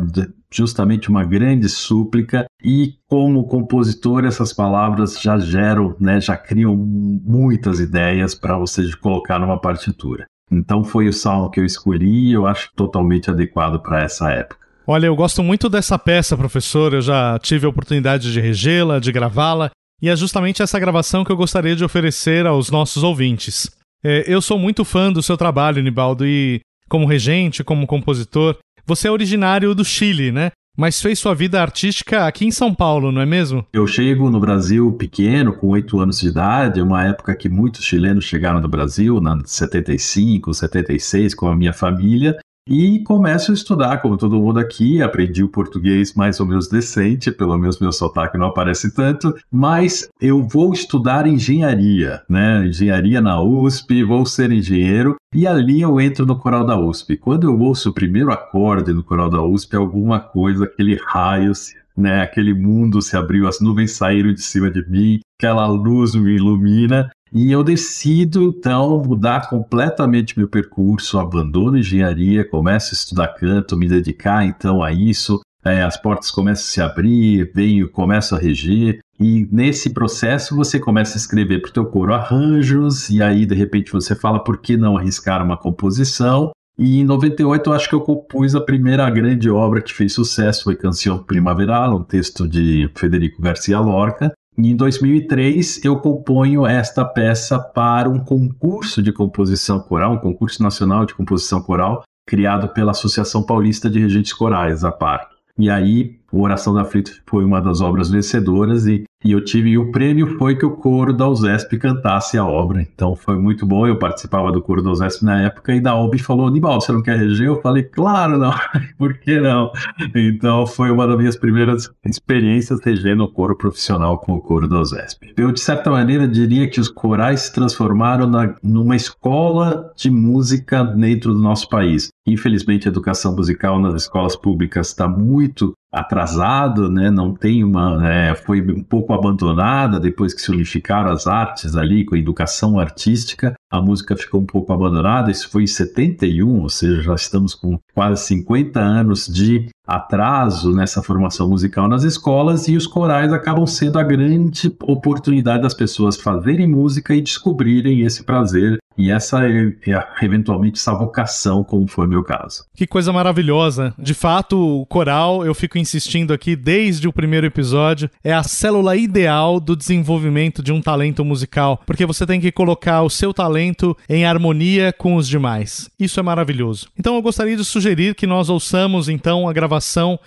Justamente 0.51 1.09
uma 1.09 1.23
grande 1.23 1.69
súplica. 1.69 2.45
E 2.63 2.93
como 3.07 3.47
compositor, 3.47 4.25
essas 4.25 4.51
palavras 4.51 5.19
já 5.21 5.37
geram, 5.37 5.95
né? 5.99 6.19
Já 6.19 6.35
criam 6.35 6.75
muitas 6.75 7.79
ideias 7.79 8.33
para 8.33 8.57
você 8.57 8.89
colocar 8.97 9.37
numa 9.37 9.61
partitura. 9.61 10.25
Então 10.51 10.83
foi 10.83 11.07
o 11.07 11.13
salmo 11.13 11.49
que 11.49 11.59
eu 11.59 11.65
escolhi 11.65 12.29
e 12.29 12.33
eu 12.33 12.47
acho 12.47 12.69
totalmente 12.75 13.29
adequado 13.29 13.79
para 13.79 14.03
essa 14.03 14.31
época. 14.31 14.65
Olha, 14.87 15.07
eu 15.07 15.15
gosto 15.15 15.41
muito 15.43 15.67
dessa 15.67 15.97
peça, 15.97 16.37
professor. 16.37 16.93
Eu 16.93 17.01
já 17.01 17.39
tive 17.39 17.65
a 17.65 17.69
oportunidade 17.69 18.31
de 18.31 18.39
regê-la, 18.39 18.99
de 18.99 19.11
gravá-la. 19.11 19.71
E 20.01 20.09
é 20.09 20.15
justamente 20.15 20.61
essa 20.61 20.79
gravação 20.79 21.23
que 21.23 21.31
eu 21.31 21.37
gostaria 21.37 21.75
de 21.75 21.83
oferecer 21.83 22.45
aos 22.45 22.69
nossos 22.69 23.03
ouvintes. 23.03 23.69
É, 24.03 24.23
eu 24.27 24.41
sou 24.41 24.59
muito 24.59 24.85
fã 24.85 25.11
do 25.11 25.23
seu 25.23 25.37
trabalho, 25.37 25.81
Nibaldo, 25.81 26.25
e 26.27 26.59
como 26.87 27.05
regente, 27.05 27.63
como 27.63 27.87
compositor, 27.87 28.57
você 28.85 29.07
é 29.07 29.11
originário 29.11 29.73
do 29.73 29.83
Chile, 29.83 30.31
né? 30.31 30.51
Mas 30.77 31.01
fez 31.01 31.17
sua 31.17 31.33
vida 31.33 31.61
artística 31.61 32.27
aqui 32.27 32.45
em 32.45 32.51
São 32.51 32.75
Paulo, 32.75 33.11
não 33.11 33.21
é 33.21 33.25
mesmo? 33.25 33.65
Eu 33.71 33.87
chego 33.87 34.29
no 34.29 34.41
Brasil 34.41 34.91
pequeno, 34.91 35.53
com 35.53 35.69
oito 35.69 35.99
anos 35.99 36.19
de 36.19 36.27
idade, 36.27 36.81
uma 36.81 37.05
época 37.05 37.33
que 37.33 37.47
muitos 37.47 37.85
chilenos 37.85 38.25
chegaram 38.25 38.59
no 38.59 38.67
Brasil, 38.67 39.21
na 39.21 39.39
75, 39.45 40.53
76, 40.53 41.33
com 41.33 41.47
a 41.47 41.55
minha 41.55 41.71
família, 41.71 42.37
e 42.67 43.03
começo 43.03 43.51
a 43.51 43.53
estudar, 43.53 44.01
como 44.01 44.17
todo 44.17 44.39
mundo 44.39 44.59
aqui, 44.59 44.99
aprendi 44.99 45.43
o 45.43 45.49
português 45.49 46.15
mais 46.15 46.39
ou 46.39 46.47
menos 46.47 46.67
decente, 46.67 47.31
pelo 47.31 47.55
menos 47.57 47.79
meu 47.79 47.91
sotaque 47.91 48.39
não 48.39 48.47
aparece 48.47 48.91
tanto, 48.91 49.35
mas 49.51 50.09
eu 50.19 50.41
vou 50.41 50.73
estudar 50.73 51.27
engenharia, 51.27 52.23
né? 52.27 52.65
Engenharia 52.65 53.21
na 53.21 53.39
USP, 53.39 54.03
vou 54.03 54.25
ser 54.25 54.51
engenheiro, 54.51 55.15
e 55.33 55.45
ali 55.45 55.81
eu 55.81 56.01
entro 56.01 56.25
no 56.25 56.39
coral 56.39 56.65
da 56.65 56.79
USP. 56.79 57.17
Quando 57.17 57.47
eu 57.47 57.59
ouço 57.59 57.89
o 57.89 57.93
primeiro 57.93 58.31
acorde 58.31 58.93
no 58.93 59.03
coral 59.03 59.29
da 59.29 59.43
USP, 59.43 59.75
alguma 59.75 60.19
coisa, 60.19 60.65
aquele 60.65 60.95
raio, 60.95 61.51
né? 61.95 62.23
Aquele 62.23 62.53
mundo 62.53 62.99
se 62.99 63.15
abriu, 63.15 63.47
as 63.47 63.61
nuvens 63.61 63.91
saíram 63.91 64.33
de 64.33 64.41
cima 64.41 64.71
de 64.71 64.83
mim, 64.89 65.19
aquela 65.39 65.67
luz 65.67 66.15
me 66.15 66.35
ilumina 66.35 67.11
e 67.35 67.51
eu 67.51 67.65
decido, 67.65 68.43
então, 68.43 69.03
mudar 69.03 69.49
completamente 69.49 70.39
meu 70.39 70.47
percurso, 70.47 71.19
abandono 71.19 71.77
engenharia, 71.77 72.47
começo 72.47 72.93
a 72.93 72.95
estudar 72.95 73.27
canto, 73.27 73.75
me 73.75 73.89
dedicar, 73.89 74.45
então, 74.45 74.81
a 74.81 74.93
isso. 74.93 75.41
É, 75.61 75.83
as 75.83 75.97
portas 76.01 76.31
começam 76.31 76.63
a 76.63 76.65
se 76.65 76.81
abrir, 76.81 77.51
venho, 77.53 77.89
começo 77.89 78.33
a 78.33 78.39
reger, 78.39 78.99
e 79.19 79.45
nesse 79.51 79.89
processo 79.89 80.55
você 80.55 80.79
começa 80.79 81.17
a 81.17 81.19
escrever 81.19 81.61
para 81.61 81.71
o 81.71 81.73
teu 81.73 81.85
coro 81.87 82.13
arranjos, 82.13 83.09
e 83.09 83.21
aí, 83.21 83.45
de 83.45 83.53
repente, 83.53 83.91
você 83.91 84.15
fala, 84.15 84.41
por 84.41 84.59
que 84.59 84.77
não 84.77 84.97
arriscar 84.97 85.43
uma 85.43 85.57
composição? 85.57 86.51
E 86.77 87.01
em 87.01 87.03
98 87.03 87.69
eu 87.69 87.73
acho 87.73 87.89
que 87.89 87.95
eu 87.95 88.01
compus 88.01 88.55
a 88.55 88.61
primeira 88.61 89.09
grande 89.09 89.49
obra 89.49 89.81
que 89.81 89.93
fez 89.93 90.13
sucesso, 90.13 90.63
foi 90.63 90.75
Canção 90.77 91.21
Primaveral, 91.21 91.97
um 91.97 92.03
texto 92.03 92.47
de 92.47 92.89
Federico 92.95 93.41
Garcia 93.41 93.79
Lorca, 93.79 94.31
em 94.57 94.75
2003, 94.75 95.83
eu 95.83 95.97
componho 95.97 96.65
esta 96.65 97.03
peça 97.03 97.59
para 97.59 98.09
um 98.09 98.19
concurso 98.19 99.01
de 99.01 99.11
composição 99.11 99.79
coral, 99.79 100.13
um 100.13 100.19
concurso 100.19 100.63
nacional 100.63 101.05
de 101.05 101.13
composição 101.13 101.61
coral, 101.61 102.03
criado 102.25 102.69
pela 102.69 102.91
Associação 102.91 103.43
Paulista 103.43 103.89
de 103.89 103.99
Regentes 103.99 104.33
Corais, 104.33 104.83
a 104.83 104.91
PAR. 104.91 105.29
E 105.57 105.69
aí, 105.69 106.19
o 106.31 106.41
Oração 106.41 106.73
da 106.73 106.81
Aflito 106.81 107.21
foi 107.25 107.45
uma 107.45 107.61
das 107.61 107.81
obras 107.81 108.09
vencedoras 108.09 108.85
e 108.87 109.03
e 109.25 109.31
eu 109.31 109.43
tive 109.43 109.71
e 109.71 109.77
o 109.77 109.91
prêmio 109.91 110.37
foi 110.37 110.55
que 110.55 110.65
o 110.65 110.77
coro 110.77 111.11
da 111.11 111.27
USESP 111.27 111.79
cantasse 111.79 112.37
a 112.37 112.45
obra. 112.45 112.79
Então 112.79 113.15
foi 113.15 113.39
muito 113.39 113.65
bom. 113.65 113.87
Eu 113.87 113.97
participava 113.97 114.51
do 114.51 114.61
coro 114.61 114.83
da 114.83 114.91
USESP 114.91 115.25
na 115.25 115.41
época 115.41 115.73
e 115.73 115.81
da 115.81 115.95
OB 115.95 116.19
falou: 116.19 116.51
Nibaldo, 116.51 116.83
você 116.83 116.91
não 116.91 117.01
quer 117.01 117.17
reger? 117.17 117.47
Eu 117.47 117.59
falei: 117.59 117.81
Claro, 117.81 118.37
não. 118.37 118.53
Por 118.99 119.17
que 119.17 119.39
não? 119.39 119.71
Então 120.13 120.67
foi 120.67 120.91
uma 120.91 121.07
das 121.07 121.17
minhas 121.17 121.35
primeiras 121.35 121.89
experiências 122.05 122.79
regendo 122.83 123.23
o 123.23 123.31
coro 123.31 123.57
profissional 123.57 124.19
com 124.19 124.33
o 124.33 124.41
coro 124.41 124.67
da 124.67 124.79
USESP. 124.79 125.33
Eu, 125.35 125.51
de 125.51 125.59
certa 125.59 125.89
maneira, 125.89 126.27
diria 126.27 126.69
que 126.69 126.79
os 126.79 126.87
corais 126.87 127.41
se 127.41 127.53
transformaram 127.53 128.27
na, 128.27 128.53
numa 128.61 128.95
escola 128.95 129.91
de 129.97 130.11
música 130.11 130.83
dentro 130.83 131.33
do 131.33 131.39
nosso 131.39 131.67
país. 131.67 132.09
Infelizmente, 132.27 132.87
a 132.87 132.91
educação 132.91 133.35
musical 133.35 133.79
nas 133.79 134.03
escolas 134.03 134.35
públicas 134.35 134.87
está 134.87 135.07
muito 135.07 135.73
atrasado, 135.95 136.89
né? 136.89 137.09
Não 137.09 137.33
tem 137.33 137.63
uma, 137.63 138.05
é, 138.07 138.35
foi 138.35 138.61
um 138.61 138.83
pouco 138.83 139.13
abandonada 139.15 139.99
depois 139.99 140.33
que 140.33 140.41
se 140.41 140.51
unificaram 140.51 141.11
as 141.11 141.27
artes 141.27 141.75
ali 141.75 142.05
com 142.05 142.15
a 142.15 142.19
educação 142.19 142.79
artística. 142.79 143.55
A 143.71 143.81
música 143.81 144.15
ficou 144.15 144.41
um 144.41 144.45
pouco 144.45 144.71
abandonada. 144.71 145.31
Isso 145.31 145.49
foi 145.49 145.63
em 145.63 145.67
71, 145.67 146.61
ou 146.61 146.69
seja, 146.69 147.01
já 147.01 147.15
estamos 147.15 147.53
com 147.53 147.79
quase 147.93 148.25
50 148.27 148.79
anos 148.79 149.27
de 149.27 149.69
atraso 149.87 150.71
nessa 150.71 151.01
formação 151.01 151.49
musical 151.49 151.87
nas 151.87 152.03
escolas 152.03 152.67
e 152.67 152.75
os 152.75 152.87
corais 152.87 153.31
acabam 153.31 153.65
sendo 153.65 153.99
a 153.99 154.03
grande 154.03 154.75
oportunidade 154.83 155.63
das 155.63 155.73
pessoas 155.73 156.17
fazerem 156.19 156.67
música 156.67 157.13
e 157.13 157.21
descobrirem 157.21 158.01
esse 158.01 158.23
prazer 158.23 158.79
e 158.97 159.11
essa 159.11 159.45
é, 159.45 159.73
eventualmente 160.21 160.79
essa 160.79 160.93
vocação, 160.93 161.63
como 161.63 161.87
foi 161.87 162.07
meu 162.07 162.23
caso. 162.23 162.63
Que 162.73 162.87
coisa 162.87 163.11
maravilhosa. 163.11 163.93
De 163.99 164.13
fato, 164.13 164.57
o 164.57 164.85
coral, 164.85 165.45
eu 165.45 165.53
fico 165.53 165.77
insistindo 165.77 166.33
aqui 166.33 166.55
desde 166.55 167.07
o 167.07 167.13
primeiro 167.13 167.45
episódio, 167.45 168.09
é 168.23 168.33
a 168.33 168.43
célula 168.43 168.95
ideal 168.95 169.59
do 169.59 169.75
desenvolvimento 169.75 170.63
de 170.63 170.71
um 170.71 170.81
talento 170.81 171.25
musical, 171.25 171.81
porque 171.85 172.05
você 172.05 172.25
tem 172.25 172.39
que 172.39 172.51
colocar 172.51 173.01
o 173.01 173.09
seu 173.09 173.33
talento 173.33 173.97
em 174.07 174.25
harmonia 174.25 174.93
com 174.97 175.15
os 175.15 175.27
demais. 175.27 175.89
Isso 175.99 176.19
é 176.19 176.23
maravilhoso. 176.23 176.87
Então 176.97 177.15
eu 177.15 177.21
gostaria 177.21 177.57
de 177.57 177.65
sugerir 177.65 178.15
que 178.15 178.25
nós 178.25 178.49
ouçamos 178.49 179.09
então 179.09 179.49
a 179.49 179.53
gravação 179.53 179.74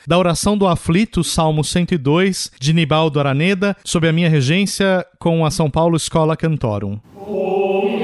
da 0.07 0.19
oração 0.19 0.57
do 0.57 0.67
aflito, 0.67 1.23
Salmo 1.25 1.63
102, 1.65 2.51
de 2.59 2.73
Nibaldo 2.73 3.19
Araneda, 3.19 3.77
sob 3.85 4.09
a 4.09 4.13
minha 4.13 4.29
regência 4.29 5.07
com 5.19 5.45
a 5.45 5.51
São 5.51 5.71
Paulo 5.71 5.97
Escola 5.97 6.37
Cantorum. 6.37 6.99
Sondas 7.27 7.98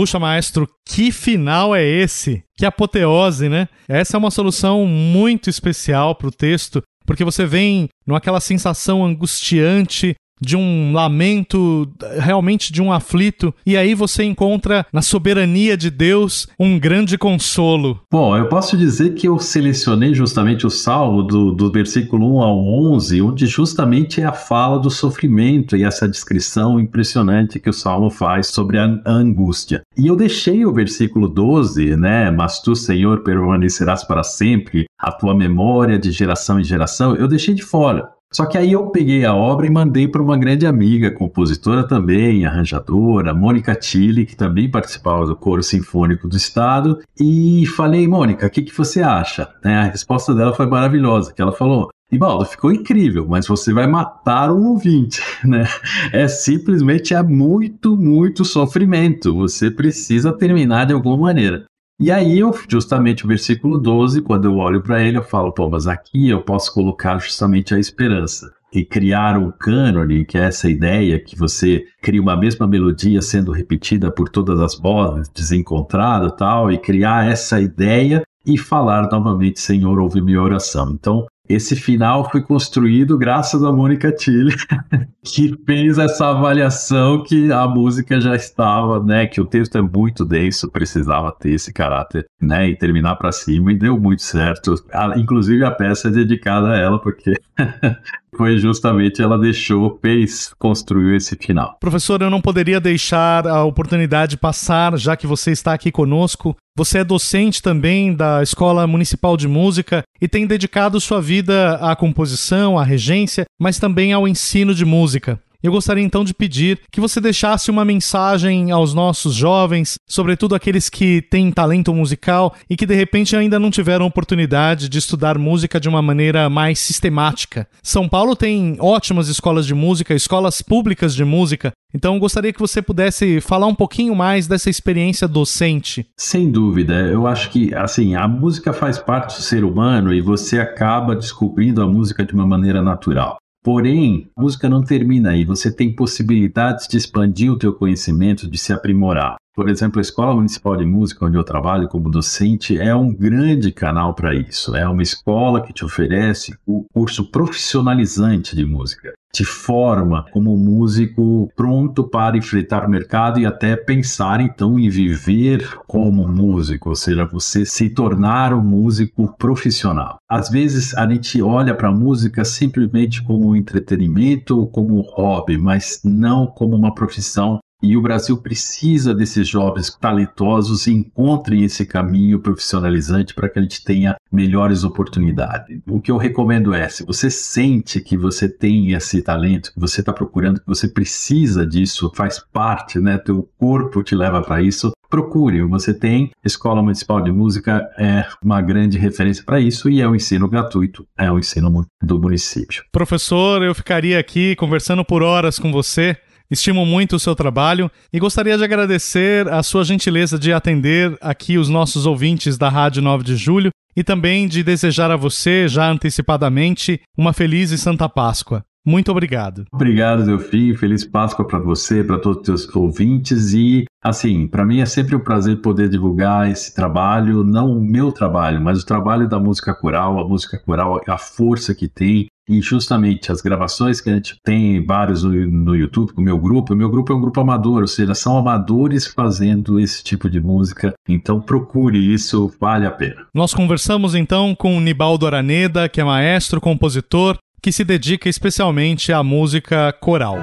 Puxa, 0.00 0.18
maestro, 0.18 0.66
que 0.88 1.12
final 1.12 1.76
é 1.76 1.84
esse? 1.84 2.42
Que 2.56 2.64
apoteose, 2.64 3.50
né? 3.50 3.68
Essa 3.86 4.16
é 4.16 4.18
uma 4.18 4.30
solução 4.30 4.86
muito 4.86 5.50
especial 5.50 6.14
para 6.14 6.28
o 6.28 6.30
texto, 6.30 6.82
porque 7.04 7.22
você 7.22 7.44
vem 7.44 7.86
naquela 8.06 8.40
sensação 8.40 9.04
angustiante 9.04 10.14
de 10.40 10.56
um 10.56 10.92
lamento, 10.92 11.88
realmente 12.18 12.72
de 12.72 12.80
um 12.80 12.92
aflito, 12.92 13.54
e 13.64 13.76
aí 13.76 13.94
você 13.94 14.24
encontra 14.24 14.86
na 14.92 15.02
soberania 15.02 15.76
de 15.76 15.90
Deus 15.90 16.48
um 16.58 16.78
grande 16.78 17.18
consolo. 17.18 18.00
Bom, 18.10 18.36
eu 18.36 18.48
posso 18.48 18.76
dizer 18.76 19.14
que 19.14 19.28
eu 19.28 19.38
selecionei 19.38 20.14
justamente 20.14 20.66
o 20.66 20.70
salmo 20.70 21.22
do, 21.22 21.52
do 21.52 21.70
versículo 21.70 22.36
1 22.36 22.42
ao 22.42 22.58
11, 22.58 23.22
onde 23.22 23.46
justamente 23.46 24.20
é 24.20 24.24
a 24.24 24.32
fala 24.32 24.78
do 24.78 24.90
sofrimento 24.90 25.76
e 25.76 25.84
essa 25.84 26.08
descrição 26.08 26.80
impressionante 26.80 27.60
que 27.60 27.70
o 27.70 27.74
salmo 27.74 28.10
faz 28.10 28.48
sobre 28.48 28.78
a 28.78 29.00
angústia. 29.06 29.82
E 29.96 30.06
eu 30.06 30.16
deixei 30.16 30.64
o 30.64 30.72
versículo 30.72 31.28
12, 31.28 31.96
né? 31.96 32.30
Mas 32.30 32.60
tu, 32.60 32.74
Senhor, 32.74 33.22
permanecerás 33.22 34.04
para 34.04 34.22
sempre, 34.22 34.86
a 34.98 35.12
tua 35.12 35.34
memória 35.34 35.98
de 35.98 36.10
geração 36.10 36.60
em 36.60 36.64
geração, 36.64 37.14
eu 37.16 37.28
deixei 37.28 37.54
de 37.54 37.62
fora. 37.62 38.08
Só 38.32 38.46
que 38.46 38.56
aí 38.56 38.72
eu 38.72 38.86
peguei 38.90 39.24
a 39.24 39.34
obra 39.34 39.66
e 39.66 39.70
mandei 39.70 40.06
para 40.06 40.22
uma 40.22 40.38
grande 40.38 40.64
amiga, 40.64 41.10
compositora 41.10 41.86
também, 41.86 42.46
arranjadora, 42.46 43.34
Mônica 43.34 43.74
Tilly, 43.74 44.24
que 44.24 44.36
também 44.36 44.70
participava 44.70 45.26
do 45.26 45.34
Coro 45.34 45.64
Sinfônico 45.64 46.28
do 46.28 46.36
Estado, 46.36 47.00
e 47.20 47.66
falei, 47.76 48.06
Mônica, 48.06 48.46
o 48.46 48.50
que, 48.50 48.62
que 48.62 48.76
você 48.76 49.02
acha? 49.02 49.48
Né, 49.64 49.74
a 49.78 49.90
resposta 49.90 50.32
dela 50.32 50.54
foi 50.54 50.66
maravilhosa, 50.66 51.32
que 51.32 51.42
ela 51.42 51.50
falou, 51.50 51.90
Ibaldo, 52.12 52.44
ficou 52.44 52.72
incrível, 52.72 53.24
mas 53.28 53.46
você 53.46 53.72
vai 53.72 53.86
matar 53.86 54.50
um 54.52 54.66
ouvinte, 54.70 55.22
né? 55.44 55.64
É 56.12 56.26
simplesmente 56.26 57.14
é 57.14 57.22
muito, 57.22 57.96
muito 57.96 58.44
sofrimento. 58.44 59.32
Você 59.36 59.70
precisa 59.70 60.32
terminar 60.32 60.86
de 60.86 60.92
alguma 60.92 61.16
maneira. 61.16 61.64
E 62.02 62.10
aí, 62.10 62.38
eu, 62.38 62.50
justamente 62.66 63.26
o 63.26 63.28
versículo 63.28 63.76
12, 63.76 64.22
quando 64.22 64.46
eu 64.46 64.56
olho 64.56 64.80
para 64.80 65.02
ele, 65.02 65.18
eu 65.18 65.22
falo, 65.22 65.52
pô, 65.52 65.68
mas 65.68 65.86
aqui 65.86 66.30
eu 66.30 66.40
posso 66.40 66.72
colocar 66.72 67.18
justamente 67.18 67.74
a 67.74 67.78
esperança. 67.78 68.50
E 68.72 68.82
criar 68.86 69.36
um 69.36 69.50
cânone, 69.50 70.24
que 70.24 70.38
é 70.38 70.46
essa 70.46 70.70
ideia 70.70 71.22
que 71.22 71.36
você 71.36 71.84
cria 72.00 72.22
uma 72.22 72.38
mesma 72.38 72.66
melodia 72.66 73.20
sendo 73.20 73.52
repetida 73.52 74.10
por 74.10 74.30
todas 74.30 74.60
as 74.60 74.78
vozes, 74.78 75.28
desencontrada 75.28 76.30
tal, 76.30 76.72
e 76.72 76.78
criar 76.78 77.30
essa 77.30 77.60
ideia 77.60 78.22
e 78.46 78.56
falar 78.56 79.10
novamente, 79.12 79.60
Senhor, 79.60 79.98
ouve 79.98 80.22
minha 80.22 80.40
oração. 80.40 80.92
Então, 80.92 81.26
esse 81.50 81.74
final 81.74 82.30
foi 82.30 82.40
construído 82.40 83.18
graças 83.18 83.64
a 83.64 83.72
Mônica 83.72 84.12
Tilly, 84.12 84.54
que 85.24 85.58
fez 85.66 85.98
essa 85.98 86.28
avaliação 86.28 87.24
que 87.24 87.50
a 87.50 87.66
música 87.66 88.20
já 88.20 88.36
estava, 88.36 89.02
né? 89.02 89.26
Que 89.26 89.40
o 89.40 89.44
texto 89.44 89.76
é 89.76 89.82
muito 89.82 90.24
denso, 90.24 90.70
precisava 90.70 91.32
ter 91.32 91.50
esse 91.50 91.72
caráter, 91.72 92.24
né? 92.40 92.68
E 92.68 92.76
terminar 92.76 93.16
para 93.16 93.32
cima, 93.32 93.72
e 93.72 93.76
deu 93.76 93.98
muito 93.98 94.22
certo. 94.22 94.76
Inclusive 95.16 95.64
a 95.64 95.72
peça 95.72 96.06
é 96.06 96.12
dedicada 96.12 96.68
a 96.68 96.78
ela, 96.78 97.00
porque 97.00 97.34
foi 98.40 98.56
justamente 98.56 99.20
ela 99.20 99.38
deixou, 99.38 99.98
fez, 100.00 100.50
construiu 100.58 101.14
esse 101.14 101.36
final. 101.36 101.76
Professor, 101.78 102.22
eu 102.22 102.30
não 102.30 102.40
poderia 102.40 102.80
deixar 102.80 103.46
a 103.46 103.64
oportunidade 103.64 104.38
passar, 104.38 104.96
já 104.96 105.14
que 105.14 105.26
você 105.26 105.50
está 105.50 105.74
aqui 105.74 105.92
conosco. 105.92 106.56
Você 106.74 107.00
é 107.00 107.04
docente 107.04 107.60
também 107.60 108.14
da 108.14 108.42
Escola 108.42 108.86
Municipal 108.86 109.36
de 109.36 109.46
Música 109.46 110.02
e 110.18 110.26
tem 110.26 110.46
dedicado 110.46 110.98
sua 110.98 111.20
vida 111.20 111.74
à 111.82 111.94
composição, 111.94 112.78
à 112.78 112.82
regência, 112.82 113.44
mas 113.60 113.78
também 113.78 114.14
ao 114.14 114.26
ensino 114.26 114.74
de 114.74 114.86
música. 114.86 115.38
Eu 115.62 115.72
gostaria 115.72 116.02
então 116.02 116.24
de 116.24 116.32
pedir 116.32 116.80
que 116.90 117.02
você 117.02 117.20
deixasse 117.20 117.70
uma 117.70 117.84
mensagem 117.84 118.70
aos 118.70 118.94
nossos 118.94 119.34
jovens, 119.34 119.96
sobretudo 120.08 120.54
aqueles 120.54 120.88
que 120.88 121.20
têm 121.20 121.52
talento 121.52 121.92
musical 121.92 122.54
e 122.68 122.76
que 122.76 122.86
de 122.86 122.94
repente 122.94 123.36
ainda 123.36 123.58
não 123.58 123.70
tiveram 123.70 124.06
oportunidade 124.06 124.88
de 124.88 124.98
estudar 124.98 125.36
música 125.36 125.78
de 125.78 125.86
uma 125.86 126.00
maneira 126.00 126.48
mais 126.48 126.78
sistemática. 126.78 127.68
São 127.82 128.08
Paulo 128.08 128.34
tem 128.34 128.78
ótimas 128.80 129.28
escolas 129.28 129.66
de 129.66 129.74
música, 129.74 130.14
escolas 130.14 130.62
públicas 130.62 131.14
de 131.14 131.26
música, 131.26 131.72
então 131.92 132.18
gostaria 132.18 132.54
que 132.54 132.60
você 132.60 132.80
pudesse 132.80 133.40
falar 133.42 133.66
um 133.66 133.74
pouquinho 133.74 134.14
mais 134.14 134.46
dessa 134.46 134.70
experiência 134.70 135.28
docente. 135.28 136.06
Sem 136.16 136.50
dúvida, 136.50 136.94
eu 136.94 137.26
acho 137.26 137.50
que 137.50 137.74
assim, 137.74 138.14
a 138.14 138.26
música 138.26 138.72
faz 138.72 138.98
parte 138.98 139.36
do 139.36 139.42
ser 139.42 139.62
humano 139.62 140.14
e 140.14 140.22
você 140.22 140.58
acaba 140.58 141.14
descobrindo 141.14 141.82
a 141.82 141.86
música 141.86 142.24
de 142.24 142.32
uma 142.32 142.46
maneira 142.46 142.80
natural. 142.80 143.39
Porém, 143.62 144.30
a 144.34 144.40
música 144.40 144.70
não 144.70 144.82
termina 144.82 145.30
aí, 145.30 145.44
você 145.44 145.70
tem 145.70 145.94
possibilidades 145.94 146.88
de 146.88 146.96
expandir 146.96 147.52
o 147.52 147.58
teu 147.58 147.74
conhecimento, 147.74 148.50
de 148.50 148.56
se 148.56 148.72
aprimorar. 148.72 149.36
Por 149.54 149.68
exemplo, 149.68 149.98
a 149.98 150.00
Escola 150.00 150.34
Municipal 150.34 150.76
de 150.76 150.86
Música, 150.86 151.26
onde 151.26 151.36
eu 151.36 151.44
trabalho 151.44 151.86
como 151.86 152.08
docente, 152.08 152.78
é 152.78 152.94
um 152.94 153.12
grande 153.12 153.70
canal 153.70 154.14
para 154.14 154.34
isso. 154.34 154.74
É 154.74 154.88
uma 154.88 155.02
escola 155.02 155.60
que 155.60 155.72
te 155.74 155.84
oferece 155.84 156.54
o 156.66 156.86
curso 156.94 157.30
profissionalizante 157.30 158.56
de 158.56 158.64
música. 158.64 159.12
Te 159.32 159.44
forma 159.44 160.24
como 160.32 160.56
músico 160.56 161.50
pronto 161.54 162.02
para 162.04 162.38
enfrentar 162.38 162.86
o 162.86 162.90
mercado 162.90 163.38
e 163.38 163.44
até 163.44 163.76
pensar 163.76 164.40
então 164.40 164.78
em 164.78 164.88
viver 164.88 165.78
como 165.86 166.26
músico, 166.26 166.88
ou 166.88 166.96
seja, 166.96 167.26
você 167.26 167.66
se 167.66 167.90
tornar 167.90 168.54
um 168.54 168.62
músico 168.62 169.36
profissional. 169.36 170.19
Às 170.30 170.48
vezes 170.48 170.94
a 170.94 171.08
gente 171.08 171.42
olha 171.42 171.74
para 171.74 171.88
a 171.88 171.92
música 171.92 172.44
simplesmente 172.44 173.20
como 173.20 173.56
entretenimento 173.56 174.56
ou 174.56 174.68
como 174.68 175.00
hobby, 175.00 175.58
mas 175.58 176.00
não 176.04 176.46
como 176.46 176.76
uma 176.76 176.94
profissão 176.94 177.58
e 177.82 177.96
o 177.96 178.02
Brasil 178.02 178.36
precisa 178.36 179.14
desses 179.14 179.48
jovens 179.48 179.90
talentosos 179.98 180.86
e 180.86 180.92
encontrem 180.92 181.64
esse 181.64 181.86
caminho 181.86 182.38
profissionalizante 182.38 183.34
para 183.34 183.48
que 183.48 183.58
a 183.58 183.62
gente 183.62 183.82
tenha 183.82 184.16
melhores 184.30 184.84
oportunidades. 184.84 185.80
O 185.88 186.00
que 186.00 186.10
eu 186.10 186.18
recomendo 186.18 186.74
é, 186.74 186.88
se 186.88 187.04
você 187.04 187.30
sente 187.30 188.00
que 188.00 188.18
você 188.18 188.48
tem 188.48 188.92
esse 188.92 189.22
talento, 189.22 189.72
que 189.72 189.80
você 189.80 190.00
está 190.00 190.12
procurando, 190.12 190.60
que 190.60 190.66
você 190.66 190.86
precisa 190.86 191.66
disso, 191.66 192.12
faz 192.14 192.38
parte, 192.52 193.00
né? 193.00 193.16
Teu 193.16 193.48
corpo 193.58 194.02
te 194.02 194.14
leva 194.14 194.42
para 194.42 194.60
isso, 194.62 194.92
procure. 195.10 195.60
Você 195.62 195.92
tem 195.92 196.30
Escola 196.44 196.80
Municipal 196.80 197.20
de 197.20 197.32
Música 197.32 197.86
é 197.98 198.24
uma 198.42 198.62
grande 198.62 198.96
referência 198.96 199.44
para 199.44 199.60
isso 199.60 199.90
e 199.90 200.00
é 200.00 200.08
um 200.08 200.14
ensino 200.14 200.48
gratuito, 200.48 201.06
é 201.18 201.30
o 201.30 201.34
um 201.34 201.38
ensino 201.38 201.84
do 202.00 202.18
município. 202.18 202.84
Professor, 202.92 203.62
eu 203.62 203.74
ficaria 203.74 204.18
aqui 204.18 204.54
conversando 204.56 205.04
por 205.04 205.22
horas 205.22 205.58
com 205.58 205.72
você. 205.72 206.16
Estimo 206.50 206.84
muito 206.84 207.14
o 207.14 207.20
seu 207.20 207.36
trabalho 207.36 207.88
e 208.12 208.18
gostaria 208.18 208.56
de 208.58 208.64
agradecer 208.64 209.46
a 209.48 209.62
sua 209.62 209.84
gentileza 209.84 210.36
de 210.36 210.52
atender 210.52 211.16
aqui 211.20 211.56
os 211.56 211.68
nossos 211.68 212.06
ouvintes 212.06 212.58
da 212.58 212.68
Rádio 212.68 213.00
9 213.02 213.22
de 213.22 213.36
Julho 213.36 213.70
e 213.96 214.02
também 214.02 214.48
de 214.48 214.62
desejar 214.62 215.10
a 215.10 215.16
você, 215.16 215.68
já 215.68 215.88
antecipadamente, 215.88 217.00
uma 217.16 217.32
feliz 217.32 217.70
e 217.70 217.78
santa 217.78 218.08
Páscoa. 218.08 218.64
Muito 218.84 219.10
obrigado. 219.10 219.64
Obrigado, 219.72 220.24
Delfim. 220.24 220.74
Feliz 220.74 221.04
Páscoa 221.04 221.46
para 221.46 221.58
você, 221.58 222.02
para 222.02 222.18
todos 222.18 222.48
os 222.48 222.66
teus 222.66 222.76
ouvintes. 222.76 223.52
E, 223.52 223.84
assim, 224.02 224.46
para 224.46 224.64
mim 224.64 224.80
é 224.80 224.86
sempre 224.86 225.14
um 225.14 225.20
prazer 225.20 225.60
poder 225.60 225.88
divulgar 225.88 226.50
esse 226.50 226.74
trabalho, 226.74 227.44
não 227.44 227.72
o 227.72 227.80
meu 227.80 228.10
trabalho, 228.10 228.60
mas 228.60 228.82
o 228.82 228.86
trabalho 228.86 229.28
da 229.28 229.38
música 229.38 229.74
coral, 229.74 230.18
a 230.18 230.26
música 230.26 230.58
coral, 230.58 231.00
a 231.06 231.18
força 231.18 231.74
que 231.74 231.88
tem, 231.88 232.26
e 232.50 232.60
justamente 232.60 233.30
as 233.30 233.40
gravações 233.40 234.00
que 234.00 234.10
a 234.10 234.14
gente 234.14 234.34
tem 234.42 234.84
vários 234.84 235.22
no, 235.22 235.30
no 235.30 235.76
YouTube 235.76 236.12
com 236.12 236.20
o 236.20 236.24
meu 236.24 236.36
grupo, 236.36 236.74
o 236.74 236.76
meu 236.76 236.90
grupo 236.90 237.12
é 237.12 237.16
um 237.16 237.20
grupo 237.20 237.40
amador, 237.40 237.82
ou 237.82 237.86
seja, 237.86 238.12
são 238.12 238.36
amadores 238.36 239.06
fazendo 239.06 239.78
esse 239.78 240.02
tipo 240.02 240.28
de 240.28 240.40
música. 240.40 240.92
Então 241.08 241.40
procure 241.40 241.98
isso, 241.98 242.52
vale 242.60 242.86
a 242.86 242.90
pena. 242.90 243.26
Nós 243.32 243.54
conversamos 243.54 244.16
então 244.16 244.52
com 244.54 244.76
o 244.76 244.80
Nibaldo 244.80 245.28
Araneda, 245.28 245.88
que 245.88 246.00
é 246.00 246.04
maestro, 246.04 246.60
compositor, 246.60 247.38
que 247.62 247.72
se 247.72 247.84
dedica 247.84 248.28
especialmente 248.28 249.12
à 249.12 249.22
música 249.22 249.92
coral. 249.92 250.38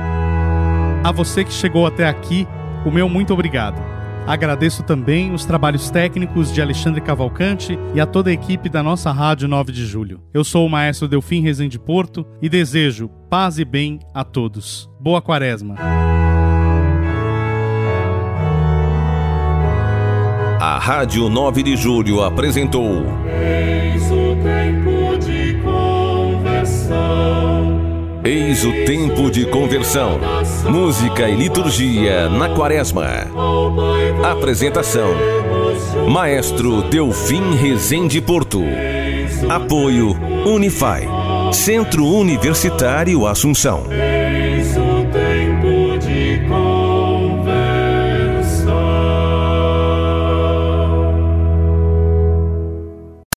A 1.03 1.11
você 1.11 1.43
que 1.43 1.53
chegou 1.53 1.85
até 1.85 2.07
aqui, 2.07 2.47
o 2.85 2.91
meu 2.91 3.09
muito 3.09 3.33
obrigado. 3.33 3.81
Agradeço 4.27 4.83
também 4.83 5.33
os 5.33 5.45
trabalhos 5.45 5.89
técnicos 5.89 6.53
de 6.53 6.61
Alexandre 6.61 6.99
Cavalcante 6.99 7.79
e 7.95 8.01
a 8.01 8.05
toda 8.05 8.29
a 8.29 8.33
equipe 8.33 8.67
da 8.67 8.83
nossa 8.83 9.09
Rádio 9.09 9.47
9 9.47 9.71
de 9.71 9.85
Julho. 9.85 10.21
Eu 10.33 10.43
sou 10.43 10.65
o 10.65 10.69
maestro 10.69 11.07
Delfim 11.07 11.41
Rezende 11.41 11.79
Porto 11.79 12.27
e 12.41 12.49
desejo 12.49 13.09
paz 13.29 13.57
e 13.57 13.63
bem 13.63 13.99
a 14.13 14.25
todos. 14.25 14.89
Boa 14.99 15.21
Quaresma. 15.21 15.75
A 20.59 20.77
Rádio 20.77 21.29
9 21.29 21.63
de 21.63 21.77
Julho 21.77 22.21
apresentou. 22.21 23.05
Eis 23.29 24.11
o 24.11 24.35
tempo 24.43 24.86
Eis 28.27 28.65
o 28.65 28.73
tempo 28.83 29.31
de 29.31 29.45
conversão. 29.45 30.19
Música 30.69 31.29
e 31.29 31.35
liturgia 31.37 32.27
na 32.27 32.49
Quaresma. 32.49 33.07
Apresentação: 34.21 35.11
Maestro 36.09 36.81
Delfim 36.81 37.55
Rezende 37.55 38.19
Porto. 38.19 38.61
Apoio 39.47 40.09
Unify. 40.45 41.07
Centro 41.53 42.05
Universitário 42.05 43.25
Assunção. 43.25 43.85